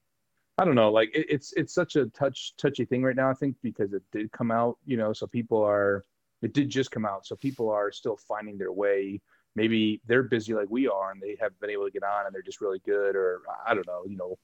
I 0.57 0.65
don't 0.65 0.75
know, 0.75 0.91
like 0.91 1.09
it, 1.13 1.27
it's 1.29 1.53
it's 1.53 1.73
such 1.73 1.95
a 1.95 2.07
touch 2.07 2.53
touchy 2.57 2.85
thing 2.85 3.03
right 3.03 3.15
now. 3.15 3.29
I 3.29 3.33
think 3.33 3.55
because 3.61 3.93
it 3.93 4.03
did 4.11 4.31
come 4.31 4.51
out, 4.51 4.77
you 4.85 4.97
know, 4.97 5.13
so 5.13 5.27
people 5.27 5.63
are, 5.63 6.05
it 6.41 6.53
did 6.53 6.69
just 6.69 6.91
come 6.91 7.05
out, 7.05 7.25
so 7.25 7.35
people 7.35 7.69
are 7.69 7.91
still 7.91 8.17
finding 8.27 8.57
their 8.57 8.71
way. 8.71 9.21
Maybe 9.55 10.01
they're 10.05 10.23
busy 10.23 10.53
like 10.53 10.69
we 10.69 10.87
are, 10.87 11.11
and 11.11 11.21
they 11.21 11.37
haven't 11.39 11.59
been 11.61 11.69
able 11.69 11.85
to 11.85 11.91
get 11.91 12.03
on, 12.03 12.25
and 12.25 12.33
they're 12.33 12.41
just 12.41 12.61
really 12.61 12.79
good, 12.85 13.15
or 13.15 13.41
I 13.65 13.73
don't 13.73 13.87
know, 13.87 14.03
you 14.07 14.17
know, 14.17 14.37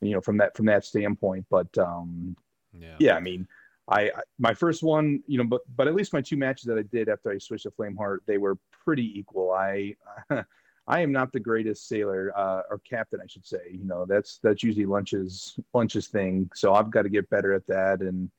you 0.00 0.12
know, 0.12 0.20
from 0.20 0.38
that 0.38 0.56
from 0.56 0.66
that 0.66 0.84
standpoint. 0.84 1.46
But 1.50 1.76
um, 1.78 2.36
yeah, 2.78 2.96
yeah, 2.98 3.16
I 3.16 3.20
mean. 3.20 3.48
I, 3.90 4.10
my 4.38 4.54
first 4.54 4.82
one, 4.82 5.22
you 5.26 5.38
know, 5.38 5.44
but 5.44 5.62
but 5.76 5.88
at 5.88 5.94
least 5.94 6.12
my 6.12 6.20
two 6.20 6.36
matches 6.36 6.64
that 6.66 6.78
I 6.78 6.82
did 6.82 7.08
after 7.08 7.30
I 7.30 7.38
switched 7.38 7.64
to 7.64 7.70
Flameheart, 7.70 8.18
they 8.26 8.38
were 8.38 8.56
pretty 8.84 9.18
equal. 9.18 9.50
I 9.50 9.96
I 10.86 11.00
am 11.00 11.12
not 11.12 11.32
the 11.32 11.40
greatest 11.40 11.88
sailor 11.88 12.32
uh, 12.36 12.62
or 12.70 12.80
captain, 12.88 13.20
I 13.22 13.26
should 13.26 13.46
say. 13.46 13.58
You 13.72 13.84
know, 13.84 14.06
that's 14.06 14.38
that's 14.42 14.62
usually 14.62 14.86
lunches 14.86 15.58
lunches 15.74 16.08
thing. 16.08 16.50
So 16.54 16.74
I've 16.74 16.90
got 16.90 17.02
to 17.02 17.08
get 17.08 17.30
better 17.30 17.52
at 17.52 17.66
that. 17.66 18.00
And 18.00 18.30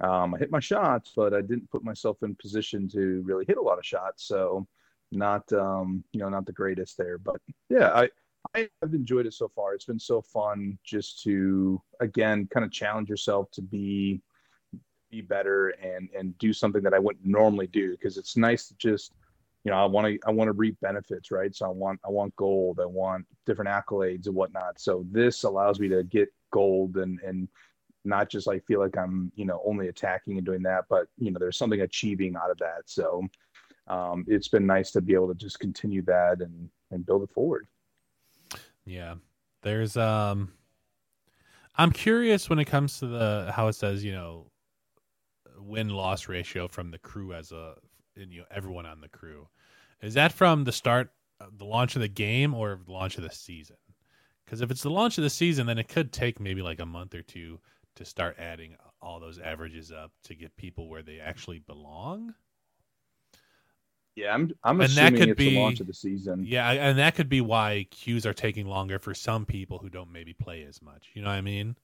um, 0.00 0.34
I 0.34 0.38
hit 0.38 0.50
my 0.50 0.60
shots, 0.60 1.12
but 1.16 1.32
I 1.32 1.40
didn't 1.40 1.70
put 1.70 1.84
myself 1.84 2.18
in 2.22 2.34
position 2.34 2.88
to 2.90 3.22
really 3.24 3.44
hit 3.46 3.56
a 3.56 3.62
lot 3.62 3.78
of 3.78 3.86
shots. 3.86 4.24
So 4.24 4.66
not 5.10 5.50
um, 5.52 6.04
you 6.12 6.20
know 6.20 6.28
not 6.28 6.44
the 6.44 6.52
greatest 6.52 6.98
there. 6.98 7.16
But 7.18 7.40
yeah, 7.70 7.90
I 7.90 8.10
I've 8.54 8.94
enjoyed 8.94 9.26
it 9.26 9.34
so 9.34 9.48
far. 9.48 9.74
It's 9.74 9.84
been 9.84 9.98
so 9.98 10.20
fun 10.20 10.78
just 10.84 11.22
to 11.22 11.80
again 12.00 12.46
kind 12.52 12.64
of 12.64 12.72
challenge 12.72 13.08
yourself 13.08 13.50
to 13.52 13.62
be 13.62 14.20
be 15.10 15.20
better 15.20 15.68
and 15.68 16.08
and 16.16 16.36
do 16.38 16.52
something 16.52 16.82
that 16.82 16.94
I 16.94 16.98
wouldn't 16.98 17.24
normally 17.24 17.66
do 17.66 17.92
because 17.92 18.16
it's 18.16 18.36
nice 18.36 18.68
to 18.68 18.76
just 18.76 19.12
you 19.64 19.70
know 19.70 19.78
I 19.78 19.84
want 19.86 20.06
to 20.06 20.18
I 20.26 20.30
want 20.30 20.48
to 20.48 20.52
reap 20.52 20.78
benefits 20.80 21.30
right? 21.30 21.54
So 21.54 21.66
I 21.66 21.70
want 21.70 22.00
I 22.04 22.10
want 22.10 22.34
gold 22.36 22.80
I 22.80 22.86
want 22.86 23.26
different 23.46 23.70
accolades 23.70 24.26
and 24.26 24.34
whatnot. 24.34 24.80
So 24.80 25.04
this 25.10 25.44
allows 25.44 25.80
me 25.80 25.88
to 25.88 26.02
get 26.04 26.28
gold 26.50 26.96
and 26.96 27.18
and 27.20 27.48
not 28.04 28.30
just 28.30 28.46
like 28.46 28.64
feel 28.66 28.80
like 28.80 28.96
I'm 28.96 29.32
you 29.34 29.44
know 29.44 29.62
only 29.64 29.88
attacking 29.88 30.36
and 30.36 30.46
doing 30.46 30.62
that 30.62 30.84
but 30.88 31.08
you 31.18 31.30
know 31.30 31.38
there's 31.38 31.58
something 31.58 31.80
achieving 31.80 32.36
out 32.36 32.50
of 32.50 32.58
that. 32.58 32.82
So 32.86 33.26
um, 33.88 34.24
it's 34.28 34.48
been 34.48 34.66
nice 34.66 34.90
to 34.92 35.00
be 35.00 35.14
able 35.14 35.28
to 35.28 35.34
just 35.34 35.58
continue 35.58 36.02
that 36.02 36.40
and 36.40 36.68
and 36.90 37.04
build 37.04 37.22
it 37.22 37.30
forward. 37.30 37.66
Yeah. 38.84 39.14
There's 39.62 39.96
um 39.96 40.52
I'm 41.76 41.92
curious 41.92 42.50
when 42.50 42.58
it 42.58 42.64
comes 42.64 42.98
to 42.98 43.06
the 43.06 43.52
how 43.54 43.68
it 43.68 43.74
says 43.74 44.04
you 44.04 44.12
know 44.12 44.46
win 45.58 45.90
loss 45.90 46.28
ratio 46.28 46.68
from 46.68 46.90
the 46.90 46.98
crew 46.98 47.32
as 47.32 47.52
a 47.52 47.74
you 48.16 48.40
know 48.40 48.44
everyone 48.50 48.86
on 48.86 49.00
the 49.00 49.08
crew. 49.08 49.48
Is 50.00 50.14
that 50.14 50.32
from 50.32 50.64
the 50.64 50.72
start, 50.72 51.10
uh, 51.40 51.46
the 51.56 51.64
launch 51.64 51.96
of 51.96 52.02
the 52.02 52.08
game, 52.08 52.54
or 52.54 52.78
the 52.84 52.92
launch 52.92 53.16
of 53.16 53.22
the 53.22 53.30
season? 53.30 53.76
Because 54.44 54.60
if 54.60 54.70
it's 54.70 54.82
the 54.82 54.90
launch 54.90 55.18
of 55.18 55.24
the 55.24 55.30
season, 55.30 55.66
then 55.66 55.78
it 55.78 55.88
could 55.88 56.12
take 56.12 56.40
maybe 56.40 56.62
like 56.62 56.80
a 56.80 56.86
month 56.86 57.14
or 57.14 57.22
two 57.22 57.58
to 57.96 58.04
start 58.04 58.36
adding 58.38 58.76
all 59.02 59.20
those 59.20 59.38
averages 59.38 59.92
up 59.92 60.12
to 60.24 60.34
get 60.34 60.56
people 60.56 60.88
where 60.88 61.02
they 61.02 61.20
actually 61.20 61.58
belong. 61.58 62.34
Yeah, 64.14 64.34
I'm 64.34 64.50
I'm 64.64 64.80
and 64.80 64.90
assuming 64.90 65.12
that 65.12 65.18
could 65.18 65.28
it's 65.30 65.38
be, 65.38 65.50
the 65.50 65.60
launch 65.60 65.80
of 65.80 65.86
the 65.86 65.94
season. 65.94 66.44
Yeah, 66.44 66.70
and 66.70 66.98
that 66.98 67.14
could 67.14 67.28
be 67.28 67.40
why 67.40 67.86
queues 67.90 68.26
are 68.26 68.34
taking 68.34 68.66
longer 68.66 68.98
for 68.98 69.14
some 69.14 69.46
people 69.46 69.78
who 69.78 69.88
don't 69.88 70.10
maybe 70.10 70.32
play 70.32 70.64
as 70.64 70.82
much. 70.82 71.10
You 71.14 71.22
know 71.22 71.28
what 71.28 71.34
I 71.34 71.40
mean? 71.40 71.76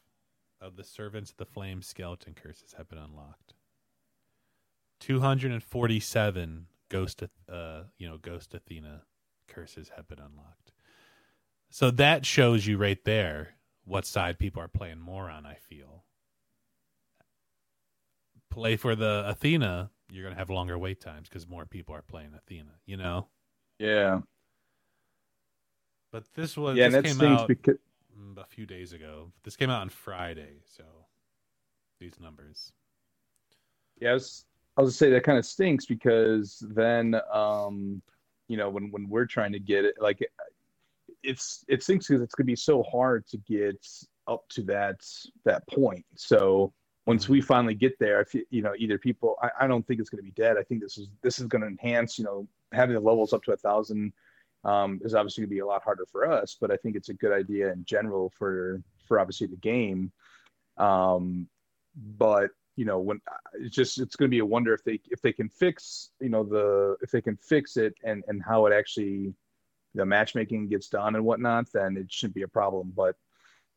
of 0.62 0.76
the 0.78 0.84
servants 0.84 1.32
of 1.32 1.38
the 1.38 1.46
flame 1.46 1.82
skeleton 1.82 2.36
curses 2.36 2.76
have 2.78 2.88
been 2.88 3.00
unlocked. 3.00 3.56
247 5.00 6.68
ghost 6.88 7.24
uh 7.52 7.82
you 7.98 8.08
know 8.08 8.18
ghost 8.18 8.54
Athena 8.54 9.02
curses 9.48 9.92
have 9.98 10.08
been 10.08 10.20
unlocked. 10.20 10.72
So 11.72 11.90
that 11.92 12.26
shows 12.26 12.68
you 12.68 12.78
right 12.78 13.04
there 13.04 13.56
what 13.84 14.06
side 14.06 14.38
people 14.38 14.62
are 14.62 14.68
playing 14.68 15.00
more 15.00 15.30
on, 15.30 15.46
I 15.48 15.56
feel. 15.56 16.06
play 18.52 18.78
for 18.78 18.96
the 18.96 19.24
Athena, 19.28 19.90
you're 20.12 20.24
gonna 20.24 20.38
have 20.38 20.52
longer 20.52 20.78
wait 20.78 21.02
times 21.02 21.28
because 21.28 21.48
more 21.48 21.66
people 21.66 21.96
are 21.96 22.04
playing 22.04 22.34
Athena. 22.36 22.76
You 22.86 22.98
know. 22.98 23.28
Yeah. 23.80 24.22
But 26.14 26.26
this 26.36 26.56
was 26.56 26.78
Yeah, 26.78 26.90
this 26.90 27.02
that 27.02 27.06
came 27.06 27.28
out 27.28 27.48
because 27.48 27.78
mm, 28.16 28.38
a 28.38 28.46
few 28.46 28.68
days 28.68 28.94
ago. 28.94 29.32
This 29.44 29.56
came 29.56 29.72
out 29.72 29.82
on 29.82 29.90
Friday, 29.90 30.62
so 30.64 30.84
these 32.00 32.20
numbers. 32.22 32.72
Yeah, 34.00 34.12
I 34.12 34.14
was, 34.14 34.46
I 34.78 34.84
was 34.84 34.96
say 34.96 35.10
that 35.10 35.24
kind 35.24 35.40
of 35.40 35.46
stinks 35.46 35.88
because 35.88 36.64
then, 36.70 37.20
um, 37.34 38.00
you 38.48 38.58
know, 38.58 38.70
when 38.70 38.92
when 38.92 39.10
we're 39.10 39.26
trying 39.26 39.54
to 39.54 39.60
get 39.60 39.86
it, 39.86 39.96
like, 40.00 40.20
it's 41.24 41.66
it 41.68 41.82
stinks 41.82 42.08
because 42.08 42.22
it's 42.22 42.36
gonna 42.36 42.46
be 42.46 42.56
so 42.56 42.84
hard 42.84 43.26
to 43.30 43.38
get 43.38 43.84
up 44.28 44.48
to 44.50 44.62
that 44.66 44.98
that 45.46 45.68
point. 45.68 46.06
So 46.16 46.72
once 47.08 47.28
we 47.28 47.42
finally 47.42 47.74
get 47.74 47.98
there, 47.98 48.22
if 48.22 48.36
you, 48.36 48.46
you 48.52 48.62
know, 48.62 48.76
either 48.78 49.00
people, 49.00 49.36
I, 49.42 49.50
I 49.62 49.68
don't 49.68 49.86
think 49.88 50.00
it's 50.00 50.12
gonna 50.12 50.22
be 50.22 50.32
dead. 50.32 50.58
I 50.60 50.64
think 50.64 50.80
this 50.80 51.00
is 51.00 51.08
this 51.24 51.40
is 51.40 51.48
gonna 51.48 51.66
enhance, 51.66 52.20
you 52.20 52.26
know, 52.26 52.48
having 52.72 52.94
the 52.94 53.02
levels 53.02 53.34
up 53.34 53.42
to 53.46 53.54
a 53.54 53.58
thousand. 53.58 54.14
Um, 54.66 55.02
is 55.04 55.14
obviously 55.14 55.42
going 55.42 55.50
to 55.50 55.56
be 55.56 55.60
a 55.60 55.66
lot 55.66 55.84
harder 55.84 56.06
for 56.10 56.32
us, 56.32 56.56
but 56.60 56.72
I 56.72 56.78
think 56.78 56.96
it's 56.96 57.10
a 57.10 57.14
good 57.14 57.34
idea 57.34 57.72
in 57.72 57.84
general 57.84 58.32
for 58.38 58.82
for 59.08 59.20
obviously 59.20 59.48
the 59.48 59.58
game. 59.58 60.12
Um, 60.78 61.50
but 61.96 62.52
you 62.76 62.86
know 62.86 63.00
when 63.00 63.22
it's 63.54 63.76
just 63.76 64.00
it's 64.00 64.16
going 64.16 64.30
to 64.30 64.36
be 64.36 64.40
a 64.40 64.46
wonder 64.46 64.74
if 64.74 64.84
they 64.84 65.00
if 65.12 65.22
they 65.22 65.34
can 65.34 65.50
fix 65.50 66.12
you 66.20 66.30
know 66.30 66.44
the 66.44 66.96
if 67.02 67.12
they 67.12 67.22
can 67.22 67.38
fix 67.38 67.78
it 67.78 67.94
and 68.04 68.24
and 68.28 68.42
how 68.44 68.66
it 68.66 68.74
actually 68.74 69.34
the 69.94 70.06
matchmaking 70.06 70.68
gets 70.68 70.88
done 70.88 71.16
and 71.16 71.24
whatnot 71.24 71.72
then 71.72 71.98
it 71.98 72.12
shouldn't 72.12 72.34
be 72.34 72.42
a 72.42 72.48
problem 72.48 72.92
but 72.96 73.16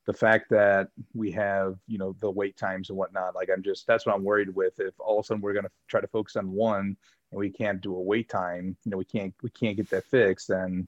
the 0.07 0.13
fact 0.13 0.49
that 0.51 0.89
we 1.15 1.31
have 1.31 1.77
you 1.87 1.99
know 1.99 2.15
the 2.21 2.31
wait 2.31 2.57
times 2.57 2.91
and 2.91 2.99
whatnot 2.99 3.35
like 3.35 3.49
i'm 3.53 3.63
just 3.63 3.87
that's 3.87 4.07
what 4.07 4.15
i'm 4.15 4.25
worried 4.25 4.55
with 4.55 4.79
if 4.81 4.95
all 4.99 5.19
of 5.19 5.25
a 5.25 5.27
sudden 5.27 5.41
we're 5.41 5.53
going 5.53 5.65
to 5.65 5.71
try 5.89 6.01
to 6.01 6.07
focus 6.07 6.37
on 6.37 6.51
one 6.51 6.97
and 7.33 7.39
we 7.39 7.51
can't 7.51 7.81
do 7.81 7.95
a 7.95 8.01
wait 8.01 8.29
time 8.29 8.77
you 8.85 8.91
know 8.91 8.97
we 8.97 9.05
can't 9.05 9.35
we 9.43 9.51
can't 9.51 9.77
get 9.77 9.91
that 9.91 10.05
fixed 10.05 10.49
then 10.49 10.87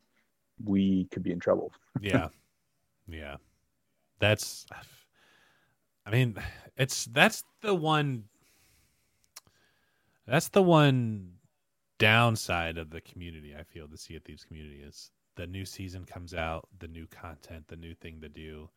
we 0.64 1.07
could 1.11 1.22
be 1.22 1.33
in 1.33 1.40
trouble 1.40 1.72
Yeah, 2.00 2.28
yeah. 3.09 3.37
That's. 4.20 4.66
I 6.07 6.11
mean, 6.11 6.37
it's 6.76 7.07
that's 7.07 7.44
the 7.61 7.74
one. 7.74 8.24
That's 10.26 10.48
the 10.48 10.62
one 10.62 11.33
downside 11.98 12.78
of 12.78 12.90
the 12.90 13.00
community. 13.00 13.54
I 13.59 13.62
feel 13.62 13.87
the 13.88 13.98
Sea 13.98 14.16
of 14.16 14.22
Thieves 14.24 14.44
community 14.44 14.81
is 14.81 15.11
the 15.37 15.46
new 15.46 15.64
season 15.64 16.04
comes 16.04 16.35
out, 16.35 16.68
the 16.78 16.88
new 16.88 17.07
content, 17.07 17.64
the 17.68 17.76
new 17.76 17.94
thing 17.94 18.20
to 18.20 18.28
do. 18.28 18.68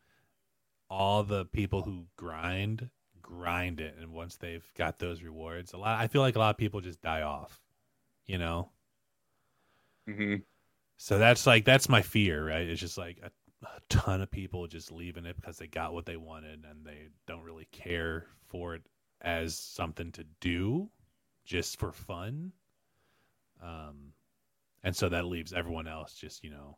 All 0.92 1.24
the 1.24 1.46
people 1.46 1.82
who 1.82 2.06
grind 2.16 2.90
grind 3.22 3.80
it, 3.80 3.96
and 3.98 4.12
once 4.12 4.36
they've 4.36 4.68
got 4.76 4.98
those 4.98 5.22
rewards, 5.22 5.72
a 5.72 5.78
lot. 5.78 6.00
I 6.00 6.06
feel 6.08 6.20
like 6.22 6.36
a 6.36 6.38
lot 6.38 6.50
of 6.50 6.58
people 6.58 6.80
just 6.80 7.00
die 7.02 7.22
off. 7.22 7.60
You 8.26 8.38
know. 8.38 8.70
mm-hmm. 10.08 10.36
So 10.96 11.18
that's 11.18 11.46
like 11.46 11.64
that's 11.64 11.88
my 11.88 12.02
fear, 12.02 12.46
right? 12.46 12.68
It's 12.68 12.80
just 12.80 12.98
like 12.98 13.18
a, 13.22 13.30
a 13.66 13.80
ton 13.88 14.20
of 14.22 14.30
people 14.30 14.66
just 14.66 14.92
leaving 14.92 15.26
it 15.26 15.36
because 15.36 15.58
they 15.58 15.66
got 15.66 15.94
what 15.94 16.06
they 16.06 16.16
wanted 16.16 16.64
and 16.68 16.84
they 16.84 17.08
don't 17.26 17.42
really 17.42 17.66
care 17.72 18.26
for 18.46 18.74
it 18.74 18.82
as 19.20 19.56
something 19.56 20.12
to 20.12 20.24
do, 20.40 20.90
just 21.44 21.78
for 21.78 21.92
fun. 21.92 22.52
Um, 23.62 24.12
and 24.84 24.94
so 24.94 25.08
that 25.08 25.26
leaves 25.26 25.52
everyone 25.52 25.86
else 25.88 26.14
just 26.14 26.44
you 26.44 26.50
know 26.50 26.76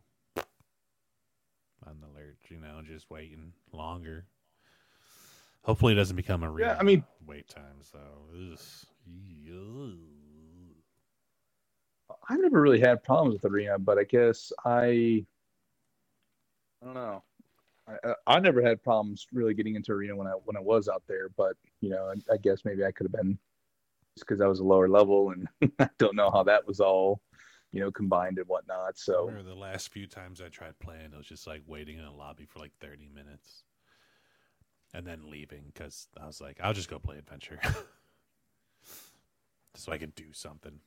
on 1.87 1.99
the 2.01 2.07
alert, 2.07 2.39
you 2.49 2.59
know, 2.59 2.81
just 2.85 3.11
waiting 3.11 3.53
longer. 3.73 4.27
Hopefully, 5.63 5.93
it 5.95 5.97
doesn't 5.97 6.17
become 6.17 6.43
a 6.43 6.51
real 6.51 6.67
Yeah, 6.67 6.77
I 6.79 6.83
mean- 6.83 7.05
wait 7.27 7.49
time. 7.49 7.83
So, 7.83 7.99
I've 12.29 12.41
never 12.41 12.61
really 12.61 12.81
had 12.81 13.03
problems 13.03 13.35
with 13.35 13.51
Arena, 13.51 13.79
but 13.79 13.99
I 13.99 14.05
guess 14.05 14.53
I, 14.65 15.25
I 16.83 16.85
don't 16.85 16.95
know. 16.95 17.23
I, 17.87 17.93
I 18.05 18.15
I 18.27 18.41
never 18.41 18.63
had 18.63 18.83
problems 18.83 19.27
really 19.33 19.53
getting 19.55 19.75
into 19.75 19.93
Arena 19.93 20.17
when 20.17 20.27
I 20.27 20.33
when 20.33 20.57
I 20.57 20.61
was 20.61 20.89
out 20.89 21.03
there, 21.07 21.29
but 21.31 21.57
you 21.81 21.91
know, 21.91 22.11
I, 22.11 22.35
I 22.35 22.37
guess 22.39 22.65
maybe 22.65 22.85
I 22.85 22.93
could 22.93 23.05
have 23.05 23.13
been 23.13 23.39
just 24.17 24.27
because 24.27 24.41
I 24.41 24.47
was 24.47 24.61
a 24.61 24.65
lower 24.65 24.89
level, 24.89 25.31
and 25.33 25.49
I 25.79 25.89
don't 25.99 26.17
know 26.17 26.31
how 26.31 26.43
that 26.45 26.67
was 26.67 26.81
all, 26.81 27.21
you 27.75 27.81
know, 27.81 27.91
combined 27.91 28.39
and 28.39 28.47
whatnot. 28.47 28.97
So 28.97 29.33
the 29.45 29.53
last 29.53 29.89
few 29.89 30.07
times 30.07 30.41
I 30.41 30.49
tried 30.49 30.79
playing, 30.79 31.07
it 31.13 31.17
was 31.17 31.27
just 31.27 31.45
like 31.45 31.63
waiting 31.67 31.99
in 31.99 32.05
a 32.05 32.15
lobby 32.15 32.45
for 32.45 32.61
like 32.61 32.71
30 32.81 33.09
minutes 33.13 33.65
and 34.95 35.05
then 35.05 35.29
leaving 35.29 35.65
because 35.67 36.07
I 36.17 36.25
was 36.25 36.41
like, 36.41 36.61
I'll 36.63 36.73
just 36.73 36.89
go 36.89 37.01
play 37.01 37.19
adventure. 37.19 37.59
so 39.75 39.91
I 39.91 39.99
can 39.99 40.13
do 40.15 40.27
something. 40.33 40.79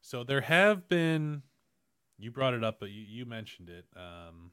So 0.00 0.24
there 0.24 0.40
have 0.40 0.88
been, 0.88 1.42
you 2.18 2.30
brought 2.30 2.54
it 2.54 2.64
up, 2.64 2.80
but 2.80 2.88
you, 2.88 3.04
you 3.06 3.26
mentioned 3.26 3.68
it. 3.68 3.84
Um, 3.94 4.52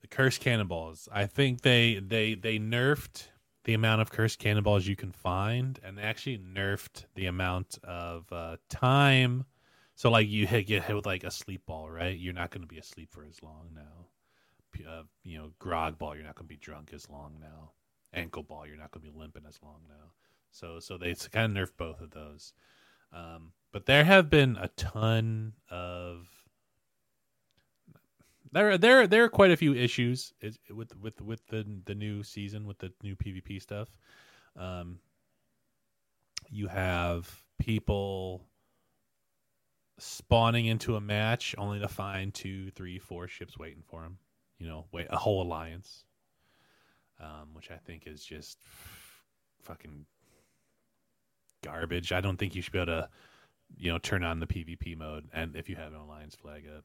the 0.00 0.06
cursed 0.06 0.40
cannonballs. 0.40 1.06
I 1.12 1.26
think 1.26 1.60
they 1.60 1.96
they 1.98 2.34
they 2.34 2.58
nerfed 2.58 3.28
the 3.64 3.74
amount 3.74 4.02
of 4.02 4.10
cursed 4.10 4.38
cannonballs 4.38 4.86
you 4.86 4.96
can 4.96 5.12
find, 5.12 5.78
and 5.82 5.98
they 5.98 6.02
actually 6.02 6.38
nerfed 6.38 7.04
the 7.14 7.26
amount 7.26 7.78
of 7.82 8.30
uh, 8.32 8.56
time. 8.68 9.44
So 9.94 10.10
like 10.10 10.28
you 10.28 10.46
hit 10.46 10.66
get 10.66 10.84
hit 10.84 10.94
with 10.96 11.06
like 11.06 11.24
a 11.24 11.30
sleep 11.30 11.62
ball, 11.66 11.90
right? 11.90 12.16
You're 12.16 12.34
not 12.34 12.50
going 12.50 12.62
to 12.62 12.68
be 12.68 12.78
asleep 12.78 13.10
for 13.10 13.24
as 13.24 13.42
long 13.42 13.70
now. 13.74 14.06
Uh, 14.88 15.02
you 15.22 15.38
know, 15.38 15.52
grog 15.60 15.98
ball, 15.98 16.16
you're 16.16 16.24
not 16.24 16.34
going 16.34 16.48
to 16.48 16.52
be 16.52 16.56
drunk 16.58 16.90
as 16.92 17.08
long 17.08 17.36
now. 17.40 17.70
Ankle 18.12 18.42
ball, 18.42 18.66
you're 18.66 18.76
not 18.76 18.90
going 18.90 19.04
to 19.06 19.12
be 19.12 19.18
limping 19.18 19.44
as 19.48 19.58
long 19.62 19.80
now. 19.88 20.10
So 20.50 20.80
so 20.80 20.98
they 20.98 21.14
kind 21.14 21.56
of 21.56 21.68
nerfed 21.68 21.76
both 21.76 22.00
of 22.00 22.10
those. 22.10 22.52
Um, 23.12 23.52
but 23.72 23.86
there 23.86 24.04
have 24.04 24.28
been 24.28 24.56
a 24.56 24.68
ton 24.68 25.54
of 25.70 26.28
there 28.54 28.78
there 28.78 29.06
there 29.06 29.24
are 29.24 29.28
quite 29.28 29.50
a 29.50 29.56
few 29.56 29.74
issues 29.74 30.32
with 30.70 30.96
with 30.96 31.20
with 31.20 31.46
the 31.48 31.66
the 31.84 31.94
new 31.94 32.22
season 32.22 32.66
with 32.66 32.78
the 32.78 32.92
new 33.02 33.16
PvP 33.16 33.60
stuff. 33.60 33.88
Um, 34.56 35.00
you 36.48 36.68
have 36.68 37.28
people 37.58 38.46
spawning 39.98 40.66
into 40.66 40.96
a 40.96 41.00
match 41.00 41.54
only 41.58 41.80
to 41.80 41.88
find 41.88 42.32
two, 42.32 42.70
three, 42.70 42.98
four 42.98 43.26
ships 43.26 43.58
waiting 43.58 43.82
for 43.86 44.02
them. 44.02 44.18
You 44.58 44.68
know, 44.68 44.86
wait 44.92 45.08
a 45.10 45.16
whole 45.16 45.42
alliance, 45.42 46.04
um, 47.20 47.54
which 47.54 47.70
I 47.70 47.76
think 47.76 48.04
is 48.06 48.24
just 48.24 48.58
fucking 49.62 50.06
garbage. 51.62 52.12
I 52.12 52.20
don't 52.20 52.36
think 52.36 52.54
you 52.54 52.62
should 52.62 52.72
be 52.72 52.78
able 52.78 52.86
to, 52.86 53.08
you 53.76 53.90
know, 53.90 53.98
turn 53.98 54.22
on 54.22 54.38
the 54.38 54.46
PvP 54.46 54.96
mode 54.96 55.28
and 55.32 55.56
if 55.56 55.68
you 55.68 55.74
have 55.74 55.92
an 55.92 55.98
alliance 55.98 56.36
flag 56.36 56.66
up. 56.76 56.84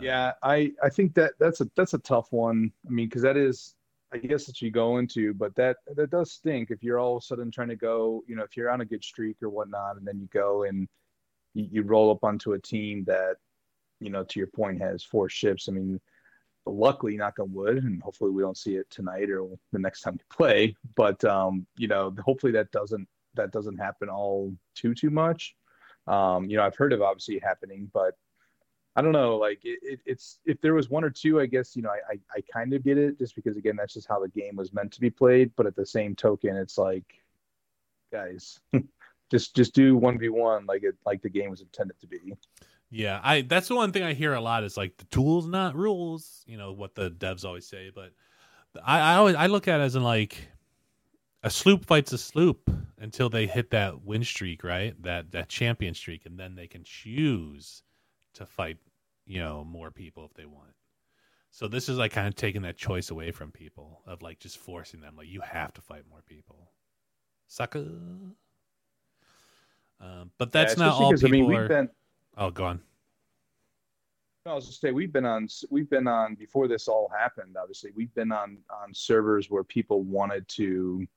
Yeah, 0.00 0.32
I 0.42 0.72
I 0.82 0.88
think 0.88 1.14
that 1.14 1.32
that's 1.38 1.60
a 1.60 1.68
that's 1.76 1.94
a 1.94 1.98
tough 1.98 2.32
one. 2.32 2.72
I 2.86 2.90
mean, 2.90 3.08
because 3.08 3.22
that 3.22 3.36
is 3.36 3.74
I 4.12 4.18
guess 4.18 4.46
that 4.46 4.62
you 4.62 4.70
go 4.70 4.98
into, 4.98 5.34
but 5.34 5.54
that 5.56 5.78
that 5.94 6.10
does 6.10 6.32
stink 6.32 6.70
if 6.70 6.82
you're 6.82 6.98
all 6.98 7.16
of 7.16 7.22
a 7.22 7.26
sudden 7.26 7.50
trying 7.50 7.68
to 7.68 7.76
go. 7.76 8.22
You 8.26 8.36
know, 8.36 8.42
if 8.42 8.56
you're 8.56 8.70
on 8.70 8.80
a 8.80 8.86
good 8.86 9.04
streak 9.04 9.36
or 9.42 9.50
whatnot, 9.50 9.96
and 9.96 10.06
then 10.06 10.18
you 10.18 10.28
go 10.32 10.64
and 10.64 10.88
you, 11.54 11.68
you 11.70 11.82
roll 11.82 12.10
up 12.10 12.24
onto 12.24 12.52
a 12.52 12.58
team 12.58 13.04
that, 13.04 13.36
you 14.00 14.10
know, 14.10 14.24
to 14.24 14.40
your 14.40 14.46
point, 14.46 14.80
has 14.80 15.02
four 15.02 15.28
ships. 15.28 15.68
I 15.68 15.72
mean, 15.72 16.00
luckily, 16.64 17.16
knock 17.16 17.38
on 17.38 17.52
wood, 17.52 17.84
and 17.84 18.02
hopefully 18.02 18.30
we 18.30 18.42
don't 18.42 18.56
see 18.56 18.76
it 18.76 18.88
tonight 18.90 19.30
or 19.30 19.48
the 19.72 19.78
next 19.78 20.02
time 20.02 20.14
we 20.14 20.36
play. 20.36 20.76
But 20.94 21.22
um, 21.24 21.66
you 21.76 21.88
know, 21.88 22.14
hopefully 22.24 22.52
that 22.52 22.70
doesn't 22.70 23.08
that 23.34 23.52
doesn't 23.52 23.78
happen 23.78 24.08
all 24.08 24.54
too 24.74 24.94
too 24.94 25.10
much. 25.10 25.54
Um, 26.06 26.48
you 26.48 26.56
know, 26.56 26.62
I've 26.62 26.76
heard 26.76 26.94
of 26.94 27.02
obviously 27.02 27.38
happening, 27.40 27.90
but 27.92 28.14
I 28.98 29.00
don't 29.00 29.12
know. 29.12 29.36
Like 29.36 29.60
it, 29.62 29.78
it, 29.80 30.00
it's 30.04 30.40
if 30.44 30.60
there 30.60 30.74
was 30.74 30.90
one 30.90 31.04
or 31.04 31.10
two, 31.10 31.40
I 31.40 31.46
guess 31.46 31.76
you 31.76 31.82
know 31.82 31.90
I, 31.90 32.14
I 32.14 32.18
I 32.36 32.40
kind 32.52 32.72
of 32.72 32.82
get 32.82 32.98
it 32.98 33.16
just 33.16 33.36
because 33.36 33.56
again 33.56 33.76
that's 33.76 33.94
just 33.94 34.08
how 34.08 34.18
the 34.18 34.28
game 34.28 34.56
was 34.56 34.72
meant 34.72 34.90
to 34.94 35.00
be 35.00 35.08
played. 35.08 35.52
But 35.54 35.66
at 35.66 35.76
the 35.76 35.86
same 35.86 36.16
token, 36.16 36.56
it's 36.56 36.76
like, 36.76 37.04
guys, 38.10 38.58
just 39.30 39.54
just 39.54 39.72
do 39.72 39.96
one 39.96 40.18
v 40.18 40.30
one 40.30 40.66
like 40.66 40.82
it 40.82 40.96
like 41.06 41.22
the 41.22 41.30
game 41.30 41.48
was 41.48 41.60
intended 41.60 42.00
to 42.00 42.08
be. 42.08 42.34
Yeah, 42.90 43.20
I 43.22 43.42
that's 43.42 43.68
the 43.68 43.76
one 43.76 43.92
thing 43.92 44.02
I 44.02 44.14
hear 44.14 44.32
a 44.32 44.40
lot 44.40 44.64
is 44.64 44.76
like 44.76 44.96
the 44.96 45.04
tools 45.04 45.46
not 45.46 45.76
rules. 45.76 46.42
You 46.48 46.56
know 46.56 46.72
what 46.72 46.96
the 46.96 47.08
devs 47.08 47.44
always 47.44 47.68
say, 47.68 47.92
but 47.94 48.10
I, 48.84 48.98
I 48.98 49.14
always 49.14 49.36
I 49.36 49.46
look 49.46 49.68
at 49.68 49.78
it 49.78 49.84
as 49.84 49.94
in 49.94 50.02
like 50.02 50.48
a 51.44 51.50
sloop 51.50 51.84
fights 51.86 52.12
a 52.12 52.18
sloop 52.18 52.68
until 52.98 53.28
they 53.28 53.46
hit 53.46 53.70
that 53.70 54.02
win 54.02 54.24
streak, 54.24 54.64
right? 54.64 55.00
That 55.04 55.30
that 55.30 55.48
champion 55.48 55.94
streak, 55.94 56.26
and 56.26 56.36
then 56.36 56.56
they 56.56 56.66
can 56.66 56.82
choose 56.82 57.84
to 58.38 58.46
fight, 58.46 58.78
you 59.28 59.38
know, 59.40 59.62
more 59.64 59.90
people 59.90 60.24
if 60.24 60.34
they 60.34 60.46
want. 60.46 60.74
So 61.50 61.68
this 61.68 61.88
is 61.88 61.98
like 61.98 62.12
kind 62.12 62.26
of 62.26 62.34
taking 62.34 62.62
that 62.62 62.76
choice 62.76 63.10
away 63.10 63.30
from 63.30 63.52
people 63.52 64.02
of 64.06 64.22
like 64.22 64.38
just 64.38 64.58
forcing 64.58 65.00
them, 65.00 65.14
like 65.16 65.28
you 65.28 65.40
have 65.40 65.72
to 65.74 65.80
fight 65.80 66.02
more 66.10 66.22
people, 66.26 66.72
sucker. 67.46 67.86
Um, 70.00 70.30
but 70.38 70.52
that's 70.52 70.76
Yeah, 70.76 70.86
not 70.86 70.94
all 70.94 71.12
people 71.12 71.28
I 71.28 71.32
mean, 71.32 71.46
we've 71.46 71.68
been 71.68 71.88
Oh, 72.36 72.50
go 72.50 72.64
on. 72.64 72.80
No, 74.46 74.52
I 74.52 74.54
was 74.54 74.66
just 74.66 74.80
say 74.80 74.92
we've 74.92 75.12
been 75.12 75.26
on 75.26 75.48
we've 75.70 75.90
been 75.90 76.06
on 76.06 76.34
before 76.34 76.68
this 76.68 76.88
all 76.88 77.10
happened. 77.14 77.56
Obviously, 77.60 77.90
we've 77.94 78.14
been 78.14 78.32
on 78.32 78.58
on 78.70 78.94
servers 78.94 79.50
where 79.50 79.64
people 79.64 80.02
wanted 80.04 80.46
to, 80.48 80.62
you 80.64 81.08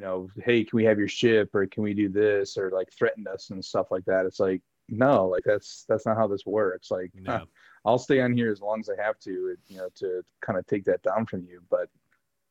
know, 0.00 0.28
hey, 0.44 0.64
can 0.64 0.76
we 0.76 0.84
have 0.84 0.98
your 0.98 1.08
ship 1.08 1.54
or 1.54 1.66
can 1.66 1.82
we 1.82 1.94
do 1.94 2.08
this 2.08 2.56
or 2.58 2.70
like 2.70 2.92
threatened 2.92 3.26
us 3.26 3.50
and 3.50 3.64
stuff 3.64 3.90
like 3.90 4.04
that. 4.04 4.26
It's 4.26 4.38
like 4.40 4.60
no, 4.92 5.26
like 5.26 5.42
that's 5.44 5.84
that's 5.88 6.04
not 6.04 6.18
how 6.18 6.28
this 6.28 6.44
works. 6.46 6.90
Like 6.90 7.10
No. 7.14 7.46
I'll 7.84 7.98
stay 7.98 8.20
on 8.20 8.32
here 8.32 8.52
as 8.52 8.60
long 8.60 8.78
as 8.78 8.88
I 8.88 9.02
have 9.02 9.18
to, 9.20 9.56
you 9.66 9.76
know, 9.76 9.88
to 9.96 10.22
kind 10.40 10.56
of 10.56 10.64
take 10.66 10.84
that 10.84 11.02
down 11.02 11.26
from 11.26 11.44
you, 11.44 11.60
but 11.68 11.88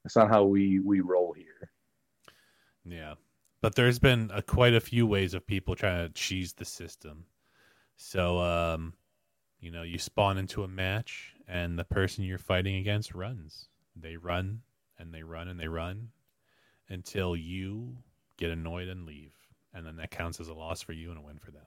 that's 0.04 0.18
not 0.18 0.30
how 0.30 0.44
we 0.44 0.80
we 0.80 1.00
roll 1.00 1.34
here. 1.34 1.70
Yeah, 2.84 3.14
but 3.62 3.76
there's 3.76 4.00
been 4.00 4.32
a, 4.34 4.42
quite 4.42 4.74
a 4.74 4.82
few 4.82 5.06
ways 5.06 5.34
of 5.34 5.46
people 5.46 5.76
trying 5.76 6.08
to 6.08 6.14
cheese 6.14 6.54
the 6.54 6.66
system. 6.66 7.26
So, 7.96 8.40
um, 8.40 8.94
you 9.60 9.72
know, 9.72 9.84
you 9.84 10.00
spawn 10.00 10.40
into 10.40 10.64
a 10.64 10.68
match, 10.68 11.36
and 11.48 11.78
the 11.78 11.84
person 11.84 12.24
you're 12.24 12.40
fighting 12.40 12.78
against 12.78 13.14
runs. 13.14 13.70
They 13.96 14.18
run 14.18 14.62
and 14.98 15.14
they 15.14 15.22
run 15.22 15.48
and 15.48 15.60
they 15.60 15.68
run 15.68 16.10
until 16.90 17.36
you 17.36 17.98
get 18.38 18.50
annoyed 18.50 18.88
and 18.88 19.06
leave, 19.06 19.34
and 19.74 19.86
then 19.86 19.98
that 19.98 20.12
counts 20.12 20.40
as 20.40 20.48
a 20.48 20.54
loss 20.54 20.82
for 20.82 20.94
you 20.94 21.10
and 21.12 21.20
a 21.20 21.22
win 21.22 21.38
for 21.38 21.52
them. 21.52 21.66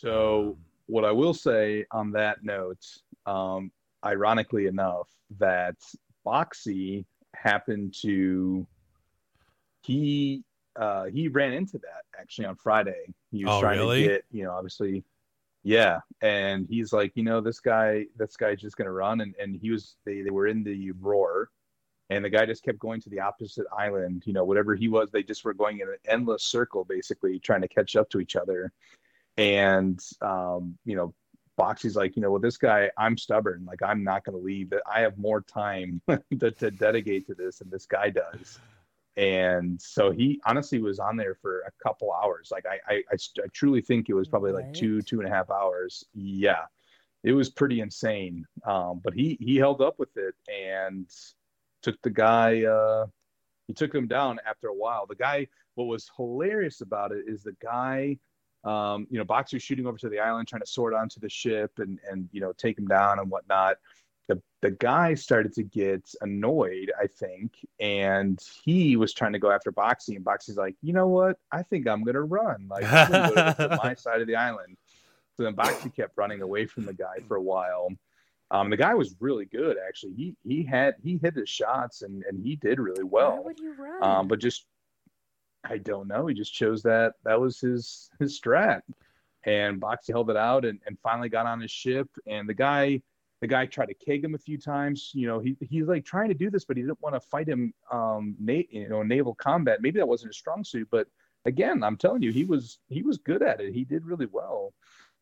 So 0.00 0.56
what 0.86 1.04
I 1.04 1.12
will 1.12 1.34
say 1.34 1.84
on 1.90 2.12
that 2.12 2.42
note, 2.42 2.84
um, 3.26 3.70
ironically 4.04 4.66
enough, 4.66 5.08
that 5.38 5.76
Boxy 6.26 7.04
happened 7.34 7.94
to 8.02 8.66
he 9.82 10.44
uh, 10.76 11.04
he 11.06 11.28
ran 11.28 11.52
into 11.52 11.78
that 11.78 12.04
actually 12.18 12.46
on 12.46 12.56
Friday. 12.56 13.12
He 13.30 13.44
was 13.44 13.54
Oh, 13.54 13.60
trying 13.60 13.78
really? 13.78 14.02
to 14.02 14.08
get 14.08 14.24
you 14.30 14.44
know 14.44 14.52
obviously 14.52 15.04
yeah, 15.62 16.00
and 16.22 16.66
he's 16.68 16.92
like 16.92 17.12
you 17.14 17.22
know 17.22 17.40
this 17.40 17.60
guy 17.60 18.06
this 18.16 18.36
guy's 18.36 18.60
just 18.60 18.76
gonna 18.76 18.92
run 18.92 19.20
and 19.20 19.34
and 19.40 19.54
he 19.56 19.70
was 19.70 19.96
they 20.06 20.22
they 20.22 20.30
were 20.30 20.46
in 20.46 20.64
the 20.64 20.92
roar. 20.92 21.50
And 22.10 22.22
the 22.22 22.28
guy 22.28 22.44
just 22.44 22.62
kept 22.62 22.78
going 22.78 23.00
to 23.02 23.08
the 23.08 23.20
opposite 23.20 23.64
island, 23.74 24.24
you 24.26 24.34
know, 24.34 24.44
whatever 24.44 24.74
he 24.74 24.86
was, 24.86 25.10
they 25.10 25.22
just 25.22 25.46
were 25.46 25.54
going 25.54 25.80
in 25.80 25.88
an 25.88 25.96
endless 26.06 26.42
circle, 26.42 26.84
basically 26.84 27.38
trying 27.38 27.62
to 27.62 27.68
catch 27.68 27.96
up 27.96 28.10
to 28.10 28.20
each 28.20 28.36
other 28.36 28.70
and 29.36 30.00
um, 30.20 30.78
you 30.84 30.96
know 30.96 31.14
Boxy's 31.56 31.96
like, 31.96 32.16
you 32.16 32.22
know, 32.22 32.30
well, 32.30 32.40
this 32.40 32.56
guy, 32.56 32.90
I'm 32.96 33.16
stubborn. 33.16 33.64
Like, 33.64 33.82
I'm 33.82 34.02
not 34.02 34.24
going 34.24 34.38
to 34.38 34.44
leave. 34.44 34.72
I 34.90 35.00
have 35.00 35.18
more 35.18 35.42
time 35.42 36.00
to, 36.40 36.50
to 36.50 36.70
dedicate 36.70 37.26
to 37.26 37.34
this 37.34 37.58
than 37.58 37.70
this 37.70 37.86
guy 37.86 38.10
does. 38.10 38.58
And 39.16 39.80
so 39.80 40.10
he 40.10 40.40
honestly 40.46 40.80
was 40.80 40.98
on 40.98 41.16
there 41.16 41.36
for 41.42 41.60
a 41.60 41.70
couple 41.82 42.12
hours. 42.12 42.48
Like, 42.50 42.64
I, 42.66 42.80
I, 42.88 43.02
I, 43.12 43.14
I 43.14 43.46
truly 43.52 43.82
think 43.82 44.08
it 44.08 44.14
was 44.14 44.28
probably 44.28 44.52
like 44.52 44.72
two, 44.72 45.02
two 45.02 45.20
and 45.20 45.28
a 45.28 45.32
half 45.32 45.50
hours. 45.50 46.04
Yeah, 46.14 46.64
it 47.22 47.32
was 47.32 47.50
pretty 47.50 47.80
insane. 47.80 48.46
Um, 48.66 49.00
but 49.04 49.12
he, 49.12 49.36
he 49.38 49.56
held 49.56 49.82
up 49.82 49.98
with 49.98 50.16
it 50.16 50.34
and 50.50 51.06
took 51.82 52.00
the 52.02 52.10
guy, 52.10 52.64
uh, 52.64 53.06
he 53.66 53.74
took 53.74 53.94
him 53.94 54.06
down 54.06 54.40
after 54.48 54.68
a 54.68 54.74
while. 54.74 55.06
The 55.06 55.16
guy, 55.16 55.48
what 55.74 55.84
was 55.84 56.10
hilarious 56.16 56.80
about 56.80 57.12
it 57.12 57.24
is 57.28 57.42
the 57.42 57.56
guy 57.62 58.16
um, 58.64 59.06
you 59.10 59.18
know, 59.18 59.24
Boxer's 59.24 59.62
shooting 59.62 59.86
over 59.86 59.98
to 59.98 60.08
the 60.08 60.20
island, 60.20 60.48
trying 60.48 60.62
to 60.62 60.66
sort 60.66 60.94
onto 60.94 61.20
the 61.20 61.28
ship 61.28 61.72
and 61.78 61.98
and 62.10 62.28
you 62.32 62.40
know 62.40 62.52
take 62.52 62.78
him 62.78 62.86
down 62.86 63.18
and 63.18 63.30
whatnot. 63.30 63.76
The 64.28 64.40
the 64.60 64.70
guy 64.70 65.14
started 65.14 65.52
to 65.54 65.64
get 65.64 66.08
annoyed, 66.20 66.92
I 67.00 67.08
think, 67.08 67.54
and 67.80 68.40
he 68.64 68.96
was 68.96 69.12
trying 69.12 69.32
to 69.32 69.40
go 69.40 69.50
after 69.50 69.72
Boxy, 69.72 70.14
and 70.16 70.24
Boxy's 70.24 70.56
like, 70.56 70.76
you 70.80 70.92
know 70.92 71.08
what? 71.08 71.38
I 71.50 71.62
think 71.62 71.88
I'm 71.88 72.04
gonna 72.04 72.22
run. 72.22 72.68
Like 72.70 72.84
I'm 72.84 73.10
gonna 73.10 73.54
go 73.58 73.68
to 73.68 73.80
my 73.82 73.94
side 73.94 74.20
of 74.20 74.28
the 74.28 74.36
island. 74.36 74.76
So 75.36 75.42
then 75.42 75.54
Boxy 75.54 75.94
kept 75.94 76.16
running 76.16 76.42
away 76.42 76.66
from 76.66 76.84
the 76.84 76.94
guy 76.94 77.16
for 77.26 77.36
a 77.36 77.42
while. 77.42 77.88
Um, 78.52 78.68
the 78.68 78.76
guy 78.76 78.94
was 78.94 79.16
really 79.18 79.46
good, 79.46 79.76
actually. 79.88 80.12
He 80.12 80.36
he 80.44 80.62
had 80.62 80.94
he 81.02 81.18
hit 81.20 81.34
his 81.34 81.48
shots 81.48 82.02
and 82.02 82.22
and 82.28 82.44
he 82.44 82.54
did 82.54 82.78
really 82.78 83.02
well. 83.02 83.30
Why 83.30 83.34
well. 83.36 83.44
would 83.44 83.58
you 83.58 83.74
run? 83.74 84.02
Um, 84.02 84.28
but 84.28 84.38
just 84.38 84.66
I 85.64 85.78
don't 85.78 86.08
know. 86.08 86.26
He 86.26 86.34
just 86.34 86.52
chose 86.52 86.82
that. 86.82 87.14
That 87.24 87.40
was 87.40 87.60
his 87.60 88.10
his 88.18 88.38
strat, 88.40 88.82
and 89.44 89.80
Boxy 89.80 90.10
held 90.10 90.30
it 90.30 90.36
out 90.36 90.64
and, 90.64 90.80
and 90.86 90.98
finally 91.02 91.28
got 91.28 91.46
on 91.46 91.60
his 91.60 91.70
ship. 91.70 92.08
And 92.26 92.48
the 92.48 92.54
guy, 92.54 93.00
the 93.40 93.46
guy 93.46 93.66
tried 93.66 93.86
to 93.86 93.94
keg 93.94 94.24
him 94.24 94.34
a 94.34 94.38
few 94.38 94.58
times. 94.58 95.10
You 95.14 95.28
know, 95.28 95.38
he 95.38 95.56
he's 95.60 95.86
like 95.86 96.04
trying 96.04 96.28
to 96.28 96.34
do 96.34 96.50
this, 96.50 96.64
but 96.64 96.76
he 96.76 96.82
didn't 96.82 97.00
want 97.00 97.14
to 97.14 97.20
fight 97.20 97.48
him. 97.48 97.72
Um, 97.90 98.34
na- 98.40 98.62
you 98.70 98.88
know, 98.88 99.02
naval 99.02 99.34
combat. 99.34 99.82
Maybe 99.82 99.98
that 100.00 100.08
wasn't 100.08 100.30
his 100.30 100.36
strong 100.38 100.64
suit, 100.64 100.88
but 100.90 101.06
again, 101.44 101.82
I'm 101.82 101.96
telling 101.96 102.22
you, 102.22 102.32
he 102.32 102.44
was 102.44 102.78
he 102.88 103.02
was 103.02 103.18
good 103.18 103.42
at 103.42 103.60
it. 103.60 103.74
He 103.74 103.84
did 103.84 104.04
really 104.04 104.28
well. 104.30 104.72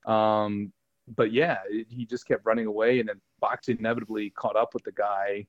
Um, 0.06 0.72
but 1.16 1.32
yeah, 1.32 1.58
it, 1.68 1.86
he 1.90 2.06
just 2.06 2.26
kept 2.26 2.46
running 2.46 2.66
away, 2.66 3.00
and 3.00 3.08
then 3.08 3.20
Boxy 3.42 3.78
inevitably 3.78 4.30
caught 4.30 4.56
up 4.56 4.74
with 4.74 4.84
the 4.84 4.92
guy 4.92 5.46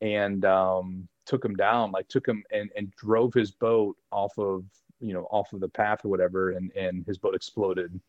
and 0.00 0.44
um, 0.44 1.08
took 1.26 1.44
him 1.44 1.54
down, 1.54 1.92
like 1.92 2.08
took 2.08 2.26
him 2.26 2.42
and, 2.52 2.70
and 2.76 2.92
drove 2.96 3.34
his 3.34 3.50
boat 3.50 3.96
off 4.12 4.36
of 4.38 4.64
you 5.00 5.12
know 5.12 5.26
off 5.30 5.52
of 5.52 5.60
the 5.60 5.68
path 5.68 6.04
or 6.04 6.08
whatever, 6.08 6.52
and 6.52 6.70
and 6.72 7.04
his 7.06 7.18
boat 7.18 7.34
exploded. 7.34 8.00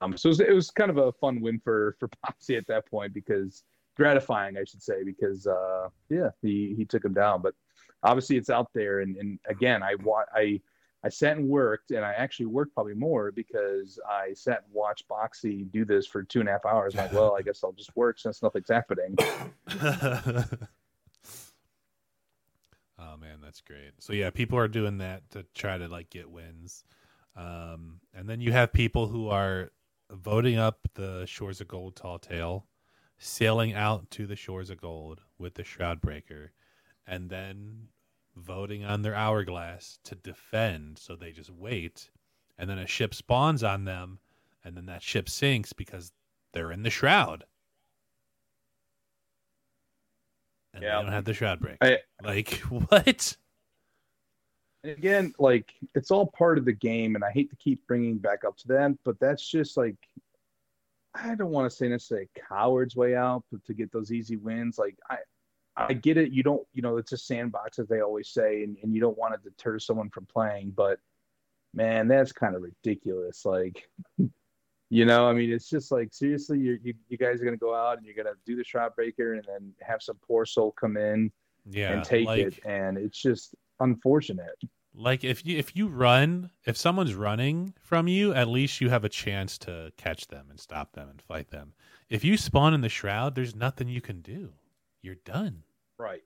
Um, 0.00 0.16
so 0.16 0.28
it 0.28 0.30
was, 0.30 0.40
it 0.40 0.52
was 0.52 0.70
kind 0.70 0.90
of 0.90 0.98
a 0.98 1.12
fun 1.12 1.40
win 1.40 1.60
for 1.62 1.96
for 1.98 2.08
Boxy 2.26 2.56
at 2.56 2.66
that 2.68 2.86
point 2.86 3.12
because 3.12 3.64
gratifying, 3.96 4.56
I 4.56 4.64
should 4.64 4.82
say, 4.82 5.02
because 5.04 5.46
uh, 5.46 5.88
yeah, 6.08 6.30
he 6.42 6.74
he 6.76 6.84
took 6.84 7.04
him 7.04 7.14
down. 7.14 7.42
But 7.42 7.54
obviously, 8.02 8.36
it's 8.36 8.50
out 8.50 8.70
there, 8.74 9.00
and 9.00 9.16
and 9.16 9.38
again, 9.48 9.82
I 9.82 9.96
wa- 9.96 10.24
I 10.34 10.60
I 11.02 11.08
sat 11.08 11.36
and 11.36 11.48
worked, 11.48 11.90
and 11.92 12.04
I 12.04 12.12
actually 12.12 12.46
worked 12.46 12.74
probably 12.74 12.94
more 12.94 13.32
because 13.32 13.98
I 14.08 14.34
sat 14.34 14.62
and 14.64 14.74
watched 14.74 15.08
Boxy 15.08 15.70
do 15.70 15.84
this 15.84 16.06
for 16.06 16.22
two 16.22 16.40
and 16.40 16.48
a 16.48 16.52
half 16.52 16.66
hours. 16.66 16.94
I'm 16.94 17.04
like, 17.04 17.12
well, 17.12 17.36
I 17.36 17.42
guess 17.42 17.64
I'll 17.64 17.72
just 17.72 17.94
work 17.96 18.18
since 18.18 18.42
nothing's 18.42 18.68
happening. 18.68 19.16
oh 23.00 23.16
man, 23.16 23.38
that's 23.42 23.60
great. 23.60 23.92
So 23.98 24.12
yeah, 24.12 24.30
people 24.30 24.58
are 24.58 24.68
doing 24.68 24.98
that 24.98 25.28
to 25.30 25.44
try 25.54 25.78
to 25.78 25.88
like 25.88 26.10
get 26.10 26.30
wins. 26.30 26.84
Um, 27.36 28.00
and 28.14 28.28
then 28.28 28.40
you 28.40 28.52
have 28.52 28.72
people 28.72 29.06
who 29.06 29.28
are 29.28 29.70
voting 30.10 30.58
up 30.58 30.80
the 30.94 31.24
shores 31.26 31.60
of 31.60 31.68
gold 31.68 31.96
tall 31.96 32.18
tale, 32.18 32.66
sailing 33.18 33.74
out 33.74 34.10
to 34.12 34.26
the 34.26 34.36
shores 34.36 34.70
of 34.70 34.80
gold 34.80 35.20
with 35.38 35.54
the 35.54 35.64
shroud 35.64 36.00
breaker, 36.00 36.52
and 37.06 37.30
then 37.30 37.88
voting 38.36 38.84
on 38.84 39.02
their 39.02 39.14
hourglass 39.14 39.98
to 40.04 40.14
defend. 40.14 40.98
So 40.98 41.16
they 41.16 41.32
just 41.32 41.50
wait, 41.50 42.10
and 42.58 42.68
then 42.68 42.78
a 42.78 42.86
ship 42.86 43.14
spawns 43.14 43.62
on 43.62 43.84
them, 43.84 44.18
and 44.64 44.76
then 44.76 44.86
that 44.86 45.02
ship 45.02 45.28
sinks 45.28 45.72
because 45.72 46.12
they're 46.52 46.72
in 46.72 46.82
the 46.82 46.90
shroud. 46.90 47.44
And 50.74 50.82
Yeah. 50.82 50.96
they 50.98 51.02
don't 51.02 51.12
have 51.12 51.24
the 51.24 51.34
shroud 51.34 51.60
break. 51.60 51.76
I, 51.80 51.98
like 52.22 52.54
what? 52.68 53.36
Again, 54.82 55.34
like 55.38 55.74
it's 55.94 56.10
all 56.10 56.26
part 56.26 56.56
of 56.58 56.64
the 56.64 56.72
game, 56.72 57.14
and 57.14 57.24
I 57.24 57.30
hate 57.30 57.50
to 57.50 57.56
keep 57.56 57.86
bringing 57.86 58.16
back 58.18 58.44
up 58.44 58.56
to 58.58 58.68
that, 58.68 58.92
but 59.04 59.18
that's 59.20 59.46
just 59.46 59.76
like 59.76 59.96
I 61.14 61.34
don't 61.34 61.50
want 61.50 61.68
to 61.70 61.76
say 61.76 61.88
necessarily 61.88 62.28
a 62.36 62.40
coward's 62.48 62.94
way 62.96 63.14
out, 63.16 63.42
but 63.50 63.64
to 63.66 63.74
get 63.74 63.90
those 63.92 64.12
easy 64.12 64.36
wins, 64.36 64.78
like 64.78 64.96
I 65.10 65.18
I 65.76 65.92
get 65.92 66.16
it. 66.16 66.32
You 66.32 66.42
don't, 66.42 66.66
you 66.72 66.82
know, 66.82 66.96
it's 66.98 67.12
a 67.12 67.16
sandbox 67.18 67.78
as 67.78 67.88
they 67.88 68.00
always 68.00 68.28
say, 68.28 68.62
and, 68.64 68.76
and 68.82 68.94
you 68.94 69.00
don't 69.00 69.16
want 69.18 69.34
to 69.34 69.50
deter 69.50 69.78
someone 69.78 70.10
from 70.10 70.26
playing, 70.26 70.70
but 70.76 70.98
man, 71.74 72.08
that's 72.08 72.32
kind 72.32 72.54
of 72.56 72.62
ridiculous. 72.62 73.44
Like, 73.44 73.88
you 74.90 75.04
know, 75.04 75.28
I 75.28 75.32
mean, 75.32 75.52
it's 75.52 75.70
just 75.70 75.92
like 75.92 76.12
seriously, 76.12 76.58
you 76.58 76.78
you, 76.82 76.94
you 77.08 77.16
guys 77.16 77.40
are 77.40 77.44
gonna 77.44 77.56
go 77.56 77.74
out 77.74 77.96
and 77.96 78.04
you're 78.04 78.16
gonna 78.16 78.36
do 78.44 78.56
the 78.56 78.64
shroud 78.64 78.94
breaker, 78.96 79.34
and 79.34 79.44
then 79.46 79.72
have 79.80 80.02
some 80.02 80.16
poor 80.26 80.44
soul 80.44 80.72
come 80.72 80.96
in 80.96 81.30
Yeah, 81.70 81.92
and 81.92 82.04
take 82.04 82.26
like, 82.26 82.40
it, 82.40 82.58
and 82.64 82.98
it's 82.98 83.22
just 83.22 83.54
unfortunate. 83.78 84.58
Like 84.92 85.22
if 85.22 85.46
you 85.46 85.56
if 85.56 85.76
you 85.76 85.86
run, 85.86 86.50
if 86.66 86.76
someone's 86.76 87.14
running 87.14 87.72
from 87.80 88.08
you, 88.08 88.34
at 88.34 88.48
least 88.48 88.80
you 88.80 88.90
have 88.90 89.04
a 89.04 89.08
chance 89.08 89.56
to 89.58 89.92
catch 89.96 90.26
them 90.26 90.46
and 90.50 90.58
stop 90.58 90.92
them 90.92 91.08
and 91.08 91.22
fight 91.22 91.50
them. 91.50 91.72
If 92.08 92.24
you 92.24 92.36
spawn 92.36 92.74
in 92.74 92.80
the 92.80 92.88
shroud, 92.88 93.36
there's 93.36 93.54
nothing 93.54 93.88
you 93.88 94.00
can 94.00 94.20
do. 94.20 94.52
You're 95.02 95.14
done. 95.24 95.62
Right. 95.98 96.24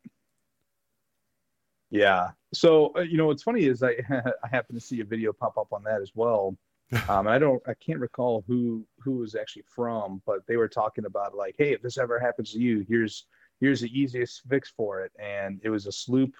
Yeah. 1.90 2.30
So 2.54 2.92
uh, 2.96 3.02
you 3.02 3.18
know 3.18 3.26
what's 3.26 3.42
funny 3.42 3.66
is 3.66 3.82
I 3.82 3.96
I 4.10 4.48
happen 4.50 4.74
to 4.74 4.80
see 4.80 5.00
a 5.00 5.04
video 5.04 5.34
pop 5.34 5.58
up 5.58 5.70
on 5.74 5.84
that 5.84 6.00
as 6.00 6.12
well. 6.14 6.56
Um, 7.08 7.26
and 7.26 7.30
I 7.30 7.38
don't 7.38 7.62
I 7.66 7.74
can't 7.74 7.98
recall 7.98 8.44
who 8.46 8.86
who 8.98 9.16
was 9.16 9.34
actually 9.34 9.64
from, 9.74 10.22
but 10.26 10.46
they 10.46 10.56
were 10.56 10.68
talking 10.68 11.06
about 11.06 11.34
like, 11.34 11.56
hey, 11.58 11.72
if 11.72 11.82
this 11.82 11.98
ever 11.98 12.20
happens 12.20 12.52
to 12.52 12.60
you, 12.60 12.84
here's 12.88 13.26
here's 13.60 13.80
the 13.80 13.98
easiest 13.98 14.42
fix 14.48 14.72
for 14.76 15.00
it. 15.00 15.12
And 15.18 15.60
it 15.64 15.70
was 15.70 15.86
a 15.86 15.92
sloop 15.92 16.34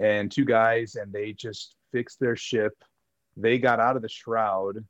and 0.00 0.30
two 0.30 0.44
guys, 0.44 0.94
and 0.94 1.12
they 1.12 1.32
just 1.32 1.76
fixed 1.90 2.20
their 2.20 2.36
ship. 2.36 2.72
They 3.36 3.58
got 3.58 3.80
out 3.80 3.96
of 3.96 4.02
the 4.02 4.08
shroud, 4.08 4.84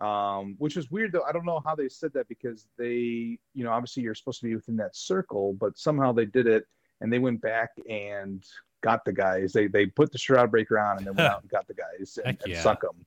um, 0.00 0.56
which 0.58 0.76
was 0.76 0.90
weird 0.90 1.12
though. 1.12 1.22
I 1.22 1.32
don't 1.32 1.46
know 1.46 1.62
how 1.64 1.74
they 1.74 1.88
said 1.88 2.12
that 2.14 2.28
because 2.28 2.66
they, 2.78 3.38
you 3.54 3.64
know, 3.64 3.70
obviously 3.70 4.02
you're 4.02 4.14
supposed 4.14 4.40
to 4.40 4.46
be 4.46 4.54
within 4.54 4.76
that 4.76 4.96
circle, 4.96 5.54
but 5.54 5.78
somehow 5.78 6.12
they 6.12 6.26
did 6.26 6.46
it, 6.46 6.64
and 7.00 7.12
they 7.12 7.18
went 7.18 7.40
back 7.40 7.70
and 7.88 8.44
got 8.82 9.04
the 9.04 9.12
guys. 9.12 9.52
They 9.52 9.66
they 9.66 9.86
put 9.86 10.12
the 10.12 10.18
shroud 10.18 10.50
breaker 10.50 10.78
on 10.78 10.98
and 10.98 11.06
then 11.06 11.14
went 11.14 11.28
out 11.32 11.42
and 11.42 11.50
got 11.50 11.66
the 11.66 11.74
guys 11.74 12.18
and, 12.18 12.26
Heck 12.26 12.42
and 12.44 12.52
yeah. 12.52 12.62
suck 12.62 12.80
them. 12.82 13.06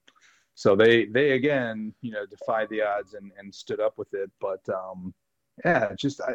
So 0.60 0.76
they 0.76 1.06
they 1.06 1.32
again, 1.32 1.94
you 2.02 2.12
know, 2.12 2.26
defied 2.26 2.68
the 2.68 2.82
odds 2.82 3.14
and 3.14 3.32
and 3.40 3.56
stood 3.56 3.80
up 3.80 3.98
with 3.98 4.14
it. 4.14 4.30
But 4.42 4.60
um, 4.68 5.14
yeah, 5.64 5.94
just 5.96 6.20
I. 6.20 6.34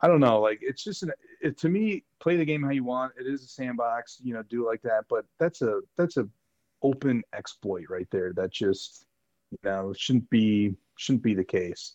I 0.00 0.06
don't 0.06 0.20
know. 0.20 0.38
Like 0.40 0.58
it's 0.60 0.84
just 0.84 1.02
an 1.02 1.10
it, 1.40 1.58
to 1.58 1.68
me, 1.68 2.04
play 2.20 2.36
the 2.36 2.44
game 2.44 2.62
how 2.62 2.70
you 2.70 2.84
want. 2.84 3.14
It 3.18 3.26
is 3.26 3.42
a 3.42 3.48
sandbox, 3.48 4.20
you 4.22 4.32
know, 4.32 4.44
do 4.44 4.64
like 4.64 4.80
that. 4.82 5.06
But 5.08 5.24
that's 5.40 5.60
a 5.62 5.80
that's 5.96 6.18
a 6.18 6.28
open 6.82 7.24
exploit 7.34 7.86
right 7.88 8.06
there. 8.12 8.32
That 8.32 8.52
just 8.52 9.06
you 9.50 9.58
know 9.64 9.94
shouldn't 9.96 10.28
be 10.30 10.76
shouldn't 10.96 11.24
be 11.24 11.34
the 11.34 11.42
case. 11.42 11.94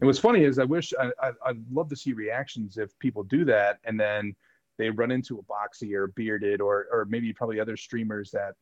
And 0.00 0.06
what's 0.06 0.18
funny 0.18 0.42
is 0.42 0.58
I 0.58 0.64
wish 0.64 0.92
I, 0.98 1.10
I 1.22 1.32
I'd 1.46 1.62
love 1.70 1.90
to 1.90 1.96
see 1.96 2.14
reactions 2.14 2.78
if 2.78 2.98
people 2.98 3.22
do 3.22 3.44
that 3.44 3.78
and 3.84 4.00
then 4.00 4.34
they 4.78 4.90
run 4.90 5.12
into 5.12 5.38
a 5.38 5.42
boxy 5.42 5.92
or 5.94 6.08
bearded 6.08 6.60
or 6.60 6.86
or 6.90 7.04
maybe 7.04 7.32
probably 7.32 7.60
other 7.60 7.76
streamers 7.76 8.32
that 8.32 8.54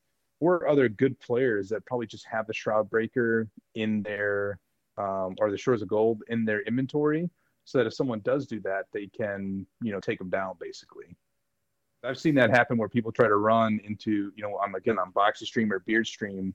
or 0.42 0.66
other 0.66 0.88
good 0.88 1.18
players 1.20 1.68
that 1.68 1.86
probably 1.86 2.06
just 2.06 2.26
have 2.26 2.48
the 2.48 2.52
shroud 2.52 2.90
breaker 2.90 3.46
in 3.76 4.02
their 4.02 4.58
um, 4.98 5.36
or 5.38 5.52
the 5.52 5.56
shores 5.56 5.82
of 5.82 5.88
gold 5.88 6.22
in 6.28 6.44
their 6.44 6.62
inventory 6.62 7.30
so 7.64 7.78
that 7.78 7.86
if 7.86 7.94
someone 7.94 8.18
does 8.20 8.44
do 8.44 8.60
that 8.60 8.86
they 8.92 9.06
can 9.06 9.64
you 9.80 9.92
know 9.92 10.00
take 10.00 10.18
them 10.18 10.28
down 10.28 10.56
basically. 10.60 11.16
I've 12.04 12.18
seen 12.18 12.34
that 12.34 12.50
happen 12.50 12.76
where 12.76 12.88
people 12.88 13.12
try 13.12 13.28
to 13.28 13.36
run 13.36 13.80
into 13.84 14.32
you 14.34 14.42
know 14.42 14.58
i'm 14.58 14.74
again 14.74 14.98
on 14.98 15.12
boxy 15.12 15.44
stream 15.44 15.72
or 15.72 15.78
beard 15.78 16.08
stream 16.08 16.52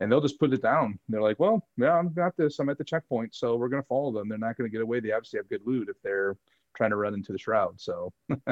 and 0.00 0.12
they'll 0.12 0.20
just 0.20 0.38
put 0.38 0.52
it 0.52 0.62
down. 0.62 0.98
They're 1.08 1.22
like 1.22 1.40
well 1.40 1.66
yeah 1.78 1.94
i'm 1.94 2.12
got 2.12 2.36
this 2.36 2.58
i'm 2.58 2.68
at 2.68 2.76
the 2.76 2.84
checkpoint 2.84 3.34
so 3.34 3.56
we're 3.56 3.70
to 3.82 3.88
follow 3.88 4.12
them. 4.12 4.28
They're 4.28 4.36
not 4.36 4.58
to 4.68 4.72
get 4.72 4.82
away. 4.82 5.00
They 5.00 5.12
obviously 5.12 5.38
have 5.38 5.48
good 5.48 5.66
loot 5.66 5.88
if 5.88 5.96
they're 6.02 6.36
trying 6.76 6.90
to 6.90 6.96
run 6.96 7.14
into 7.14 7.32
the 7.32 7.38
shroud 7.38 7.80
so. 7.80 8.12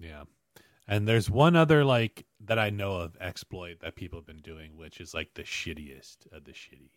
Yeah. 0.00 0.22
And 0.88 1.06
there's 1.06 1.30
one 1.30 1.56
other 1.56 1.84
like 1.84 2.26
that 2.46 2.58
I 2.58 2.70
know 2.70 2.96
of 2.96 3.16
exploit 3.20 3.80
that 3.80 3.94
people 3.94 4.18
have 4.18 4.26
been 4.26 4.42
doing, 4.42 4.76
which 4.76 5.00
is 5.00 5.14
like 5.14 5.34
the 5.34 5.42
shittiest 5.42 6.32
of 6.32 6.44
the 6.44 6.52
shitty. 6.52 6.90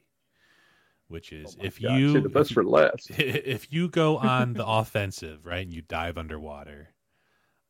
Which 1.09 1.31
is 1.31 1.55
Oh 1.59 1.65
if 1.65 1.81
God, 1.81 1.97
you 1.97 2.21
the 2.21 2.29
best 2.29 2.51
if 2.51 2.55
for 2.55 2.63
last. 2.63 3.11
if 3.17 3.71
you 3.71 3.89
go 3.89 4.17
on 4.17 4.53
the 4.53 4.65
offensive, 4.67 5.45
right, 5.45 5.63
and 5.63 5.73
you 5.73 5.81
dive 5.81 6.17
underwater, 6.17 6.89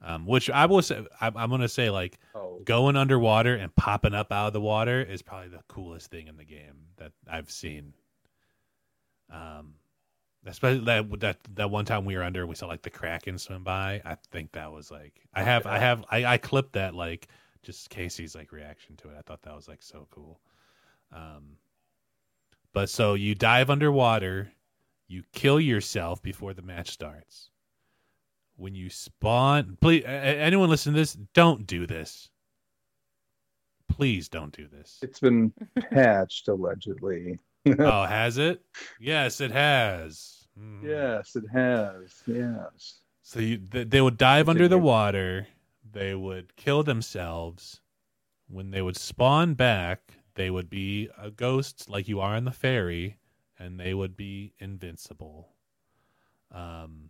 um, 0.02 0.26
which 0.26 0.50
I 0.50 0.66
will 0.66 0.82
say, 0.82 1.06
I'm, 1.20 1.36
I'm 1.36 1.50
gonna 1.50 1.68
say 1.68 1.90
like 1.90 2.20
oh 2.36 2.62
going 2.64 2.96
underwater 2.96 3.56
and 3.56 3.76
popping 3.76 4.14
up 4.14 4.32
out 4.32 4.48
of 4.48 4.54
the 4.54 4.62
water 4.62 5.02
is 5.02 5.22
probably 5.22 5.50
the 5.50 5.64
coolest 5.68 6.10
thing 6.12 6.28
in 6.28 6.38
the 6.38 6.46
game 6.46 6.88
that 6.98 7.12
I've 7.30 7.52
seen. 7.52 7.94
Um, 9.32 9.74
especially 10.46 10.84
that 10.86 11.20
that 11.20 11.38
that 11.56 11.70
one 11.72 11.86
time 11.86 12.06
we 12.06 12.16
were 12.16 12.24
under, 12.24 12.46
we 12.48 12.56
saw 12.56 12.68
like 12.68 12.82
the 12.82 12.90
kraken 12.90 13.38
swim 13.38 13.64
by. 13.64 14.02
I 14.06 14.16
think 14.32 14.52
that 14.54 14.72
was 14.72 14.92
like 14.92 15.22
I 15.34 15.44
have 15.44 15.66
I 15.66 15.80
have 15.80 16.04
I, 16.10 16.26
I 16.26 16.38
clipped 16.38 16.74
that 16.74 16.94
like 16.96 17.28
just 17.62 17.90
Casey's 17.90 18.36
like 18.36 18.52
reaction 18.52 18.96
to 18.98 19.10
it. 19.10 19.16
I 19.18 19.22
thought 19.22 19.42
that 19.44 19.56
was 19.56 19.68
like 19.68 19.82
so 19.82 20.08
cool. 20.12 20.40
Um, 21.14 21.58
but 22.74 22.90
so 22.90 23.14
you 23.14 23.36
dive 23.36 23.70
underwater, 23.70 24.52
you 25.08 25.24
kill 25.32 25.60
yourself 25.60 26.22
before 26.22 26.54
the 26.54 26.62
match 26.62 26.90
starts. 26.90 27.50
When 28.56 28.76
you 28.76 28.90
spawn, 28.90 29.78
please, 29.80 30.04
a- 30.06 30.08
a- 30.10 30.40
anyone 30.42 30.70
listen 30.70 30.94
to 30.94 31.00
this, 31.00 31.14
don't 31.34 31.66
do 31.68 31.86
this. 31.88 32.30
Please 33.90 34.28
don't 34.28 34.56
do 34.56 34.68
this. 34.68 35.00
it's 35.04 35.20
been 35.20 35.54
patched 35.92 36.48
allegedly 36.48 37.38
oh, 37.80 38.04
has 38.06 38.38
it? 38.38 38.62
Yes, 39.00 39.42
it 39.42 39.52
has. 39.52 40.48
Mhm. 40.60 40.84
yes 40.84 41.36
it 41.36 41.46
has 41.52 42.22
yes 42.28 43.00
So 43.24 43.40
you, 43.40 43.58
th- 43.58 43.90
they 43.90 44.02
would 44.02 44.18
dive 44.18 44.50
under 44.50 44.68
the 44.68 44.78
water. 44.78 45.48
They 45.92 46.14
would 46.14 46.56
kill 46.56 46.84
themselves. 46.84 47.82
When 48.48 48.72
they 48.72 48.82
would 48.82 48.98
spawn 48.98 49.56
back, 49.56 50.14
they 50.36 50.50
would 50.52 50.70
be 50.70 51.10
a 51.18 51.32
ghost 51.32 51.90
like 51.90 52.08
you 52.08 52.20
are 52.20 52.36
in 52.36 52.46
the 52.46 52.52
ferry, 52.52 53.18
and 53.58 53.80
they 53.80 53.94
would 53.94 54.16
be 54.16 54.54
invincible. 54.60 55.50
Um, 56.52 57.10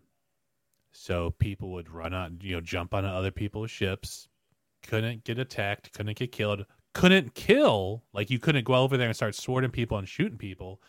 so 0.93 1.31
people 1.31 1.71
would 1.71 1.89
run 1.89 2.13
on, 2.13 2.39
you 2.41 2.55
know, 2.55 2.61
jump 2.61 2.93
on 2.93 3.03
other 3.05 3.31
people's 3.31 3.71
ships. 3.71 4.27
Couldn't 4.83 5.23
get 5.23 5.39
attacked. 5.39 5.91
Couldn't 5.93 6.17
get 6.17 6.31
killed. 6.31 6.65
Couldn't 6.93 7.33
kill. 7.33 8.03
Like 8.13 8.29
you 8.29 8.39
couldn't 8.39 8.65
go 8.65 8.75
over 8.75 8.97
there 8.97 9.07
and 9.07 9.15
start 9.15 9.35
swording 9.35 9.71
people 9.71 9.97
and 9.97 10.07
shooting 10.07 10.37
people. 10.37 10.81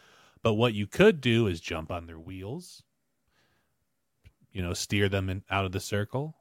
But 0.42 0.54
what 0.54 0.74
you 0.74 0.86
could 0.86 1.20
do 1.20 1.46
is 1.46 1.60
jump 1.60 1.90
on 1.90 2.06
their 2.06 2.18
wheels, 2.18 2.82
you 4.52 4.60
know, 4.60 4.74
steer 4.74 5.08
them 5.08 5.30
in, 5.30 5.42
out 5.50 5.64
of 5.64 5.72
the 5.72 5.80
circle, 5.80 6.36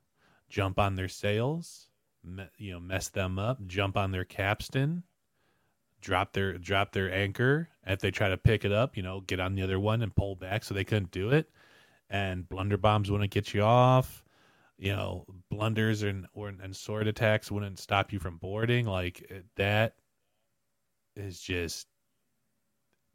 jump 0.50 0.78
on 0.78 0.96
their 0.96 1.08
sails, 1.08 1.88
me, 2.22 2.44
you 2.58 2.74
know, 2.74 2.82
mess 2.82 3.08
them 3.08 3.40
up, 3.40 3.66
jump 3.66 3.96
on 3.96 4.12
their 4.12 4.26
capstan, 4.26 5.04
drop 6.02 6.34
their 6.34 6.58
drop 6.58 6.92
their 6.92 7.14
anchor. 7.14 7.70
If 7.88 8.02
they 8.02 8.12
try 8.12 8.28
to 8.28 8.38
pick 8.38 8.66
it 8.66 8.74
up, 8.74 8.98
you 8.98 9.04
know, 9.04 9.22
get 9.22 9.40
on 9.40 9.56
the 9.56 9.64
other 9.64 9.80
one 9.80 10.02
and 10.02 10.16
pull 10.16 10.36
back 10.36 10.66
so 10.66 10.74
they 10.74 10.84
couldn't 10.84 11.12
do 11.12 11.32
it. 11.32 11.50
And 12.10 12.48
blunder 12.48 12.78
bombs 12.78 13.10
wouldn't 13.10 13.32
get 13.32 13.54
you 13.54 13.62
off. 13.62 14.23
You 14.84 14.92
know, 14.92 15.26
blunders 15.50 16.04
and 16.04 16.28
or 16.34 16.50
and 16.50 16.76
sword 16.76 17.08
attacks 17.08 17.50
wouldn't 17.50 17.80
stop 17.80 18.12
you 18.12 18.20
from 18.20 18.36
boarding. 18.36 18.86
Like 18.86 19.32
that 19.56 19.96
is 21.16 21.40
just 21.40 21.88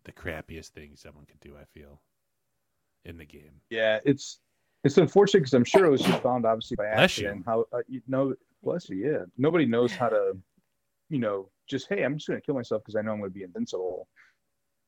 the 0.04 0.12
crappiest 0.12 0.68
thing 0.68 0.92
someone 0.94 1.26
could 1.26 1.40
do. 1.40 1.56
I 1.60 1.64
feel 1.78 2.00
in 3.04 3.18
the 3.18 3.26
game. 3.26 3.60
Yeah, 3.68 3.98
it's 4.06 4.40
it's 4.82 4.96
unfortunate 4.96 5.40
because 5.40 5.52
I'm 5.52 5.64
sure 5.64 5.84
it 5.84 5.90
was 5.90 6.00
just 6.00 6.22
found 6.22 6.46
obviously 6.46 6.76
by 6.76 6.86
accident. 6.86 7.42
How 7.44 7.66
uh, 7.70 7.80
you 7.86 8.00
know, 8.08 8.34
bless 8.62 8.88
you. 8.88 8.96
Yeah, 8.96 9.24
nobody 9.36 9.66
knows 9.66 9.92
how 9.92 10.08
to, 10.08 10.38
you 11.10 11.18
know, 11.18 11.50
just 11.68 11.86
hey, 11.90 12.02
I'm 12.02 12.16
just 12.16 12.28
gonna 12.28 12.40
kill 12.40 12.54
myself 12.54 12.80
because 12.82 12.96
I 12.96 13.02
know 13.02 13.12
I'm 13.12 13.18
gonna 13.18 13.28
be 13.28 13.42
invincible. 13.42 14.08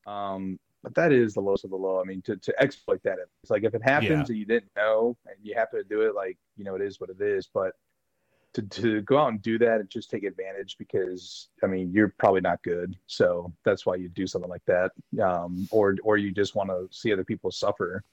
Um, 0.07 0.59
but 0.83 0.95
that 0.95 1.11
is 1.11 1.33
the 1.33 1.41
lowest 1.41 1.63
of 1.63 1.69
the 1.69 1.75
low. 1.77 1.99
I 2.01 2.03
mean, 2.03 2.21
to 2.23 2.35
to 2.37 2.61
exploit 2.61 3.01
that, 3.03 3.17
it's 3.43 3.51
like 3.51 3.63
if 3.63 3.73
it 3.75 3.83
happens 3.83 4.09
Yeah. 4.09 4.17
and 4.33 4.37
you 4.37 4.45
didn't 4.45 4.71
know 4.75 5.17
and 5.27 5.35
you 5.41 5.53
happen 5.55 5.79
to 5.81 5.87
do 5.87 6.01
it, 6.01 6.15
like 6.15 6.37
you 6.57 6.63
know, 6.63 6.75
it 6.75 6.81
is 6.81 6.99
what 6.99 7.09
it 7.09 7.21
is. 7.21 7.47
But 7.53 7.73
to 8.53 8.61
to 8.63 9.01
go 9.03 9.17
out 9.17 9.29
and 9.29 9.41
do 9.41 9.57
that 9.59 9.79
and 9.79 9.89
just 9.89 10.09
take 10.09 10.23
advantage 10.23 10.75
because 10.77 11.49
I 11.63 11.67
mean 11.67 11.91
you're 11.93 12.13
probably 12.19 12.41
not 12.41 12.61
good, 12.63 12.95
so 13.07 13.53
that's 13.63 13.85
why 13.85 13.95
you 13.95 14.09
do 14.09 14.27
something 14.27 14.49
like 14.49 14.65
that, 14.67 14.91
um, 15.23 15.67
or 15.71 15.95
or 16.03 16.17
you 16.17 16.31
just 16.31 16.55
want 16.55 16.69
to 16.69 16.87
see 16.91 17.13
other 17.13 17.23
people 17.23 17.49
suffer. 17.51 18.03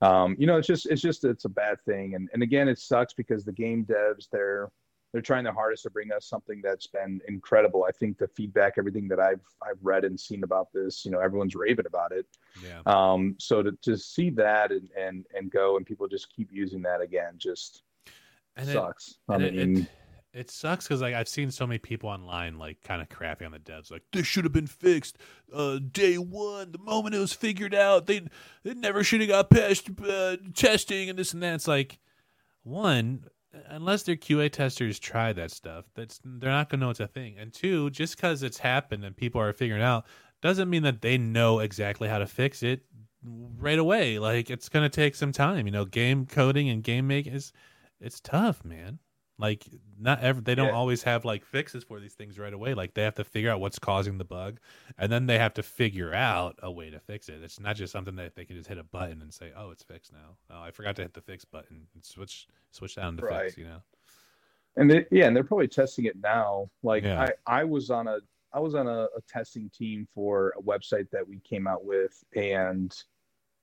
Um, 0.00 0.36
you 0.38 0.46
know, 0.46 0.58
it's 0.58 0.66
just 0.68 0.86
it's 0.86 1.00
just 1.02 1.24
it's 1.24 1.44
a 1.46 1.48
bad 1.48 1.78
thing, 1.86 2.14
and 2.14 2.28
and 2.32 2.42
again, 2.42 2.68
it 2.68 2.78
sucks 2.78 3.14
because 3.14 3.44
the 3.44 3.52
game 3.52 3.84
devs 3.84 4.28
they're 4.30 4.70
they're 5.14 5.22
trying 5.22 5.44
their 5.44 5.52
hardest 5.52 5.84
to 5.84 5.90
bring 5.90 6.10
us 6.10 6.26
something 6.26 6.60
that's 6.60 6.88
been 6.88 7.20
incredible. 7.28 7.84
I 7.88 7.92
think 7.92 8.18
the 8.18 8.26
feedback, 8.26 8.74
everything 8.78 9.06
that 9.08 9.20
I've 9.20 9.40
I've 9.62 9.78
read 9.80 10.04
and 10.04 10.18
seen 10.18 10.42
about 10.42 10.72
this, 10.74 11.04
you 11.04 11.12
know, 11.12 11.20
everyone's 11.20 11.54
raving 11.54 11.86
about 11.86 12.10
it. 12.10 12.26
Yeah. 12.62 12.80
Um, 12.84 13.36
so 13.38 13.62
to 13.62 13.70
to 13.82 13.96
see 13.96 14.28
that 14.30 14.72
and 14.72 14.88
and 14.98 15.24
and 15.32 15.52
go 15.52 15.76
and 15.76 15.86
people 15.86 16.08
just 16.08 16.34
keep 16.34 16.48
using 16.52 16.82
that 16.82 17.00
again, 17.00 17.34
just 17.38 17.82
And 18.56 18.68
it- 18.68 18.72
sucks. 18.72 19.18
I 19.28 19.36
and 19.36 19.44
it- 19.44 19.54
mean, 19.54 19.76
it, 19.82 19.86
it 20.40 20.50
sucks 20.50 20.88
because 20.88 21.00
like 21.00 21.14
I've 21.14 21.28
seen 21.28 21.52
so 21.52 21.64
many 21.64 21.78
people 21.78 22.08
online 22.08 22.58
like 22.58 22.82
kind 22.82 23.00
of 23.00 23.08
crappy 23.08 23.44
on 23.44 23.52
the 23.52 23.60
devs, 23.60 23.92
like 23.92 24.02
this 24.12 24.26
should 24.26 24.42
have 24.42 24.52
been 24.52 24.66
fixed 24.66 25.16
uh, 25.52 25.78
day 25.78 26.18
one, 26.18 26.72
the 26.72 26.78
moment 26.78 27.14
it 27.14 27.20
was 27.20 27.32
figured 27.32 27.72
out. 27.72 28.06
They 28.06 28.26
they 28.64 28.74
never 28.74 29.04
should 29.04 29.20
have 29.20 29.30
got 29.30 29.48
past 29.48 29.88
uh, 30.04 30.38
testing 30.54 31.08
and 31.08 31.16
this 31.16 31.32
and 31.32 31.40
that. 31.44 31.54
It's 31.54 31.68
like 31.68 32.00
one, 32.64 33.26
unless 33.68 34.02
their 34.02 34.16
QA 34.16 34.50
testers 34.50 34.98
try 34.98 35.32
that 35.32 35.50
stuff, 35.50 35.84
that's 35.94 36.20
they're 36.24 36.50
not 36.50 36.68
gonna 36.68 36.84
know 36.84 36.90
it's 36.90 37.00
a 37.00 37.06
thing. 37.06 37.36
And 37.38 37.52
two, 37.52 37.90
just 37.90 38.16
because 38.16 38.42
it's 38.42 38.58
happened 38.58 39.04
and 39.04 39.16
people 39.16 39.40
are 39.40 39.52
figuring 39.52 39.82
out 39.82 40.06
doesn't 40.42 40.70
mean 40.70 40.82
that 40.82 41.00
they 41.00 41.18
know 41.18 41.60
exactly 41.60 42.08
how 42.08 42.18
to 42.18 42.26
fix 42.26 42.62
it 42.62 42.82
right 43.22 43.78
away. 43.78 44.18
Like 44.18 44.50
it's 44.50 44.68
gonna 44.68 44.88
take 44.88 45.14
some 45.14 45.32
time. 45.32 45.66
You 45.66 45.72
know, 45.72 45.84
game 45.84 46.26
coding 46.26 46.68
and 46.68 46.82
game 46.82 47.06
making 47.06 47.34
is 47.34 47.52
it's 48.00 48.20
tough, 48.20 48.64
man. 48.64 48.98
Like 49.36 49.64
not 49.98 50.20
ever 50.20 50.40
they 50.40 50.54
don't 50.54 50.68
Yeah. 50.68 50.74
always 50.74 51.02
have 51.02 51.24
like 51.24 51.44
fixes 51.44 51.82
for 51.82 51.98
these 51.98 52.14
things 52.14 52.38
right 52.38 52.52
away. 52.52 52.74
Like 52.74 52.94
they 52.94 53.02
have 53.02 53.16
to 53.16 53.24
figure 53.24 53.50
out 53.50 53.60
what's 53.60 53.80
causing 53.80 54.16
the 54.18 54.24
bug 54.24 54.60
and 54.96 55.10
then 55.10 55.26
they 55.26 55.38
have 55.38 55.54
to 55.54 55.62
figure 55.64 56.14
out 56.14 56.56
a 56.62 56.70
way 56.70 56.88
to 56.90 57.00
fix 57.00 57.28
it. 57.28 57.42
It's 57.42 57.58
not 57.58 57.74
just 57.74 57.92
something 57.92 58.14
that 58.16 58.36
they 58.36 58.44
can 58.44 58.56
just 58.56 58.68
hit 58.68 58.78
a 58.78 58.84
button 58.84 59.20
and 59.22 59.34
say, 59.34 59.52
"Oh, 59.56 59.70
it's 59.70 59.82
fixed 59.82 60.12
now." 60.12 60.36
Oh, 60.50 60.62
I 60.62 60.70
forgot 60.70 60.94
to 60.96 61.02
hit 61.02 61.14
the 61.14 61.20
fix 61.20 61.44
button 61.44 61.88
and 61.94 62.04
switch 62.04 62.46
switch 62.70 62.94
down 62.94 63.16
to 63.16 63.24
Right. 63.24 63.46
fix, 63.46 63.58
you 63.58 63.64
know. 63.64 63.82
and 64.76 64.88
they, 64.90 65.06
yeah, 65.10 65.26
and 65.26 65.36
they're 65.36 65.42
probably 65.44 65.68
testing 65.68 66.04
it 66.04 66.16
now. 66.20 66.70
Like 66.84 67.02
Yeah. 67.02 67.30
I, 67.46 67.60
I 67.60 67.64
was 67.64 67.90
on 67.90 68.06
a 68.06 68.18
I 68.52 68.60
was 68.60 68.76
on 68.76 68.86
a, 68.86 69.08
a 69.16 69.20
testing 69.28 69.68
team 69.70 70.06
for 70.14 70.54
a 70.56 70.62
website 70.62 71.10
that 71.10 71.26
we 71.26 71.40
came 71.40 71.66
out 71.66 71.84
with, 71.84 72.22
and 72.36 72.94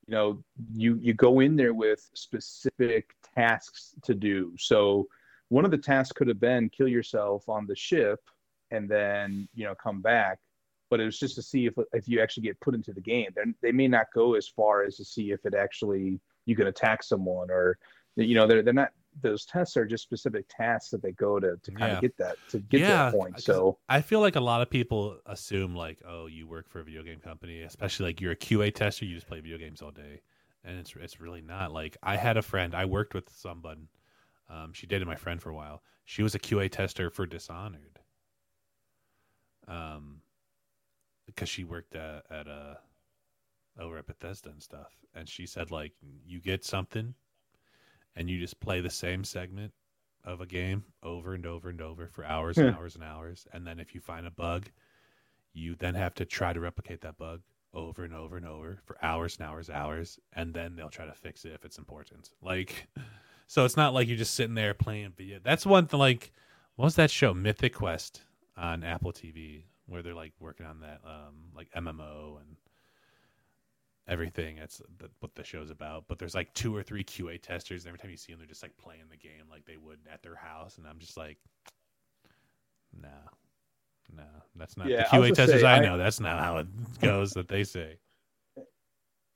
you 0.05 0.11
know, 0.11 0.43
you 0.73 0.97
you 1.01 1.13
go 1.13 1.39
in 1.39 1.55
there 1.55 1.73
with 1.73 2.09
specific 2.13 3.15
tasks 3.35 3.95
to 4.03 4.13
do. 4.13 4.53
So 4.57 5.07
one 5.51 5.65
of 5.65 5.71
the 5.71 5.77
tasks 5.77 6.13
could 6.13 6.27
have 6.27 6.39
been 6.39 6.69
kill 6.69 6.87
yourself 6.87 7.47
on 7.49 7.67
the 7.67 7.75
ship 7.75 8.19
and 8.71 8.89
then 8.89 9.47
you 9.53 9.65
know 9.65 9.75
come 9.75 10.01
back 10.01 10.39
but 10.89 10.99
it 10.99 11.05
was 11.05 11.19
just 11.19 11.35
to 11.35 11.41
see 11.41 11.65
if 11.65 11.73
if 11.93 12.07
you 12.07 12.21
actually 12.21 12.43
get 12.43 12.59
put 12.61 12.75
into 12.75 12.93
the 12.93 13.01
game 13.01 13.29
They're, 13.35 13.45
they 13.61 13.71
may 13.71 13.87
not 13.87 14.07
go 14.13 14.35
as 14.35 14.47
far 14.47 14.83
as 14.83 14.97
to 14.97 15.05
see 15.05 15.31
if 15.31 15.45
it 15.45 15.53
actually 15.53 16.19
you 16.45 16.55
can 16.55 16.67
attack 16.67 17.03
someone 17.03 17.51
or 17.51 17.77
you 18.15 18.35
know 18.35 18.47
they're, 18.47 18.63
they're 18.63 18.73
not 18.73 18.91
those 19.21 19.45
tests 19.45 19.75
are 19.75 19.85
just 19.85 20.03
specific 20.03 20.45
tasks 20.49 20.89
that 20.91 21.01
they 21.01 21.11
go 21.11 21.39
to 21.39 21.57
to 21.63 21.71
kind 21.71 21.91
Yeah. 21.91 21.95
of 21.97 22.01
get 22.01 22.17
that 22.17 22.37
to 22.49 22.59
get 22.59 22.79
yeah, 22.79 23.03
that 23.03 23.11
point. 23.11 23.39
so 23.41 23.77
I 23.89 24.01
feel 24.01 24.21
like 24.21 24.37
a 24.37 24.41
lot 24.41 24.61
of 24.61 24.69
people 24.69 25.19
assume 25.25 25.75
like, 25.75 25.99
oh, 26.07 26.27
you 26.27 26.47
work 26.47 26.69
for 26.69 26.79
a 26.79 26.83
video 26.83 27.03
game 27.03 27.19
company, 27.19 27.61
especially 27.63 28.05
like 28.07 28.21
you're 28.21 28.31
a 28.31 28.37
QA 28.37 28.73
tester, 28.73 29.05
you 29.05 29.15
just 29.15 29.27
play 29.27 29.41
video 29.41 29.57
games 29.57 29.81
all 29.81 29.91
day, 29.91 30.21
and 30.63 30.79
it's 30.79 30.93
it's 30.95 31.19
really 31.19 31.41
not. 31.41 31.73
Like 31.73 31.97
I 32.01 32.15
had 32.15 32.37
a 32.37 32.41
friend, 32.41 32.73
I 32.73 32.85
worked 32.85 33.13
with 33.13 33.29
someone, 33.29 33.89
um, 34.51 34.73
she 34.73 34.85
dated 34.87 35.07
my 35.07 35.15
friend 35.15 35.41
for 35.41 35.49
a 35.49 35.55
while. 35.55 35.81
She 36.05 36.23
was 36.23 36.35
a 36.35 36.39
QA 36.39 36.69
tester 36.69 37.09
for 37.09 37.25
Dishonored, 37.25 37.99
um, 39.67 40.21
because 41.25 41.49
she 41.49 41.63
worked 41.63 41.95
at 41.95 42.25
at 42.29 42.47
uh 42.47 42.75
over 43.79 43.97
at 43.97 44.07
Bethesda 44.07 44.49
and 44.49 44.61
stuff, 44.61 44.93
and 45.15 45.29
she 45.29 45.45
said 45.45 45.71
like 45.71 45.93
you 46.25 46.39
get 46.41 46.65
something, 46.65 47.13
and 48.15 48.29
you 48.29 48.39
just 48.39 48.59
play 48.59 48.81
the 48.81 48.89
same 48.89 49.23
segment 49.23 49.73
of 50.23 50.41
a 50.41 50.45
game 50.45 50.83
over 51.01 51.33
and 51.33 51.45
over 51.45 51.69
and 51.69 51.81
over 51.81 52.07
for 52.07 52.25
hours 52.25 52.57
and 52.57 52.75
hours 52.75 52.95
and 52.95 53.03
hours. 53.03 53.47
And 53.53 53.65
then 53.65 53.79
if 53.79 53.95
you 53.95 54.01
find 54.01 54.27
a 54.27 54.31
bug, 54.31 54.69
you 55.53 55.75
then 55.75 55.95
have 55.95 56.13
to 56.15 56.25
try 56.25 56.53
to 56.53 56.59
replicate 56.59 57.01
that 57.01 57.17
bug 57.17 57.41
over 57.73 58.03
and 58.03 58.13
over 58.13 58.37
and 58.37 58.45
over 58.45 58.81
for 58.85 58.97
hours 59.03 59.37
and 59.37 59.47
hours 59.47 59.69
and 59.69 59.77
hours. 59.77 60.19
And 60.33 60.53
then 60.53 60.75
they'll 60.75 60.89
try 60.89 61.05
to 61.05 61.13
fix 61.13 61.45
it 61.45 61.53
if 61.53 61.65
it's 61.65 61.77
important. 61.77 62.29
Like, 62.41 62.87
so 63.51 63.65
it's 63.65 63.75
not 63.75 63.93
like 63.93 64.07
you're 64.07 64.15
just 64.15 64.35
sitting 64.35 64.55
there 64.55 64.73
playing 64.73 65.11
video. 65.17 65.37
That's 65.43 65.65
one 65.65 65.85
thing, 65.85 65.99
like, 65.99 66.31
what 66.77 66.85
was 66.85 66.95
that 66.95 67.11
show? 67.11 67.33
Mythic 67.33 67.73
Quest 67.75 68.21
on 68.55 68.81
Apple 68.81 69.11
TV, 69.11 69.63
where 69.87 70.01
they're 70.01 70.13
like 70.13 70.31
working 70.39 70.65
on 70.65 70.79
that, 70.79 71.01
um, 71.03 71.51
like 71.53 71.67
MMO 71.75 72.39
and 72.39 72.55
everything. 74.07 74.55
That's 74.55 74.81
what 75.19 75.35
the 75.35 75.43
show's 75.43 75.69
about. 75.69 76.05
But 76.07 76.17
there's 76.17 76.33
like 76.33 76.53
two 76.53 76.73
or 76.73 76.81
three 76.81 77.03
QA 77.03 77.41
testers, 77.41 77.83
and 77.83 77.89
every 77.89 77.99
time 77.99 78.09
you 78.09 78.15
see 78.15 78.31
them, 78.31 78.39
they're 78.39 78.47
just 78.47 78.63
like 78.63 78.77
playing 78.77 79.03
the 79.09 79.17
game 79.17 79.49
like 79.51 79.65
they 79.65 79.75
would 79.75 79.99
at 80.09 80.23
their 80.23 80.35
house. 80.35 80.77
And 80.77 80.87
I'm 80.87 80.99
just 80.99 81.17
like, 81.17 81.37
no, 82.97 83.09
no, 84.15 84.23
that's 84.55 84.77
not 84.77 84.87
Yeah, 84.87 85.09
the 85.11 85.17
QA 85.17 85.33
testers 85.33 85.59
say, 85.59 85.67
I, 85.67 85.79
I- 85.79 85.79
know. 85.81 85.97
That's 85.97 86.21
not 86.21 86.39
how 86.39 86.55
it 86.59 86.67
goes 87.01 87.31
that 87.31 87.49
they 87.49 87.65
say. 87.65 87.97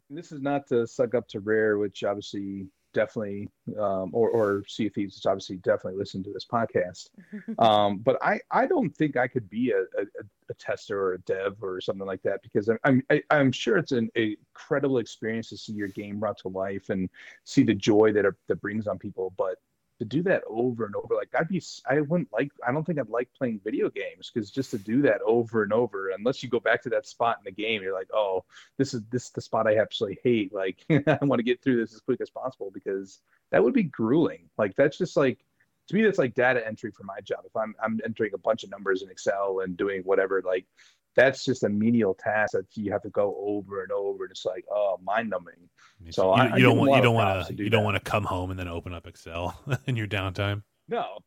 this 0.09 0.31
is 0.31 0.39
not 0.39 0.67
to 0.67 0.87
suck 0.87 1.15
up 1.15 1.27
to 1.27 1.41
rare 1.41 1.77
which 1.79 2.05
obviously 2.05 2.67
definitely 2.95 3.47
um, 3.79 4.09
or 4.13 4.29
or 4.31 4.63
sea 4.67 4.87
of 4.87 4.93
thieves 4.93 5.15
which 5.15 5.25
obviously 5.27 5.57
definitely 5.57 5.99
listen 5.99 6.23
to 6.23 6.33
this 6.33 6.45
podcast 6.45 7.09
um, 7.59 7.97
but 7.99 8.17
I, 8.23 8.39
I 8.49 8.65
don't 8.65 8.89
think 8.89 9.17
I 9.17 9.27
could 9.27 9.47
be 9.49 9.71
a, 9.71 9.81
a, 10.01 10.05
a 10.49 10.53
tester 10.55 10.99
or 10.99 11.13
a 11.13 11.19
dev 11.19 11.57
or 11.61 11.79
something 11.81 12.07
like 12.07 12.23
that 12.23 12.41
because 12.41 12.69
I'm 12.69 12.79
I'm, 12.83 13.03
I- 13.11 13.23
I'm 13.29 13.51
sure 13.51 13.77
it's 13.77 13.91
an 13.91 14.09
incredible 14.15 14.97
experience 14.97 15.49
to 15.49 15.57
see 15.57 15.73
your 15.73 15.89
game 15.89 16.19
brought 16.19 16.37
to 16.39 16.47
life 16.47 16.89
and 16.89 17.09
see 17.43 17.63
the 17.63 17.75
joy 17.75 18.11
that 18.13 18.25
it, 18.25 18.33
that 18.47 18.61
brings 18.61 18.87
on 18.87 18.97
people. 18.97 19.33
But 19.37 19.57
to 19.99 20.05
do 20.05 20.23
that 20.23 20.43
over 20.47 20.85
and 20.85 20.95
over, 20.95 21.15
like 21.15 21.29
I'd 21.37 21.47
be 21.47 21.61
I 21.89 22.01
wouldn't 22.01 22.31
like 22.33 22.51
I 22.67 22.71
don't 22.71 22.83
think 22.83 22.99
I'd 22.99 23.09
like 23.09 23.29
playing 23.37 23.61
video 23.63 23.89
games 23.89 24.29
because 24.33 24.51
just 24.51 24.71
to 24.71 24.77
do 24.77 25.01
that 25.03 25.21
over 25.25 25.63
and 25.63 25.73
over, 25.73 26.09
unless 26.09 26.43
you 26.43 26.49
go 26.49 26.59
back 26.59 26.81
to 26.83 26.89
that 26.89 27.07
spot 27.07 27.37
in 27.39 27.45
the 27.45 27.63
game, 27.63 27.81
you're 27.81 27.93
like, 27.93 28.09
oh, 28.13 28.43
this 28.77 28.93
is 28.93 29.03
this 29.09 29.25
is 29.25 29.31
the 29.31 29.41
spot 29.41 29.67
I 29.67 29.77
absolutely 29.77 30.19
hate. 30.23 30.53
Like 30.53 30.83
I 30.89 31.19
want 31.21 31.39
to 31.39 31.43
get 31.43 31.61
through 31.61 31.77
this 31.77 31.93
as 31.93 32.01
quick 32.01 32.21
as 32.21 32.29
possible 32.29 32.71
because 32.73 33.19
that 33.51 33.63
would 33.63 33.73
be 33.73 33.83
grueling. 33.83 34.49
Like 34.57 34.75
that's 34.75 34.97
just 34.97 35.15
like 35.15 35.39
to 35.87 35.95
me 35.95 36.03
that's 36.03 36.17
like 36.17 36.33
data 36.33 36.65
entry 36.65 36.91
for 36.91 37.03
my 37.03 37.19
job 37.21 37.39
if 37.45 37.55
i'm 37.55 37.75
i'm 37.81 37.99
entering 38.03 38.31
a 38.33 38.39
bunch 38.39 38.63
of 38.63 38.71
numbers 38.71 39.03
in 39.03 39.09
excel 39.09 39.59
and 39.59 39.77
doing 39.77 40.01
whatever 40.01 40.41
like 40.45 40.65
that's 41.15 41.45
just 41.45 41.63
a 41.63 41.69
menial 41.69 42.13
task 42.13 42.53
that 42.53 42.65
you 42.75 42.91
have 42.91 43.01
to 43.01 43.09
go 43.09 43.35
over 43.39 43.83
and 43.83 43.91
over 43.91 44.25
and 44.25 44.31
it's 44.31 44.45
like 44.45 44.65
oh 44.71 44.99
mind 45.03 45.29
numbing 45.29 45.69
so 46.09 46.35
you, 46.35 46.41
I, 46.41 46.45
you 46.45 46.53
I 46.53 46.59
don't 46.59 46.77
want 46.77 46.95
you 46.95 47.01
don't 47.01 47.15
want 47.15 47.41
to 47.43 47.51
to 47.51 47.57
do 47.57 47.63
you 47.63 47.69
don't 47.69 47.83
want 47.83 47.95
to 47.95 48.11
come 48.11 48.23
home 48.23 48.51
and 48.51 48.59
then 48.59 48.67
open 48.67 48.93
up 48.93 49.07
Excel 49.07 49.57
in 49.87 49.95
your 49.95 50.07
downtime. 50.07 50.63
no. 50.87 51.19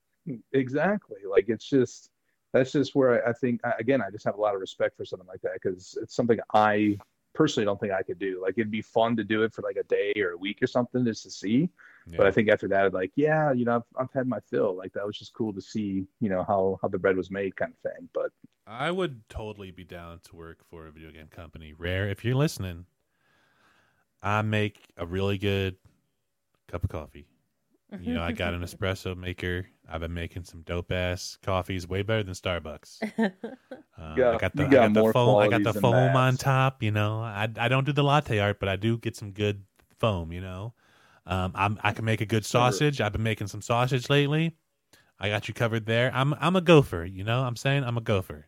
Exactly. 0.53 1.21
Like 1.27 1.47
it's 1.49 1.65
just 1.65 2.11
that's 2.53 2.73
just 2.73 2.95
where 2.95 3.27
I, 3.27 3.31
I 3.31 3.33
think 3.33 3.61
again 3.79 4.01
i 4.03 4.11
just 4.11 4.25
have 4.25 4.37
a 4.37 4.41
lot 4.41 4.55
of 4.55 4.61
respect 4.61 4.97
for 4.97 5.05
something 5.05 5.29
like 5.29 5.41
that 5.43 5.55
because 5.55 5.99
it's 6.01 6.15
something 6.15 6.39
i 6.55 6.97
personally 7.39 7.65
don't 7.65 7.81
think 7.81 7.93
i 7.93 8.03
could 8.03 8.19
do 8.19 8.41
like 8.43 8.55
it'd 8.59 8.71
be 8.71 8.83
fun 8.83 9.17
to 9.17 9.25
do 9.25 9.45
it 9.45 9.55
for 9.55 9.63
like 9.63 9.77
a 9.77 9.85
day 9.85 10.13
or 10.17 10.33
a 10.33 10.37
week 10.37 10.59
or 10.61 10.67
something 10.67 11.05
just 11.05 11.23
to 11.23 11.31
see 11.31 11.71
but 12.17 12.27
I 12.27 12.31
think 12.31 12.49
after 12.49 12.69
that, 12.69 12.87
I'd 12.87 12.95
like, 12.95 13.13
yeah, 13.17 13.53
you 13.53 13.65
know, 13.65 13.77
I've, 13.77 14.03
I've 14.03 14.13
had 14.13 14.27
my 14.27 14.41
fill. 14.41 14.77
Like 14.77 14.93
that 14.95 15.07
was 15.07 15.19
just 15.19 15.35
cool 15.35 15.53
to 15.53 15.61
see, 15.61 16.07
you 16.21 16.29
know, 16.29 16.45
how 16.45 16.79
how 16.81 16.89
the 16.89 16.99
bread 16.99 17.17
was 17.17 17.31
made, 17.31 17.57
kind 17.57 17.73
of 17.73 17.93
thing. 17.93 18.09
But 18.15 18.31
I 18.67 18.91
would 18.91 19.29
totally 19.29 19.71
be 19.71 19.85
down 19.85 20.21
to 20.25 20.37
work 20.37 20.65
for 20.69 20.87
a 20.87 20.91
video 20.91 21.11
game 21.11 21.29
company. 21.29 21.75
Rare, 21.77 22.09
if 22.09 22.25
you're 22.25 22.35
listening, 22.35 22.87
I 24.23 24.43
make 24.43 24.89
a 24.97 25.07
really 25.07 25.39
good 25.39 25.77
cup 26.69 26.85
of 26.85 26.91
coffee. 26.91 27.27
You 28.01 28.13
know, 28.15 28.23
I 28.23 28.33
got 28.33 28.53
an 28.53 28.61
espresso 28.63 29.17
maker. 29.17 29.67
I've 29.89 30.01
been 30.03 30.13
making 30.13 30.45
some 30.45 30.61
dope 30.61 30.93
ass 30.93 31.39
coffees, 31.43 31.89
way 31.89 32.03
better 32.03 32.23
than 32.23 32.35
Starbucks. 32.35 32.99
Uh, 34.01 34.13
I 34.13 34.17
got- 34.17 34.41
got 34.41 34.55
the, 34.57 34.63
you 34.63 34.69
I 34.69 34.71
got 34.71 34.93
got 34.93 35.05
the 35.07 35.13
foam. 35.13 35.39
I 35.43 35.49
got 35.49 35.63
the 35.65 35.73
foam 35.81 35.93
that. 35.93 36.15
on 36.15 36.37
top. 36.37 36.85
You 36.85 36.93
know, 36.93 37.21
I 37.21 37.49
I 37.59 37.67
don't 37.67 37.85
do 37.85 37.93
the 37.93 38.05
latte 38.05 38.39
art, 38.39 38.61
but 38.61 38.69
I 38.69 38.77
do 38.77 38.97
get 38.97 39.17
some 39.17 39.33
good 39.33 39.65
foam. 39.99 40.31
You 40.33 40.41
know, 40.41 40.75
um, 41.27 41.51
I'm 41.57 41.81
I 41.83 41.93
can 41.93 42.05
make 42.05 42.21
a 42.21 42.27
good 42.27 42.45
sausage. 42.47 43.01
I've 43.01 43.11
been 43.11 43.25
making 43.25 43.49
some 43.49 43.61
sausage 43.61 44.09
lately. 44.09 44.55
I 45.19 45.31
got 45.31 45.49
you 45.49 45.55
covered 45.55 45.85
there. 45.87 46.13
I'm 46.15 46.33
I'm 46.35 46.55
a 46.55 46.61
gopher. 46.61 47.05
You 47.05 47.25
know, 47.25 47.43
I'm 47.43 47.57
saying 47.57 47.83
I'm 47.83 47.97
a 47.99 48.01
gopher. 48.01 48.47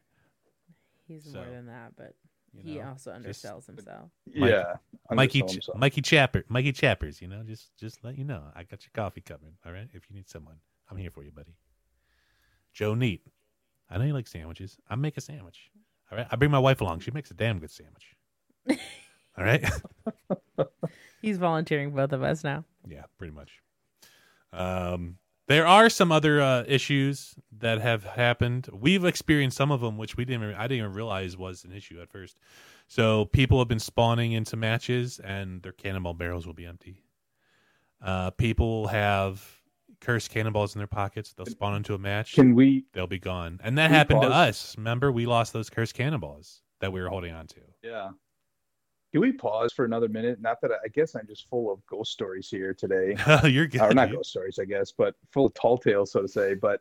He's 1.09 1.25
So, 1.25 1.39
more 1.41 1.51
than 1.51 1.67
that, 1.67 1.95
but 1.97 2.15
you 2.53 2.63
he 2.63 2.79
know, 2.79 2.89
also 2.91 3.17
just- 3.23 3.45
undersells 3.45 3.67
himself. 3.67 4.11
Mike- 4.35 4.51
yeah, 4.51 4.75
Mikey, 5.11 5.43
Ch- 5.43 5.53
himself. 5.53 5.79
Mikey 5.79 6.03
Chapper, 6.03 6.45
Mikey 6.49 6.73
Chappers, 6.73 7.21
you 7.23 7.29
know, 7.29 7.43
just 7.45 7.77
just 7.77 8.03
let 8.05 8.17
you 8.19 8.25
know, 8.25 8.43
I 8.55 8.65
got 8.65 8.83
your 8.85 8.91
coffee 8.95 9.21
covered. 9.21 9.55
All 9.65 9.73
right, 9.73 9.89
if 9.93 10.09
you 10.11 10.17
need 10.17 10.29
someone, 10.29 10.57
I'm 10.91 10.97
here 10.97 11.11
for 11.11 11.23
you, 11.25 11.31
buddy. 11.31 11.55
Joe 12.73 12.95
Neate, 12.95 13.21
I 13.89 13.99
know 13.99 14.05
you 14.05 14.13
like 14.13 14.27
sandwiches. 14.27 14.79
I 14.89 14.95
make 14.97 15.17
a 15.17 15.21
sandwich. 15.21 15.71
All 16.11 16.19
right, 16.19 16.27
I 16.31 16.37
bring 16.37 16.51
my 16.51 16.59
wife 16.59 16.81
along. 16.81 17.01
She 17.01 17.11
makes 17.13 17.31
a 17.31 17.35
damn 17.35 17.59
good 17.61 17.71
sandwich. 17.71 18.17
all 19.39 19.45
right, 19.45 19.65
He's 21.23 21.39
volunteering 21.39 21.91
both 21.93 22.13
of 22.13 22.23
us 22.23 22.43
now. 22.45 22.65
yeah, 22.89 23.05
pretty 23.19 23.33
much. 23.35 23.61
Um, 24.53 25.19
There 25.51 25.67
are 25.67 25.91
some 25.91 26.13
other 26.13 26.41
uh, 26.41 26.63
issues 26.69 27.35
that 27.59 27.81
have 27.81 28.05
happened. 28.05 28.69
We've 28.73 29.05
experienced 29.05 29.57
some 29.57 29.73
of 29.73 29.81
them, 29.81 29.99
which 29.99 30.17
we 30.17 30.25
didn't. 30.25 30.45
Even, 30.45 30.55
I 30.55 30.69
didn't 30.69 30.79
even 30.79 30.93
realize 30.93 31.37
was 31.37 31.65
an 31.65 31.73
issue 31.73 32.01
at 32.01 32.09
first. 32.09 32.39
So 32.87 33.25
people 33.25 33.59
have 33.59 33.67
been 33.67 33.81
spawning 33.81 34.31
into 34.31 34.55
matches, 34.55 35.19
and 35.19 35.61
their 35.61 35.73
cannonball 35.73 36.15
barrels 36.15 36.47
will 36.47 36.55
be 36.55 36.67
empty. 36.67 37.03
Uh, 38.01 38.31
people 38.31 38.87
have 38.87 39.45
cursed 40.01 40.31
cannonballs 40.31 40.77
in 40.77 40.79
their 40.79 40.87
pockets. 40.87 41.33
They'll 41.33 41.47
spawn 41.47 41.75
into 41.75 41.95
a 41.95 41.99
match. 41.99 42.35
Can 42.35 42.55
we? 42.55 42.85
They'll 42.93 43.09
be 43.09 43.19
gone, 43.19 43.59
and 43.65 43.77
that 43.77 43.87
Can 43.87 43.91
we 43.91 43.97
happened 43.97 44.23
to 44.23 44.29
us. 44.29 44.77
Remember, 44.79 45.11
we 45.11 45.27
lost 45.27 45.53
those 45.53 45.69
cursed 45.69 45.95
cannonballs 45.95 46.63
that 46.79 46.93
we 46.93 47.01
were 47.01 47.09
holding 47.09 47.35
on 47.35 47.49
to. 47.49 47.61
Yeah. 47.83 48.11
Can 49.13 49.21
we 49.21 49.33
pause 49.33 49.73
for 49.73 49.85
another 49.85 50.09
minute? 50.09 50.41
Not 50.41 50.61
that 50.61 50.71
I, 50.71 50.77
I 50.85 50.89
guess 50.89 51.17
I'm 51.17 51.27
just 51.27 51.49
full 51.49 51.73
of 51.73 51.85
ghost 51.87 52.13
stories 52.13 52.49
here 52.49 52.73
today. 52.73 53.17
You're 53.45 53.67
good. 53.67 53.81
or 53.81 53.93
not 53.93 54.07
dude. 54.07 54.17
ghost 54.19 54.31
stories, 54.31 54.59
I 54.61 54.65
guess, 54.65 54.93
but 54.93 55.17
full 55.33 55.47
of 55.47 55.55
tall 55.55 55.79
tales, 55.79 56.13
so 56.13 56.23
to 56.23 56.29
say. 56.29 56.55
But 56.55 56.81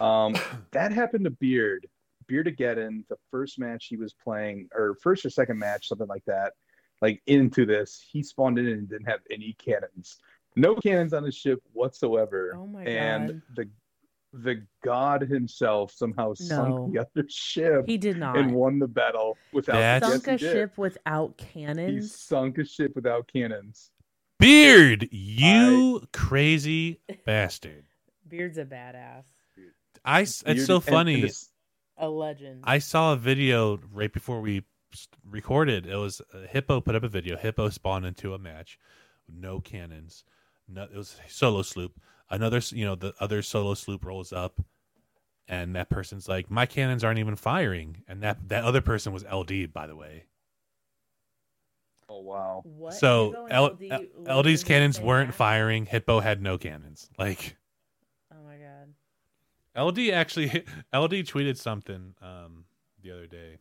um, 0.00 0.34
that 0.72 0.92
happened 0.92 1.24
to 1.24 1.30
Beard. 1.30 1.86
Beard 2.26 2.46
Ageddon, 2.46 3.04
the 3.08 3.16
first 3.30 3.58
match 3.58 3.86
he 3.86 3.96
was 3.96 4.12
playing, 4.12 4.68
or 4.74 4.96
first 5.02 5.24
or 5.24 5.30
second 5.30 5.58
match, 5.58 5.88
something 5.88 6.08
like 6.08 6.24
that. 6.26 6.54
Like 7.02 7.22
into 7.26 7.64
this, 7.64 8.04
he 8.12 8.22
spawned 8.22 8.58
in 8.58 8.66
and 8.66 8.88
didn't 8.88 9.06
have 9.08 9.20
any 9.30 9.54
cannons, 9.54 10.18
no 10.56 10.74
cannons 10.74 11.12
on 11.12 11.24
his 11.24 11.34
ship 11.34 11.60
whatsoever. 11.72 12.54
Oh 12.56 12.66
my 12.66 12.84
and 12.84 13.28
God. 13.28 13.42
the 13.56 13.68
the 14.32 14.64
god 14.84 15.22
himself 15.22 15.90
somehow 15.92 16.28
No. 16.28 16.34
sunk 16.34 16.92
the 16.92 17.00
other 17.00 17.28
ship 17.28 17.84
He 17.86 17.98
did 17.98 18.16
not. 18.16 18.36
and 18.38 18.52
won 18.52 18.78
the 18.78 18.86
battle 18.86 19.36
without. 19.52 19.74
That's- 19.74 20.12
Sunk 20.12 20.26
he 20.26 20.46
a 20.46 20.52
ship 20.52 20.78
without 20.78 21.34
He 21.40 21.46
cannons. 21.64 22.14
sunk 22.14 22.58
a 22.58 22.64
ship 22.64 22.92
without 22.94 23.26
cannons. 23.32 23.90
Beard, 24.38 25.08
you 25.12 26.06
crazy 26.12 27.00
bastard! 27.26 27.84
Beard's 28.26 28.56
a 28.58 28.64
badass. 28.64 29.24
I. 30.04 30.22
s- 30.22 30.42
It's 30.46 30.54
Beard- 30.60 30.66
so 30.66 30.80
funny. 30.80 31.14
and 31.14 31.24
this- 31.24 31.50
A 31.98 32.08
legend. 32.08 32.60
I 32.64 32.78
saw 32.78 33.12
a 33.12 33.16
video 33.16 33.78
right 33.92 34.12
before 34.12 34.40
we 34.40 34.64
recorded. 35.28 35.86
It 35.86 35.96
was 35.96 36.22
uh, 36.32 36.46
Hippo 36.48 36.80
put 36.80 36.94
up 36.94 37.02
a 37.02 37.08
video. 37.08 37.36
Hippo 37.36 37.68
spawned 37.68 38.06
into 38.06 38.32
a 38.32 38.38
match, 38.38 38.78
no 39.28 39.60
cannons. 39.60 40.24
No, 40.68 40.84
it 40.84 40.94
was 40.96 41.20
solo 41.28 41.62
sloop. 41.62 42.00
Another, 42.30 42.60
you 42.70 42.84
know, 42.84 42.94
the 42.94 43.12
other 43.18 43.42
solo 43.42 43.74
sloop 43.74 44.04
rolls 44.04 44.32
up, 44.32 44.60
and 45.48 45.74
that 45.74 45.88
person's 45.90 46.28
like, 46.28 46.50
"My 46.50 46.64
cannons 46.66 47.02
aren't 47.02 47.18
even 47.18 47.36
firing." 47.36 48.02
And 48.06 48.22
that 48.22 48.48
that 48.48 48.64
other 48.64 48.80
person 48.80 49.12
was 49.12 49.24
LD, 49.24 49.72
by 49.72 49.86
the 49.86 49.96
way. 49.96 50.24
oh 52.08 52.20
wow. 52.20 52.62
what? 52.64 52.94
so 52.94 53.46
L- 53.50 53.66
LD 53.66 53.82
L- 54.26 54.42
LD's 54.42 54.64
cannons 54.64 55.00
weren't 55.00 55.28
match? 55.30 55.36
firing. 55.36 55.86
Hippo 55.86 56.20
had 56.20 56.40
no 56.42 56.58
cannons. 56.58 57.08
Like 57.18 57.56
Oh 58.32 58.42
my 58.44 58.56
god. 58.56 58.94
LD 59.76 60.10
actually, 60.10 60.48
LD 60.94 61.24
tweeted 61.26 61.56
something 61.56 62.14
um, 62.22 62.64
the 63.02 63.12
other 63.12 63.26
day 63.26 63.58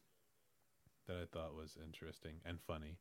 that 1.07 1.17
I 1.17 1.26
thought 1.32 1.55
was 1.55 1.78
interesting 1.84 2.36
and 2.45 2.59
funny. 2.61 2.97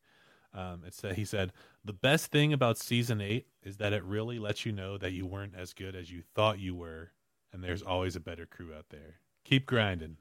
Um, 0.55 0.83
it 0.87 0.95
said 0.95 1.17
he 1.17 1.25
said 1.25 1.53
the 1.85 1.93
best 1.93 2.31
thing 2.33 2.53
about 2.53 2.79
season 2.79 3.21
eight 3.21 3.47
is 3.63 3.77
that 3.77 3.93
it 3.93 4.03
really 4.05 4.39
lets 4.39 4.65
you 4.65 4.73
know 4.73 4.97
that 4.99 5.13
you 5.13 5.27
weren't 5.27 5.55
as 5.55 5.75
good 5.75 5.95
as 5.95 6.11
you 6.11 6.23
thought 6.35 6.59
you 6.59 6.75
were, 6.75 7.13
and 7.53 7.63
there's 7.63 7.83
always 7.83 8.17
a 8.17 8.21
better 8.21 8.47
crew 8.47 8.75
out 8.75 8.87
there. 8.91 9.17
Keep 9.45 9.67
grinding. 9.67 10.17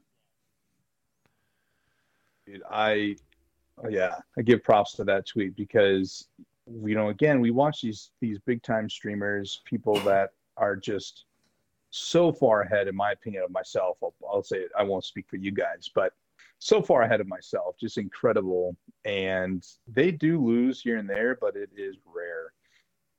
Dude, 2.46 2.62
I, 2.70 3.16
oh, 3.82 3.88
yeah, 3.88 4.16
I 4.36 4.42
give 4.42 4.62
props 4.62 4.92
to 4.94 5.04
that 5.04 5.26
tweet 5.26 5.56
because, 5.56 6.28
you 6.66 6.94
know, 6.94 7.08
again, 7.08 7.40
we 7.40 7.50
watch 7.50 7.82
these 7.82 8.10
these 8.20 8.38
big 8.38 8.62
time 8.62 8.88
streamers, 8.88 9.62
people 9.64 9.98
that 10.00 10.30
are 10.56 10.76
just 10.76 11.24
so 11.90 12.32
far 12.32 12.62
ahead, 12.62 12.86
in 12.86 12.94
my 12.94 13.12
opinion, 13.12 13.44
of 13.44 13.50
myself. 13.50 13.96
I'll, 14.02 14.14
I'll 14.30 14.42
say 14.42 14.58
it, 14.58 14.70
I 14.78 14.82
won't 14.82 15.04
speak 15.04 15.26
for 15.28 15.36
you 15.36 15.50
guys, 15.50 15.90
but 15.94 16.12
so 16.58 16.82
far 16.82 17.02
ahead 17.02 17.20
of 17.20 17.28
myself, 17.28 17.76
just 17.80 17.98
incredible. 17.98 18.76
And 19.04 19.64
they 19.86 20.10
do 20.10 20.44
lose 20.44 20.80
here 20.80 20.96
and 20.96 21.08
there, 21.08 21.38
but 21.40 21.56
it 21.56 21.70
is 21.76 21.96
rare. 22.04 22.52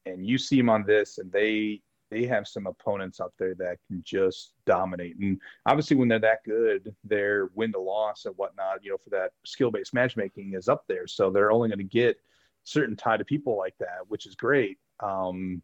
And 0.05 0.25
you 0.25 0.37
see 0.37 0.57
them 0.57 0.69
on 0.69 0.85
this, 0.85 1.17
and 1.17 1.31
they 1.31 1.81
they 2.11 2.25
have 2.25 2.47
some 2.47 2.65
opponents 2.65 3.21
out 3.21 3.33
there 3.37 3.53
that 3.55 3.77
can 3.87 4.01
just 4.03 4.53
dominate. 4.65 5.17
And 5.19 5.39
obviously, 5.65 5.95
when 5.95 6.07
they're 6.07 6.19
that 6.19 6.43
good, 6.43 6.93
their 7.03 7.49
win 7.53 7.71
to 7.73 7.79
loss 7.79 8.25
and 8.25 8.35
whatnot, 8.35 8.83
you 8.83 8.91
know, 8.91 8.97
for 8.97 9.11
that 9.11 9.31
skill 9.45 9.71
based 9.71 9.93
matchmaking 9.93 10.53
is 10.55 10.67
up 10.67 10.85
there. 10.87 11.07
So 11.07 11.29
they're 11.29 11.51
only 11.51 11.69
going 11.69 11.79
to 11.79 11.83
get 11.83 12.17
certain 12.63 12.95
type 12.95 13.19
of 13.19 13.27
people 13.27 13.57
like 13.57 13.75
that, 13.79 13.99
which 14.07 14.25
is 14.25 14.35
great. 14.35 14.77
Um, 15.01 15.61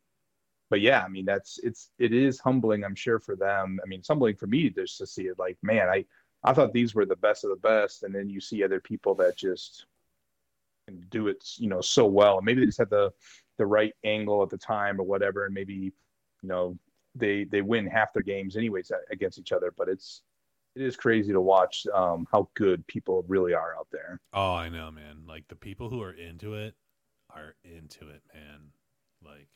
but 0.70 0.82
yeah, 0.82 1.04
I 1.04 1.08
mean, 1.08 1.26
that's 1.26 1.60
it's 1.64 1.90
it 2.00 2.14
is 2.14 2.40
humbling, 2.40 2.84
I'm 2.84 2.96
sure, 2.96 3.20
for 3.20 3.36
them. 3.36 3.80
I 3.84 3.88
mean, 3.88 4.00
it's 4.00 4.08
humbling 4.08 4.36
for 4.36 4.48
me 4.48 4.70
just 4.70 4.98
to 5.00 5.08
see 5.08 5.24
it. 5.24 5.40
Like, 5.40 5.58
man, 5.62 5.90
I 5.90 6.06
I 6.44 6.54
thought 6.54 6.74
these 6.74 6.94
were 6.94 7.06
the 7.06 7.16
best 7.16 7.44
of 7.44 7.50
the 7.50 7.56
best, 7.56 8.04
and 8.04 8.14
then 8.14 8.30
you 8.30 8.40
see 8.40 8.64
other 8.64 8.80
people 8.80 9.16
that 9.16 9.36
just 9.38 9.86
do 11.10 11.28
it, 11.28 11.44
you 11.58 11.68
know, 11.68 11.82
so 11.82 12.06
well. 12.06 12.42
Maybe 12.42 12.62
they 12.62 12.68
just 12.68 12.78
had 12.78 12.90
the 12.90 13.12
the 13.58 13.66
right 13.66 13.94
angle 14.04 14.44
at 14.44 14.50
the 14.50 14.58
time 14.58 15.00
or 15.00 15.04
whatever, 15.04 15.46
and 15.46 15.54
maybe 15.54 15.92
you 16.42 16.50
know 16.50 16.78
they 17.16 17.46
they 17.46 17.62
win 17.62 17.88
half 17.88 18.14
their 18.14 18.24
games 18.24 18.56
anyways 18.56 18.92
against 19.12 19.40
each 19.40 19.52
other. 19.52 19.74
But 19.76 19.90
it's 19.90 20.22
it 20.76 20.82
is 20.82 20.96
crazy 20.96 21.32
to 21.32 21.42
watch 21.42 21.88
um, 21.94 22.28
how 22.32 22.50
good 22.54 22.86
people 22.88 23.24
really 23.28 23.54
are 23.54 23.76
out 23.78 23.88
there. 23.92 24.20
Oh, 24.34 24.54
I 24.54 24.70
know, 24.70 24.92
man. 24.92 25.24
Like 25.28 25.48
the 25.48 25.56
people 25.56 25.90
who 25.90 26.02
are 26.02 26.12
into 26.12 26.56
it 26.56 26.76
are 27.34 27.56
into 27.64 28.10
it, 28.10 28.22
man. 28.34 28.72
Like 29.24 29.48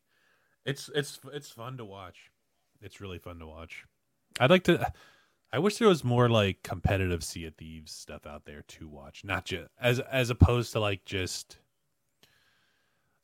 it's 0.65 0.89
it's 0.95 1.19
it's 1.33 1.49
fun 1.49 1.77
to 1.77 1.85
watch. 1.85 2.31
It's 2.81 3.01
really 3.01 3.19
fun 3.19 3.39
to 3.39 3.47
watch. 3.47 3.85
I'd 4.39 4.49
like 4.49 4.63
to. 4.63 4.91
I 5.51 5.59
wish 5.59 5.77
there 5.77 5.87
was 5.87 6.03
more 6.03 6.29
like 6.29 6.61
competitive 6.63 7.23
Sea 7.23 7.45
of 7.45 7.55
Thieves 7.55 7.91
stuff 7.91 8.25
out 8.27 8.45
there 8.45 8.63
to 8.67 8.87
watch, 8.87 9.23
not 9.23 9.45
just 9.45 9.69
as 9.81 9.99
as 9.99 10.29
opposed 10.29 10.71
to 10.73 10.79
like 10.79 11.05
just 11.05 11.57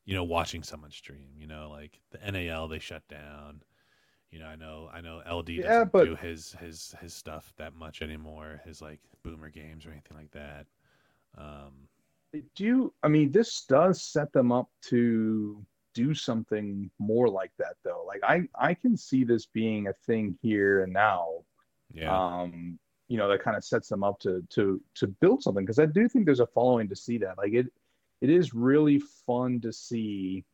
you 0.04 0.14
know 0.14 0.24
watching 0.24 0.62
someone 0.62 0.90
stream. 0.90 1.30
You 1.38 1.46
know, 1.46 1.70
like 1.70 2.00
the 2.10 2.30
NAL 2.30 2.68
they 2.68 2.78
shut 2.80 3.06
down. 3.08 3.62
You 4.32 4.40
know, 4.40 4.46
I 4.46 4.56
know 4.56 4.90
I 4.92 5.00
know 5.00 5.22
LD 5.30 5.50
Yeah, 5.50 5.62
doesn't 5.68 5.92
but- 5.92 6.04
do 6.04 6.14
his 6.16 6.52
his 6.60 6.94
his 7.00 7.14
stuff 7.14 7.52
that 7.58 7.74
much 7.74 8.02
anymore. 8.02 8.60
His 8.64 8.82
like 8.82 9.00
boomer 9.22 9.50
games 9.50 9.86
or 9.86 9.92
anything 9.92 10.16
like 10.16 10.30
that. 10.32 10.66
Um, 11.38 11.88
Do 12.54 12.64
you? 12.64 12.94
I 13.02 13.08
mean, 13.08 13.30
this 13.30 13.64
does 13.66 14.02
set 14.02 14.32
them 14.32 14.50
up 14.50 14.68
to 14.86 15.64
do 15.94 16.12
something 16.12 16.90
more 16.98 17.28
like 17.28 17.52
that, 17.58 17.76
though. 17.84 18.04
Like 18.06 18.20
I 18.24 18.48
I 18.58 18.74
can 18.74 18.96
see 18.96 19.22
this 19.22 19.46
being 19.46 19.86
a 19.86 19.92
thing 19.92 20.36
here 20.42 20.82
and 20.82 20.92
now. 20.92 21.44
Yeah. 21.96 22.14
um, 22.16 22.78
you 23.08 23.16
know, 23.16 23.28
that 23.28 23.42
kind 23.42 23.56
of 23.56 23.64
sets 23.64 23.88
them 23.88 24.02
up 24.02 24.18
to 24.20 24.42
to 24.50 24.80
to 24.94 25.06
build 25.06 25.42
something 25.42 25.64
because 25.64 25.78
I 25.78 25.86
do 25.86 26.08
think 26.08 26.26
there's 26.26 26.40
a 26.40 26.46
following 26.46 26.88
to 26.88 26.96
see 26.96 27.18
that. 27.18 27.38
Like 27.38 27.52
it, 27.52 27.66
it 28.20 28.30
is 28.30 28.54
really 28.54 29.00
fun 29.26 29.60
to 29.60 29.72
see, 29.72 30.44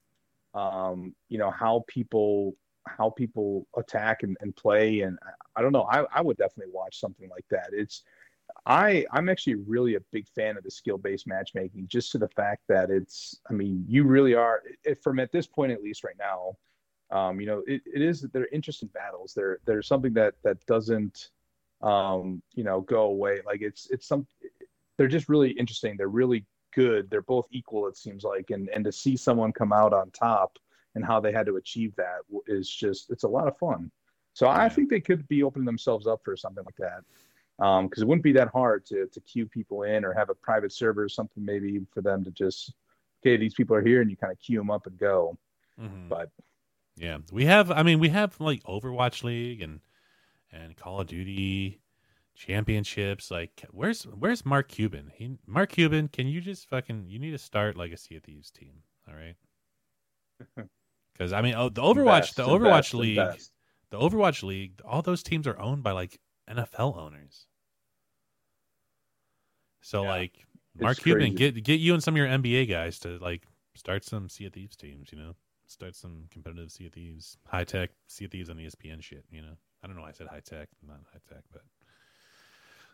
um, 0.55 1.15
you 1.29 1.39
know, 1.39 1.51
how 1.51 1.85
people 1.89 2.55
how 2.87 3.11
people 3.11 3.67
attack 3.77 4.23
and, 4.23 4.37
and 4.41 4.55
play, 4.57 5.01
and 5.01 5.19
I, 5.57 5.63
don't 5.63 5.73
know. 5.73 5.87
I 5.91 6.05
I 6.13 6.21
would 6.21 6.37
definitely 6.37 6.73
watch 6.73 6.99
something 6.99 7.29
like 7.31 7.47
that. 7.51 7.71
It's 7.73 8.03
I 8.67 9.07
I'm 9.13 9.29
actually 9.29 9.55
really 9.55 9.95
a 9.95 10.01
big 10.13 10.27
fan 10.29 10.57
of 10.57 10.65
the 10.65 10.71
skill 10.71 10.99
based 10.99 11.27
matchmaking, 11.27 11.87
just 11.89 12.13
to 12.13 12.19
the 12.19 12.29
fact 12.29 12.63
that 12.69 12.91
it's. 12.91 13.41
I 13.49 13.53
mean, 13.55 13.85
you 13.89 14.05
really 14.05 14.35
are. 14.35 14.63
From 15.03 15.21
at 15.21 15.33
this 15.33 15.47
point 15.47 15.73
at 15.73 15.83
least 15.83 16.05
right 16.05 16.19
now, 16.19 16.57
um, 17.13 17.41
you 17.41 17.47
know, 17.47 17.63
it, 17.67 17.83
it 17.87 18.03
is 18.03 18.23
they're 18.33 18.47
interesting 18.47 18.89
battles. 18.89 19.35
They're 19.35 19.59
they're 19.67 19.83
something 19.83 20.15
that 20.15 20.35
that 20.43 20.65
doesn't, 20.67 21.31
um, 21.83 22.43
you 22.55 22.65
know, 22.65 22.81
go 22.81 23.03
away. 23.03 23.41
Like 23.45 23.61
it's 23.61 23.89
it's 23.91 24.07
some, 24.07 24.27
they're 24.97 25.09
just 25.09 25.29
really 25.29 25.51
interesting. 25.51 25.97
They're 25.97 26.09
really 26.09 26.45
good. 26.75 27.11
They're 27.11 27.23
both 27.23 27.47
equal. 27.51 27.87
It 27.87 27.97
seems 27.97 28.25
like, 28.25 28.51
and 28.51 28.69
and 28.71 28.85
to 28.85 28.93
see 28.93 29.17
someone 29.17 29.53
come 29.53 29.73
out 29.73 29.93
on 29.93 30.11
top 30.11 30.59
and 30.95 31.05
how 31.05 31.21
they 31.21 31.33
had 31.33 31.47
to 31.47 31.57
achieve 31.57 31.95
that 31.97 32.21
is 32.47 32.69
just 32.69 33.11
it's 33.11 33.25
a 33.25 33.29
lot 33.29 33.47
of 33.49 33.57
fun. 33.59 33.91
So 34.35 34.49
I 34.49 34.69
think 34.69 34.89
they 34.89 35.01
could 35.01 35.29
be 35.29 35.43
opening 35.43 35.67
themselves 35.67 36.07
up 36.07 36.21
for 36.25 36.37
something 36.37 36.65
like 36.65 36.77
that. 36.77 37.05
Because 37.59 38.03
it 38.03 38.09
wouldn't 38.09 38.25
be 38.25 38.33
that 38.33 38.49
hard 38.49 38.87
to 38.87 39.07
to 39.07 39.21
queue 39.21 39.47
people 39.47 39.83
in 39.83 40.05
or 40.05 40.15
have 40.15 40.31
a 40.31 40.35
private 40.35 40.73
server 40.73 41.05
or 41.05 41.09
something 41.09 41.45
maybe 41.45 41.81
for 41.93 42.01
them 42.01 42.25
to 42.25 42.31
just 42.31 42.73
okay 43.21 43.37
these 43.37 43.55
people 43.55 43.77
are 43.77 43.85
here 43.85 44.01
and 44.01 44.11
you 44.11 44.17
kind 44.17 44.33
of 44.33 44.39
queue 44.41 44.59
them 44.59 44.71
up 44.71 44.87
and 44.87 44.99
go. 44.99 45.37
mhm. 45.79 46.09
But 46.09 46.31
Yeah, 46.97 47.19
we 47.33 47.47
have. 47.47 47.71
I 47.71 47.83
mean, 47.83 47.99
we 47.99 48.11
have 48.11 48.39
like 48.41 48.63
Overwatch 48.65 49.25
League 49.25 49.63
and 49.63 49.81
and 50.51 50.77
Call 50.77 51.01
of 51.01 51.07
Duty 51.09 51.81
championships. 52.35 53.31
Like, 53.31 53.65
where's 53.71 54.05
where's 54.05 54.45
Mark 54.45 54.69
Cuban? 54.69 55.11
He 55.15 55.37
Mark 55.47 55.71
Cuban, 55.73 56.09
can 56.09 56.27
you 56.27 56.41
just 56.41 56.69
fucking? 56.69 57.07
You 57.09 57.19
need 57.19 57.31
to 57.33 57.39
start 57.39 57.77
like 57.77 57.93
a 57.93 57.97
Sea 57.97 58.17
of 58.17 58.25
Thieves 58.25 58.51
team. 58.51 58.83
All 59.09 59.15
right. 59.15 59.37
Because 61.15 61.35
I 61.35 61.43
mean, 61.43 61.55
oh, 61.55 61.69
the 61.69 61.83
Overwatch, 61.83 62.21
Best, 62.21 62.37
the 62.37 62.45
the 62.45 62.49
Overwatch 62.49 62.93
best, 62.93 62.95
League, 62.95 63.17
best. 63.17 63.53
the 63.91 63.99
Overwatch 63.99 64.43
League, 64.43 64.81
all 64.83 65.03
those 65.03 65.23
teams 65.23 65.47
are 65.47 65.59
owned 65.61 65.83
by 65.83 65.93
like 65.93 66.19
NFL 66.49 66.97
owners. 66.97 67.47
So 69.83 70.05
Yeah. 70.05 70.09
like, 70.09 70.47
Mark 70.75 70.99
Cuban, 71.01 71.35
crazy. 71.35 71.53
get 71.53 71.63
get 71.65 71.81
you 71.81 71.93
and 71.93 72.03
some 72.03 72.15
of 72.15 72.19
your 72.19 72.27
NBA 72.29 72.67
guys 72.69 72.99
to 73.01 73.19
like 73.19 73.47
start 73.75 74.05
some 74.05 74.29
Sea 74.31 74.47
of 74.47 74.55
Thieves 74.55 74.75
teams. 74.75 75.13
You 75.13 75.19
know, 75.19 75.37
start 75.73 75.97
some 75.97 76.25
competitive 76.31 76.71
Sea 76.71 76.87
of 76.87 76.93
Thieves, 76.93 77.37
high 77.47 77.65
tech 77.65 77.91
Sea 78.07 78.27
of 78.27 78.31
Thieves 78.31 78.51
on 78.51 78.57
ESPN 78.57 79.03
shit. 79.03 79.25
You 79.31 79.43
know, 79.43 79.57
I 79.83 79.87
don't 79.87 79.97
know 79.97 80.03
why 80.03 80.11
I 80.11 80.13
said 80.13 80.29
high 80.29 80.41
tech, 80.41 80.69
not 80.87 81.01
high 81.13 81.21
tech, 81.29 81.43
but 81.53 81.63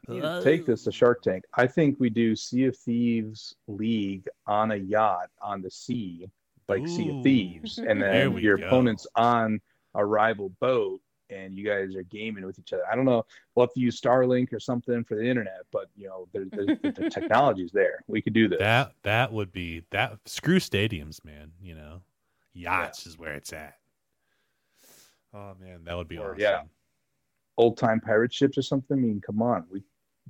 You 0.09 0.22
take 0.43 0.62
uh, 0.62 0.64
this 0.66 0.85
to 0.85 0.93
Shark 0.93 1.22
Tank. 1.22 1.45
I 1.55 1.66
think 1.66 1.97
we 1.99 2.11
do 2.11 2.35
Sea 2.37 2.66
of 2.66 2.76
Thieves 2.76 3.55
League 3.66 4.26
on 4.47 4.72
a 4.72 4.76
yacht 4.76 5.31
on 5.43 5.61
the 5.61 5.70
sea, 5.70 6.29
like 6.68 6.87
Sea 6.87 7.11
of 7.11 7.22
Thieves, 7.22 7.79
and 7.79 8.01
then 8.01 8.37
your 8.39 8.57
go. 8.57 8.66
opponent's 8.66 9.07
on 9.16 9.61
a 9.95 10.05
rival 10.05 10.51
boat, 10.61 11.01
and 11.31 11.57
you 11.59 11.64
guys 11.66 11.95
are 11.97 12.03
gaming 12.05 12.47
with 12.47 12.59
each 12.59 12.72
other. 12.72 12.85
I 12.91 12.97
don't 12.97 13.05
know. 13.05 13.26
We'll 13.55 13.66
have 13.66 13.74
to 13.74 13.81
use 13.81 14.01
Starlink 14.01 14.53
or 14.53 14.61
something 14.61 15.05
for 15.05 15.16
the 15.16 15.24
internet, 15.24 15.62
but 15.72 15.91
you 15.97 16.07
know, 16.09 16.29
there, 16.33 16.45
there, 16.53 16.76
the 16.93 17.11
technology's 17.11 17.72
there. 17.72 18.03
We 18.07 18.22
could 18.22 18.33
do 18.33 18.49
this. 18.49 18.61
that 18.61 18.93
that 19.03 19.33
would 19.33 19.53
be 19.53 19.83
that. 19.91 20.18
Screw 20.26 20.59
stadiums, 20.59 21.24
man. 21.24 21.53
You 21.61 21.74
know, 21.74 22.01
yachts 22.59 23.07
is 23.07 23.19
where 23.19 23.35
it's 23.35 23.53
at. 23.53 23.75
Oh 25.35 25.55
man, 25.61 25.85
that 25.85 25.97
would 25.97 26.09
be 26.09 26.19
Or, 26.19 26.31
awesome. 26.33 26.41
yeah. 26.41 26.63
Old 27.57 27.77
time 27.77 28.01
pirate 28.01 28.33
ships 28.33 28.57
or 28.57 28.63
something. 28.63 28.97
I 28.97 29.01
mean, 29.01 29.21
come 29.21 29.43
on, 29.43 29.65
we 29.71 29.83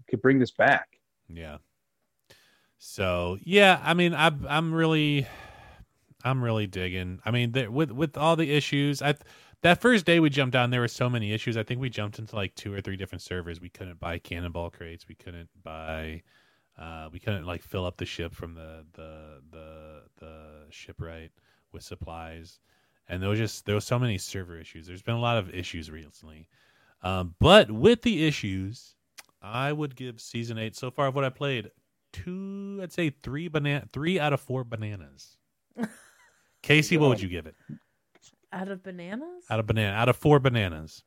could 0.08 0.22
bring 0.22 0.38
this 0.38 0.50
back. 0.50 0.98
Yeah. 1.28 1.58
So 2.78 3.38
yeah, 3.42 3.80
I 3.84 3.94
mean, 3.94 4.14
I'm 4.14 4.46
I'm 4.48 4.72
really, 4.72 5.26
I'm 6.24 6.42
really 6.42 6.66
digging. 6.66 7.20
I 7.24 7.30
mean, 7.30 7.52
there, 7.52 7.70
with 7.70 7.90
with 7.90 8.16
all 8.16 8.36
the 8.36 8.50
issues, 8.52 9.02
I 9.02 9.14
that 9.62 9.80
first 9.80 10.06
day 10.06 10.20
we 10.20 10.30
jumped 10.30 10.54
on, 10.56 10.70
there 10.70 10.80
were 10.80 10.88
so 10.88 11.10
many 11.10 11.32
issues. 11.32 11.56
I 11.56 11.64
think 11.64 11.80
we 11.80 11.90
jumped 11.90 12.18
into 12.18 12.34
like 12.36 12.54
two 12.54 12.72
or 12.72 12.80
three 12.80 12.96
different 12.96 13.22
servers. 13.22 13.60
We 13.60 13.68
couldn't 13.70 13.98
buy 14.00 14.18
cannonball 14.18 14.70
crates. 14.70 15.08
We 15.08 15.16
couldn't 15.16 15.48
buy. 15.62 16.22
Uh, 16.78 17.08
we 17.12 17.18
couldn't 17.18 17.44
like 17.44 17.62
fill 17.62 17.84
up 17.84 17.96
the 17.96 18.06
ship 18.06 18.32
from 18.34 18.54
the 18.54 18.86
the 18.94 19.42
the 19.50 20.02
the 20.18 20.42
shipwright 20.70 21.32
with 21.72 21.82
supplies, 21.82 22.58
and 23.08 23.22
there 23.22 23.30
was 23.30 23.38
just 23.38 23.66
there 23.66 23.74
was 23.74 23.84
so 23.84 23.98
many 23.98 24.18
server 24.18 24.58
issues. 24.58 24.86
There's 24.86 25.02
been 25.02 25.14
a 25.14 25.20
lot 25.20 25.38
of 25.38 25.54
issues 25.54 25.90
recently, 25.90 26.48
um, 27.02 27.34
but 27.38 27.70
with 27.70 28.02
the 28.02 28.26
issues, 28.26 28.94
I 29.42 29.72
would 29.72 29.96
give 29.96 30.20
season 30.20 30.58
eight 30.58 30.76
so 30.76 30.90
far 30.90 31.06
of 31.08 31.14
what 31.14 31.24
I 31.24 31.30
played 31.30 31.70
two. 32.12 32.80
I'd 32.82 32.92
say 32.92 33.10
three 33.10 33.48
banana, 33.48 33.86
three 33.92 34.18
out 34.18 34.32
of 34.32 34.40
four 34.40 34.64
bananas. 34.64 35.36
Casey, 36.62 36.96
what 36.96 37.08
would 37.10 37.22
you 37.22 37.28
give 37.28 37.46
it 37.46 37.54
Out 38.52 38.68
of 38.68 38.82
bananas? 38.82 39.44
out 39.48 39.60
of 39.60 39.66
banana? 39.66 39.96
Out 39.96 40.08
of 40.08 40.16
four 40.16 40.40
bananas, 40.40 41.02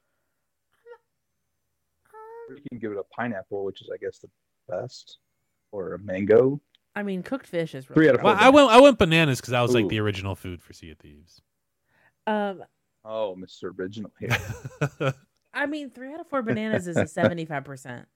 you 2.50 2.62
can 2.70 2.80
give 2.80 2.92
it 2.92 2.98
a 2.98 3.04
pineapple, 3.16 3.64
which 3.64 3.82
is, 3.82 3.90
I 3.94 3.98
guess, 3.98 4.20
the 4.20 4.30
best, 4.68 5.18
or 5.72 5.94
a 5.94 6.00
mango. 6.00 6.60
I 6.96 7.04
mean, 7.04 7.24
cooked 7.24 7.48
fish 7.48 7.74
is 7.74 7.90
really 7.90 7.96
Three 7.96 8.10
out 8.10 8.16
of 8.16 8.22
four. 8.22 8.32
well, 8.34 8.38
I 8.40 8.50
went 8.50 8.70
I 8.70 8.80
went 8.82 8.98
bananas 9.00 9.40
because 9.40 9.52
that 9.52 9.62
was 9.62 9.74
like 9.74 9.86
Ooh. 9.86 9.90
the 9.90 10.00
original 10.00 10.36
food 10.36 10.62
for 10.62 10.74
Sea 10.74 10.92
of 10.92 10.98
Thieves. 11.00 11.42
Um, 12.28 12.64
Oh, 13.04 13.36
Mr. 13.40 13.72
Original 13.80 14.12
here. 14.20 14.38
I 15.54 15.66
mean, 15.66 15.90
three 15.90 16.14
out 16.14 16.20
of 16.20 16.28
four 16.28 16.42
bananas 16.44 16.88
is 16.88 16.98
a 16.98 17.08
seventy-five 17.08 17.64
percent, 17.64 18.08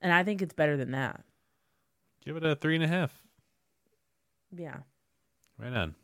and 0.00 0.12
I 0.12 0.24
think 0.24 0.42
it's 0.42 0.54
better 0.54 0.76
than 0.76 0.90
that. 0.92 1.22
give 2.24 2.36
it 2.36 2.44
a 2.44 2.56
three 2.56 2.74
and 2.74 2.82
a 2.84 2.88
half. 2.88 3.12
Yeah. 4.56 4.78
Right 5.58 5.72
on. 5.72 5.94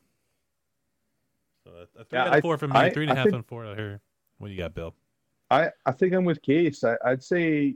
So 1.64 1.72
a, 1.72 2.00
a 2.00 2.04
three 2.04 2.18
Yeah, 2.18 2.20
out 2.22 2.28
of 2.28 2.34
I- 2.34 2.40
four 2.40 2.58
from 2.58 2.70
me, 2.72 2.76
I- 2.78 2.90
three 2.90 3.04
and 3.04 3.10
a 3.10 3.14
I 3.14 3.16
half 3.16 3.24
think- 3.24 3.34
on 3.36 3.42
four 3.42 3.64
out 3.64 3.72
of 3.72 3.78
her. 3.78 4.00
What 4.38 4.48
do 4.48 4.52
you 4.54 4.58
got, 4.60 4.74
Bill? 4.74 4.94
I 5.50 5.70
I 5.84 5.92
think 5.92 6.12
I'm 6.14 6.24
with 6.24 6.40
Case. 6.42 6.84
I, 6.84 6.94
I'd 7.04 7.24
say, 7.24 7.74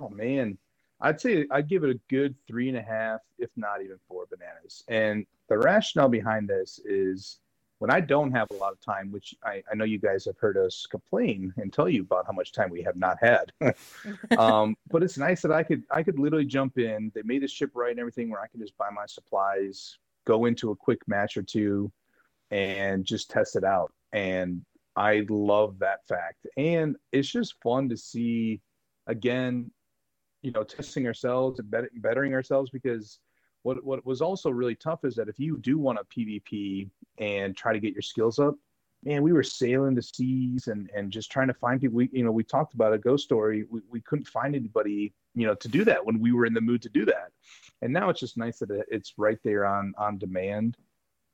oh 0.00 0.08
man, 0.08 0.56
I'd 1.02 1.20
say 1.20 1.46
I'd 1.50 1.68
give 1.68 1.84
it 1.84 1.90
a 1.90 2.00
good 2.08 2.34
three 2.46 2.68
and 2.68 2.78
a 2.78 2.82
half, 2.82 3.20
if 3.38 3.50
not 3.56 3.82
even 3.82 3.98
four 4.08 4.26
bananas. 4.30 4.84
And 4.88 5.26
the 5.48 5.58
rationale 5.58 6.08
behind 6.08 6.48
this 6.48 6.80
is 6.84 7.40
when 7.80 7.90
I 7.90 7.98
don't 7.98 8.30
have 8.30 8.46
a 8.52 8.54
lot 8.54 8.72
of 8.72 8.80
time, 8.80 9.10
which 9.10 9.34
I, 9.44 9.60
I 9.70 9.74
know 9.74 9.84
you 9.84 9.98
guys 9.98 10.24
have 10.26 10.38
heard 10.38 10.56
us 10.56 10.86
complain 10.88 11.52
and 11.56 11.72
tell 11.72 11.88
you 11.88 12.02
about 12.02 12.26
how 12.26 12.32
much 12.32 12.52
time 12.52 12.70
we 12.70 12.82
have 12.82 12.96
not 12.96 13.18
had. 13.20 13.52
um, 14.38 14.76
but 14.88 15.02
it's 15.02 15.18
nice 15.18 15.42
that 15.42 15.50
I 15.50 15.64
could 15.64 15.82
I 15.90 16.04
could 16.04 16.20
literally 16.20 16.44
jump 16.44 16.78
in. 16.78 17.10
They 17.12 17.22
made 17.24 17.42
the 17.42 17.48
ship 17.48 17.72
right 17.74 17.90
and 17.90 17.98
everything 17.98 18.30
where 18.30 18.40
I 18.40 18.46
can 18.46 18.60
just 18.60 18.78
buy 18.78 18.90
my 18.90 19.06
supplies, 19.06 19.98
go 20.24 20.44
into 20.44 20.70
a 20.70 20.76
quick 20.76 21.00
match 21.08 21.36
or 21.36 21.42
two, 21.42 21.90
and 22.52 23.04
just 23.04 23.28
test 23.28 23.56
it 23.56 23.64
out. 23.64 23.92
And 24.12 24.64
I 24.94 25.26
love 25.28 25.80
that 25.80 26.06
fact. 26.06 26.46
And 26.56 26.94
it's 27.10 27.28
just 27.28 27.60
fun 27.64 27.88
to 27.88 27.96
see 27.96 28.60
again, 29.08 29.72
you 30.42 30.50
know, 30.50 30.64
testing 30.64 31.06
ourselves 31.06 31.58
and 31.60 31.70
bet- 31.70 32.02
bettering 32.02 32.34
ourselves 32.34 32.70
because 32.70 33.20
what 33.62 33.82
what 33.84 34.04
was 34.04 34.20
also 34.20 34.50
really 34.50 34.74
tough 34.74 35.04
is 35.04 35.14
that 35.14 35.28
if 35.28 35.38
you 35.38 35.56
do 35.58 35.78
want 35.78 35.98
a 35.98 36.04
PvP 36.04 36.90
and 37.18 37.56
try 37.56 37.72
to 37.72 37.80
get 37.80 37.92
your 37.92 38.02
skills 38.02 38.38
up, 38.38 38.56
man, 39.04 39.22
we 39.22 39.32
were 39.32 39.42
sailing 39.42 39.94
the 39.94 40.02
seas 40.02 40.68
and 40.68 40.90
and 40.94 41.10
just 41.12 41.30
trying 41.30 41.48
to 41.48 41.54
find 41.54 41.80
people. 41.80 41.96
We 41.96 42.08
you 42.12 42.24
know 42.24 42.32
we 42.32 42.44
talked 42.44 42.74
about 42.74 42.92
a 42.92 42.98
ghost 42.98 43.24
story. 43.24 43.64
We 43.70 43.80
we 43.88 44.00
couldn't 44.00 44.26
find 44.26 44.54
anybody 44.54 45.12
you 45.34 45.46
know 45.46 45.54
to 45.54 45.68
do 45.68 45.84
that 45.84 46.04
when 46.04 46.20
we 46.20 46.32
were 46.32 46.46
in 46.46 46.54
the 46.54 46.60
mood 46.60 46.82
to 46.82 46.88
do 46.88 47.04
that. 47.06 47.30
And 47.80 47.92
now 47.92 48.10
it's 48.10 48.20
just 48.20 48.36
nice 48.36 48.58
that 48.58 48.84
it's 48.88 49.14
right 49.16 49.38
there 49.44 49.64
on 49.64 49.94
on 49.96 50.18
demand. 50.18 50.76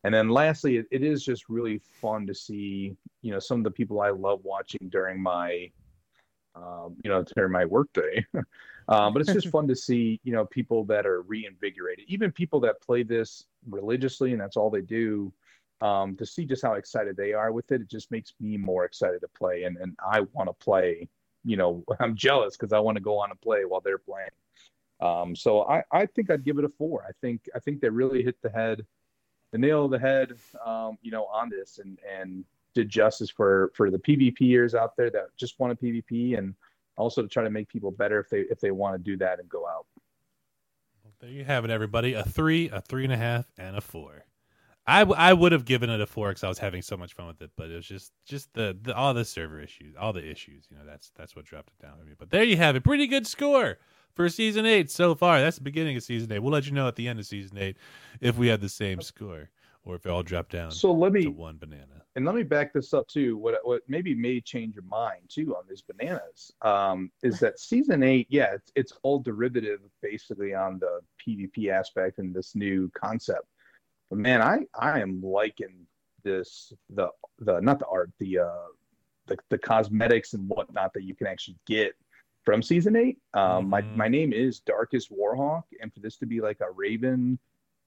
And 0.05 0.15
then 0.15 0.29
lastly, 0.29 0.77
it, 0.77 0.87
it 0.91 1.03
is 1.03 1.25
just 1.25 1.49
really 1.49 1.81
fun 2.01 2.27
to 2.27 2.35
see 2.35 2.97
you 3.23 3.33
know 3.33 3.39
some 3.39 3.59
of 3.59 3.65
the 3.65 3.71
people 3.71 4.01
I 4.01 4.11
love 4.11 4.41
watching 4.45 4.89
during 4.91 5.21
my 5.21 5.71
um, 6.55 6.97
you 7.03 7.11
know 7.11 7.25
during 7.37 7.53
my 7.53 7.65
workday. 7.65 8.25
um, 8.89 9.13
but 9.13 9.21
it's 9.21 9.33
just 9.33 9.49
fun 9.53 9.69
to 9.69 9.77
see 9.77 10.21
you 10.25 10.33
know 10.33 10.45
people 10.47 10.85
that 10.85 11.07
are 11.07 11.23
reinvigorated, 11.23 12.05
even 12.09 12.33
people 12.33 12.61
that 12.61 12.81
play 12.81 13.03
this 13.03 13.45
religiously 13.69 14.33
and 14.33 14.41
that's 14.41 14.57
all 14.57 14.71
they 14.71 14.83
do. 14.83 15.33
Um, 15.81 16.17
to 16.17 16.27
see 16.27 16.45
just 16.45 16.63
how 16.63 16.73
excited 16.73 17.17
they 17.17 17.33
are 17.35 17.53
with 17.53 17.71
it, 17.71 17.83
it 17.83 17.89
just 17.89 18.11
makes 18.11 18.35
me 18.41 18.57
more 18.57 18.85
excited 18.85 19.21
to 19.21 19.29
play, 19.29 19.65
and 19.65 19.77
and 19.77 19.97
I 20.05 20.21
want 20.33 20.49
to 20.49 20.65
play. 20.65 21.09
You 21.45 21.57
know, 21.57 21.85
I'm 22.01 22.17
jealous 22.17 22.57
because 22.57 22.73
I 22.73 22.81
want 22.81 22.97
to 22.97 23.03
go 23.03 23.19
on 23.19 23.31
and 23.31 23.41
play 23.41 23.65
while 23.65 23.81
they're 23.81 23.99
playing. 23.99 24.31
Um, 25.01 25.37
so 25.37 25.63
I, 25.69 25.85
I 25.93 26.07
think 26.07 26.31
I'd 26.31 26.45
give 26.45 26.59
it 26.59 26.65
a 26.65 26.69
four. 26.69 27.05
I 27.09 27.13
think 27.21 27.49
I 27.55 27.61
think 27.61 27.81
they 27.81 27.89
really 27.89 28.23
hit 28.23 28.37
the 28.43 28.51
head, 28.51 28.85
the 29.53 29.59
nail 29.59 29.85
of 29.85 29.93
the 29.93 29.99
head, 29.99 30.33
um, 30.65 30.99
you 31.03 31.11
know, 31.11 31.27
on 31.27 31.49
this 31.49 31.79
and 31.79 31.99
and 32.09 32.45
did 32.75 32.89
justice 32.89 33.31
for 33.31 33.71
for 33.75 33.91
the 33.91 33.99
PvPers 33.99 34.75
out 34.75 34.97
there 34.97 35.11
that 35.11 35.37
just 35.37 35.59
want 35.61 35.73
a 35.73 35.77
PvP 35.77 36.37
and 36.37 36.55
also 36.99 37.23
to 37.23 37.29
try 37.29 37.45
to 37.45 37.51
make 37.51 37.69
people 37.69 37.91
better 37.91 38.21
if 38.21 38.29
they 38.29 38.41
if 38.51 38.61
they 38.61 38.71
want 38.71 38.95
to 38.95 38.99
do 38.99 39.17
that 39.19 39.41
and 39.41 39.49
go 39.49 39.67
out. 39.67 39.87
There 41.21 41.31
you 41.31 41.45
have 41.45 41.65
it, 41.65 41.71
everybody. 41.71 42.13
A 42.13 42.23
three, 42.23 42.69
a 42.69 42.81
three 42.81 43.05
and 43.05 43.13
a 43.13 43.17
half, 43.17 43.47
and 43.59 43.77
a 43.77 43.81
four. 43.81 44.25
I, 44.87 45.01
w- 45.01 45.19
I 45.19 45.35
would 45.35 45.53
have 45.53 45.67
given 45.67 45.91
it 45.91 46.01
a 46.01 46.07
four 46.07 46.29
because 46.29 46.45
I 46.45 46.49
was 46.49 46.59
having 46.59 46.81
so 46.81 46.97
much 46.97 47.13
fun 47.13 47.27
with 47.27 47.43
it, 47.43 47.51
but 47.57 47.71
it 47.71 47.75
was 47.75 47.87
just 47.87 48.13
just 48.25 48.53
the, 48.55 48.77
the 48.81 48.95
all 48.95 49.13
the 49.15 49.25
server 49.25 49.61
issues, 49.61 49.95
all 49.99 50.13
the 50.13 50.25
issues. 50.27 50.67
You 50.71 50.79
know, 50.79 50.85
that's 50.87 51.11
that's 51.17 51.35
what 51.37 51.45
dropped 51.45 51.71
it 51.71 51.85
down 51.85 51.99
for 51.99 52.05
me. 52.05 52.13
But 52.19 52.31
there 52.31 52.45
you 52.45 52.57
have 52.57 52.77
it, 52.77 52.85
pretty 52.85 53.07
good 53.07 53.27
score 53.27 53.79
for 54.15 54.29
season 54.29 54.65
eight 54.65 54.91
so 54.91 55.15
far. 55.15 55.41
That's 55.41 55.59
the 55.59 55.63
beginning 55.63 55.97
of 55.97 56.03
season 56.03 56.33
eight. 56.33 56.39
We'll 56.39 56.53
let 56.53 56.67
you 56.67 56.73
know 56.73 56.89
at 56.89 56.97
the 56.97 57.09
end 57.09 57.19
of 57.19 57.27
season 57.27 57.59
eight 57.59 57.77
if 58.21 58.39
we 58.39 58.47
had 58.47 58.61
the 58.61 58.69
same 58.69 59.03
score 59.03 59.51
or 59.85 59.97
if 59.97 60.07
it 60.07 60.11
all 60.11 60.23
dropped 60.23 60.53
down 60.53 60.71
So 60.71 60.93
let 60.93 61.13
me 61.13 61.25
to 61.25 61.31
one 61.31 61.57
banana. 61.59 62.05
And 62.19 62.27
let 62.27 62.35
me 62.35 62.43
back 62.43 62.73
this 62.73 62.93
up 62.93 63.07
too. 63.07 63.37
What 63.37 63.61
what 63.63 63.83
maybe 63.87 64.13
may 64.13 64.41
change 64.41 64.75
your 64.75 64.83
mind 64.85 65.23
too 65.29 65.55
on 65.55 65.63
these 65.69 65.83
bananas 65.83 66.53
um, 66.63 67.13
is 67.23 67.39
that 67.39 67.61
season 67.61 68.03
eight, 68.03 68.27
yeah, 68.29 68.55
it's, 68.55 68.73
it's 68.75 68.93
all 69.05 69.21
derivative 69.21 69.79
basically 70.03 70.53
on 70.53 70.81
the 70.81 70.99
PvP 71.25 71.71
aspect 71.71 72.19
and 72.19 72.35
this 72.35 72.57
new 72.57 72.91
concept. 72.93 73.47
But 74.11 74.19
man, 74.19 74.43
I 74.43 74.67
I 74.77 75.01
am 75.01 75.23
liking 75.23 75.87
this 76.25 76.73
the 76.91 77.09
the 77.39 77.61
not 77.61 77.79
the 77.79 77.87
art 77.87 78.11
the 78.19 78.41
uh 78.41 78.67
the 79.29 79.37
the 79.51 79.59
cosmetics 79.59 80.35
and 80.35 80.49
whatnot 80.49 80.95
that 80.95 81.05
you 81.05 81.15
can 81.15 81.29
actually 81.29 81.59
get 81.69 81.93
from 82.43 82.63
season 82.63 82.97
eight. 82.97 83.19
Um, 83.33 83.69
my 83.71 83.83
Mhm. 83.83 83.95
my 83.95 84.09
name 84.09 84.33
is 84.33 84.59
Darkest 84.59 85.13
Warhawk, 85.13 85.67
and 85.81 85.95
for 85.95 86.01
this 86.01 86.17
to 86.17 86.27
be 86.27 86.41
like 86.41 86.61
a 86.63 86.71
Raven 86.73 87.39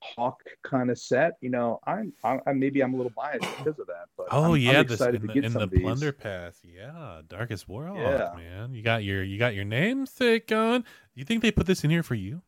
hawk 0.02 0.42
kind 0.64 0.90
of 0.90 0.98
set, 0.98 1.34
you 1.42 1.50
know, 1.50 1.80
I'm 1.86 2.14
I, 2.24 2.40
I 2.48 2.54
maybe 2.54 2.82
I'm 2.82 2.94
a 2.94 2.98
little 2.98 3.14
biased 3.16 3.46
because 3.58 3.80
of 3.80 3.88
that. 3.88 4.06
But 4.18 4.28
Oh 4.32 4.54
I'm, 4.54 4.56
yeah, 4.56 4.82
I'm 4.82 4.88
this 4.88 5.02
in 5.02 5.28
the, 5.28 5.34
in 5.34 5.54
the 5.54 5.68
plunder 5.68 6.12
path. 6.12 6.60
Yeah, 6.64 7.22
darkest 7.28 7.68
warhawk, 7.68 8.02
Yeah. 8.02 8.30
man. 8.36 8.74
You 8.74 8.82
got 8.82 9.04
your 9.04 9.24
you 9.24 9.38
got 9.38 9.54
your 9.56 9.66
namesake 9.66 10.48
going. 10.48 10.84
You 11.16 11.24
think 11.26 11.42
they 11.42 11.52
put 11.52 11.68
this 11.68 11.84
in 11.84 11.90
here 11.90 12.04
for 12.04 12.16
you? 12.16 12.42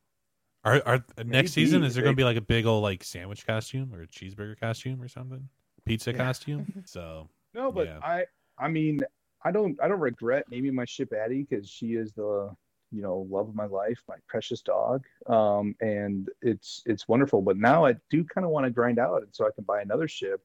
Are 0.66 0.82
are 0.86 1.06
uh, 1.18 1.24
next 1.24 1.51
season 1.51 1.84
is 1.84 1.93
there 1.93 2.04
going 2.04 2.16
to 2.16 2.18
be 2.18 2.24
like 2.24 2.38
a 2.38 2.41
big 2.41 2.66
old 2.66 2.84
like 2.84 3.04
sandwich 3.04 3.45
costume 3.45 3.93
or 3.93 4.01
a 4.01 4.08
cheeseburger 4.08 4.60
costume 4.60 5.01
or 5.01 5.08
something? 5.08 5.49
Pizza 5.86 6.12
Yeah. 6.12 6.18
costume. 6.18 6.66
So 6.86 7.30
No, 7.54 7.72
but 7.72 7.88
Yeah. 7.88 7.99
I 8.01 8.26
I 8.58 8.70
mean 8.70 9.01
I 9.43 9.51
don't 9.51 9.78
I 9.82 9.88
don't 9.88 9.99
regret 9.99 10.45
naming 10.49 10.74
my 10.76 10.86
ship 10.86 11.12
Addie 11.14 11.45
because 11.49 11.70
she 11.70 11.93
is 11.95 12.14
the 12.14 12.56
you 12.94 13.02
know 13.02 13.28
love 13.30 13.50
of 13.50 13.56
my 13.56 13.66
life, 13.66 14.02
my 14.08 14.16
precious 14.28 14.62
dog. 14.62 15.06
Um, 15.28 15.76
and 15.82 16.30
it's 16.41 16.84
it's 16.86 17.08
wonderful. 17.08 17.41
But 17.41 17.58
now 17.58 17.86
I 17.86 17.96
do 18.10 18.24
kind 18.24 18.46
of 18.46 18.52
want 18.52 18.66
to 18.66 18.70
grind 18.70 19.00
out, 19.00 19.24
and 19.24 19.34
so 19.34 19.46
I 19.48 19.52
can 19.56 19.64
buy 19.64 19.82
another 19.82 20.08
ship, 20.08 20.41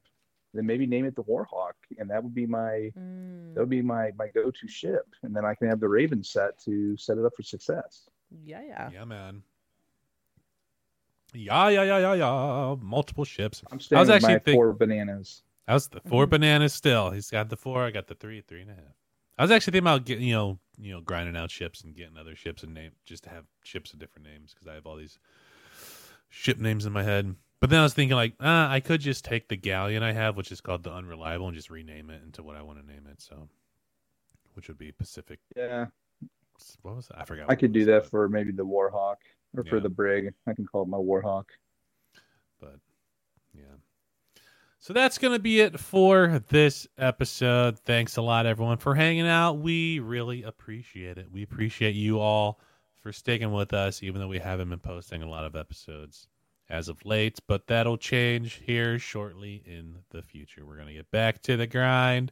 then 0.53 0.65
maybe 0.65 0.85
name 0.87 1.05
it 1.05 1.15
the 1.15 1.23
Warhawk, 1.23 1.73
and 1.99 2.09
that 2.09 2.23
would 2.23 2.33
be 2.33 2.45
my 2.45 2.91
Mm, 2.97 3.53
that 3.53 3.59
would 3.61 3.69
be 3.69 3.81
my 3.81 4.11
my 4.17 4.27
go 4.33 4.49
to 4.51 4.67
ship, 4.67 5.05
and 5.23 5.35
then 5.35 5.45
I 5.45 5.53
can 5.55 5.67
have 5.69 5.79
the 5.79 5.87
Raven 5.89 6.23
set 6.23 6.57
to 6.65 6.97
set 6.97 7.17
it 7.17 7.25
up 7.25 7.33
for 7.35 7.43
success. 7.43 8.09
yeah, 8.43 8.61
yeah. 8.61 8.89
yeah, 8.91 9.05
man. 9.05 9.43
Yeah, 11.33 11.69
yeah, 11.69 11.83
yeah, 11.83 11.97
yeah, 11.99 12.13
yeah. 12.15 12.75
Multiple 12.81 13.23
ships. 13.25 13.61
I'm 13.71 13.79
I 13.91 13.99
was 13.99 14.07
with 14.07 14.15
actually 14.15 14.33
my 14.33 14.39
think- 14.39 14.55
four 14.57 14.73
bananas. 14.73 15.43
I 15.67 15.73
was 15.73 15.87
the 15.87 15.99
four 16.01 16.23
Mm-hmm. 16.23 16.29
bananas 16.31 16.73
still. 16.73 17.11
He's 17.11 17.29
got 17.29 17.49
the 17.49 17.55
four. 17.57 17.83
I 17.83 17.91
got 17.91 18.07
the 18.07 18.15
three, 18.15 18.41
three 18.41 18.61
and 18.61 18.71
a 18.71 18.73
half. 18.73 18.95
I 19.37 19.43
was 19.43 19.51
actually 19.51 19.73
thinking 19.73 19.83
about 19.87 20.05
getting, 20.05 20.25
you 20.27 20.33
know, 20.33 20.59
you 20.79 20.93
know, 20.93 21.01
grinding 21.01 21.35
out 21.35 21.51
ships 21.51 21.81
and 21.81 21.95
getting 21.95 22.17
other 22.17 22.35
ships 22.35 22.63
and 22.63 22.73
name 22.73 22.91
just 23.05 23.23
to 23.23 23.29
have 23.29 23.45
ships 23.63 23.93
of 23.93 23.99
different 23.99 24.27
names 24.27 24.53
because 24.53 24.67
I 24.67 24.75
have 24.75 24.85
all 24.85 24.95
these 24.95 25.19
ship 26.29 26.57
names 26.59 26.85
in 26.85 26.93
my 26.93 27.03
head. 27.03 27.35
But 27.59 27.69
then 27.69 27.79
I 27.81 27.83
was 27.83 27.93
thinking 27.93 28.15
like, 28.15 28.35
uh, 28.39 28.67
I 28.69 28.79
could 28.79 29.01
just 29.01 29.25
take 29.25 29.49
the 29.49 29.57
galleon 29.57 30.01
I 30.01 30.13
have, 30.13 30.37
which 30.37 30.51
is 30.51 30.61
called 30.61 30.83
the 30.83 30.93
Unreliable, 30.93 31.47
and 31.47 31.55
just 31.55 31.69
rename 31.69 32.09
it 32.09 32.21
into 32.23 32.41
what 32.41 32.55
I 32.55 32.61
want 32.61 32.79
to 32.79 32.85
name 32.85 33.05
it. 33.11 33.21
So, 33.21 33.49
which 34.53 34.69
would 34.69 34.77
be 34.77 34.93
Pacific. 34.93 35.39
Yeah, 35.57 35.87
What 36.83 36.95
was 36.95 37.07
that? 37.07 37.19
I 37.19 37.25
forgot. 37.25 37.47
I 37.49 37.55
could 37.55 37.73
do 37.73 37.83
that 37.85 38.05
for 38.05 38.29
maybe 38.29 38.53
the 38.53 38.65
Warhawk 38.65 39.17
or 39.57 39.65
for 39.65 39.81
the 39.81 39.89
Brig. 39.89 40.33
I 40.47 40.53
can 40.53 40.65
call 40.65 40.83
it 40.83 40.87
my 40.87 40.97
Warhawk. 40.97 41.45
but 42.61 42.79
yeah. 43.53 43.75
So 44.81 44.93
that's 44.93 45.17
going 45.17 45.33
to 45.33 45.39
be 45.39 45.59
it 45.59 45.77
for 45.77 46.41
this 46.47 46.87
episode. 46.97 47.77
Thanks 47.79 48.15
a 48.15 48.21
lot, 48.21 48.45
everyone, 48.45 48.77
for 48.77 48.95
hanging 48.95 49.27
out. 49.27 49.57
We 49.59 49.99
really 49.99 50.43
appreciate 50.43 51.17
it. 51.17 51.27
We 51.31 51.43
appreciate 51.43 51.95
you 51.95 52.19
all 52.19 52.61
for 53.01 53.11
sticking 53.11 53.51
with 53.51 53.73
us, 53.73 54.01
even 54.03 54.21
though 54.21 54.27
we 54.29 54.39
haven't 54.39 54.69
been 54.69 54.79
posting 54.79 55.21
a 55.21 55.29
lot 55.29 55.43
of 55.43 55.55
episodes 55.55 56.27
as 56.69 56.87
of 56.87 57.05
late. 57.05 57.39
But 57.45 57.67
that'll 57.67 57.97
change 57.97 58.61
here 58.65 58.97
shortly 58.97 59.61
in 59.65 59.97
the 60.11 60.21
future. 60.21 60.65
We're 60.65 60.75
going 60.75 60.87
to 60.87 60.93
get 60.93 61.11
back 61.11 61.41
to 61.43 61.57
the 61.57 61.67
grind 61.67 62.31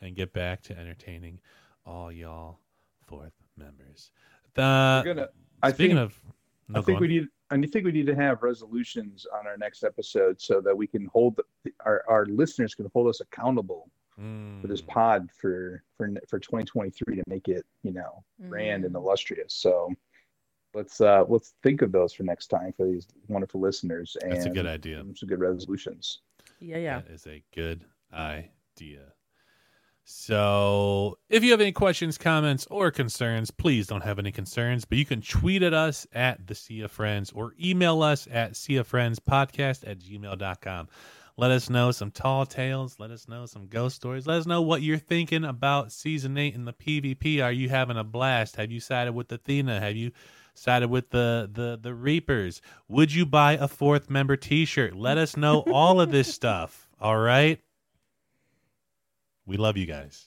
and 0.00 0.14
get 0.14 0.32
back 0.32 0.62
to 0.62 0.78
entertaining 0.78 1.40
all 1.84 2.12
y'all 2.12 2.60
fourth 3.08 3.32
members. 3.56 4.12
The, 4.54 5.02
gonna- 5.04 5.28
I 5.64 5.72
speaking 5.72 5.96
think- 5.96 6.10
of, 6.12 6.20
no, 6.68 6.78
I 6.80 6.82
think 6.82 7.00
we 7.00 7.08
need. 7.08 7.26
I 7.50 7.56
think 7.66 7.84
we 7.84 7.92
need 7.92 8.06
to 8.06 8.14
have 8.14 8.42
resolutions 8.42 9.26
on 9.38 9.46
our 9.46 9.56
next 9.56 9.82
episode 9.84 10.40
so 10.40 10.60
that 10.60 10.76
we 10.76 10.86
can 10.86 11.06
hold 11.06 11.36
the, 11.36 11.72
our 11.84 12.04
our 12.08 12.26
listeners 12.26 12.74
can 12.74 12.88
hold 12.92 13.08
us 13.08 13.20
accountable 13.20 13.90
for 14.60 14.66
this 14.66 14.82
Mm. 14.82 14.86
pod 14.88 15.30
for 15.32 15.82
for 15.96 16.10
for 16.28 16.38
2023 16.40 17.16
to 17.16 17.22
make 17.28 17.48
it 17.48 17.64
you 17.82 17.92
know 17.92 18.24
grand 18.48 18.84
and 18.84 18.94
illustrious. 18.96 19.54
So 19.54 19.92
let's 20.74 21.00
uh 21.00 21.24
let's 21.28 21.54
think 21.62 21.82
of 21.82 21.92
those 21.92 22.12
for 22.12 22.24
next 22.24 22.48
time 22.48 22.72
for 22.76 22.86
these 22.86 23.06
wonderful 23.28 23.60
listeners. 23.60 24.16
And 24.22 24.32
That's 24.32 24.46
a 24.46 24.50
good 24.50 24.66
idea. 24.66 25.04
Some 25.14 25.28
good 25.28 25.40
resolutions. 25.40 26.20
Yeah, 26.60 26.78
yeah. 26.78 27.00
That 27.00 27.10
is 27.12 27.26
a 27.26 27.42
good 27.54 27.84
idea. 28.12 29.12
So, 30.10 31.18
if 31.28 31.44
you 31.44 31.50
have 31.50 31.60
any 31.60 31.72
questions, 31.72 32.16
comments, 32.16 32.66
or 32.70 32.90
concerns, 32.90 33.50
please 33.50 33.86
don't 33.86 34.02
have 34.02 34.18
any 34.18 34.32
concerns, 34.32 34.86
but 34.86 34.96
you 34.96 35.04
can 35.04 35.20
tweet 35.20 35.62
at 35.62 35.74
us 35.74 36.06
at 36.14 36.46
the 36.46 36.54
Sea 36.54 36.80
of 36.80 36.90
Friends 36.90 37.30
or 37.34 37.52
email 37.62 38.02
us 38.02 38.26
at 38.30 38.56
Sea 38.56 38.76
of 38.76 38.86
Friends 38.86 39.20
podcast 39.20 39.86
at 39.86 39.98
gmail.com. 39.98 40.88
Let 41.36 41.50
us 41.50 41.68
know 41.68 41.90
some 41.90 42.10
tall 42.10 42.46
tales. 42.46 42.96
Let 42.98 43.10
us 43.10 43.28
know 43.28 43.44
some 43.44 43.66
ghost 43.66 43.96
stories. 43.96 44.26
Let 44.26 44.38
us 44.38 44.46
know 44.46 44.62
what 44.62 44.80
you're 44.80 44.96
thinking 44.96 45.44
about 45.44 45.92
season 45.92 46.38
eight 46.38 46.54
in 46.54 46.64
the 46.64 46.72
PvP. 46.72 47.44
Are 47.44 47.52
you 47.52 47.68
having 47.68 47.98
a 47.98 48.04
blast? 48.04 48.56
Have 48.56 48.72
you 48.72 48.80
sided 48.80 49.12
with 49.12 49.30
Athena? 49.30 49.78
Have 49.78 49.94
you 49.94 50.12
sided 50.54 50.88
with 50.88 51.10
the 51.10 51.50
the 51.52 51.78
the 51.80 51.92
Reapers? 51.92 52.62
Would 52.88 53.12
you 53.12 53.26
buy 53.26 53.52
a 53.52 53.68
fourth 53.68 54.08
member 54.08 54.38
T-shirt? 54.38 54.96
Let 54.96 55.18
us 55.18 55.36
know 55.36 55.64
all 55.70 56.00
of 56.00 56.10
this 56.10 56.32
stuff. 56.34 56.88
All 56.98 57.18
right. 57.18 57.60
We 59.48 59.56
love 59.56 59.78
you 59.78 59.86
guys. 59.86 60.26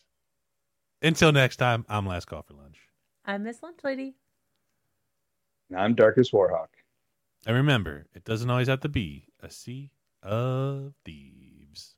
Until 1.04 1.32
next 1.32 1.58
time, 1.58 1.86
I'm 1.88 2.08
Last 2.08 2.26
Call 2.26 2.42
for 2.42 2.56
Lunch. 2.56 2.80
I'm 3.24 3.44
miss 3.44 3.62
lunch 3.62 3.78
lady. 3.84 4.16
And 5.70 5.80
I'm 5.80 5.94
Darkest 5.94 6.34
Warhawk. 6.34 6.70
And 7.46 7.56
remember, 7.56 8.08
it 8.16 8.26
doesn't 8.26 8.50
always 8.50 8.68
have 8.68 8.80
to 8.80 8.90
be 8.90 9.28
a 9.40 9.52
sea 9.52 9.92
of 10.24 10.96
thieves. 11.06 11.98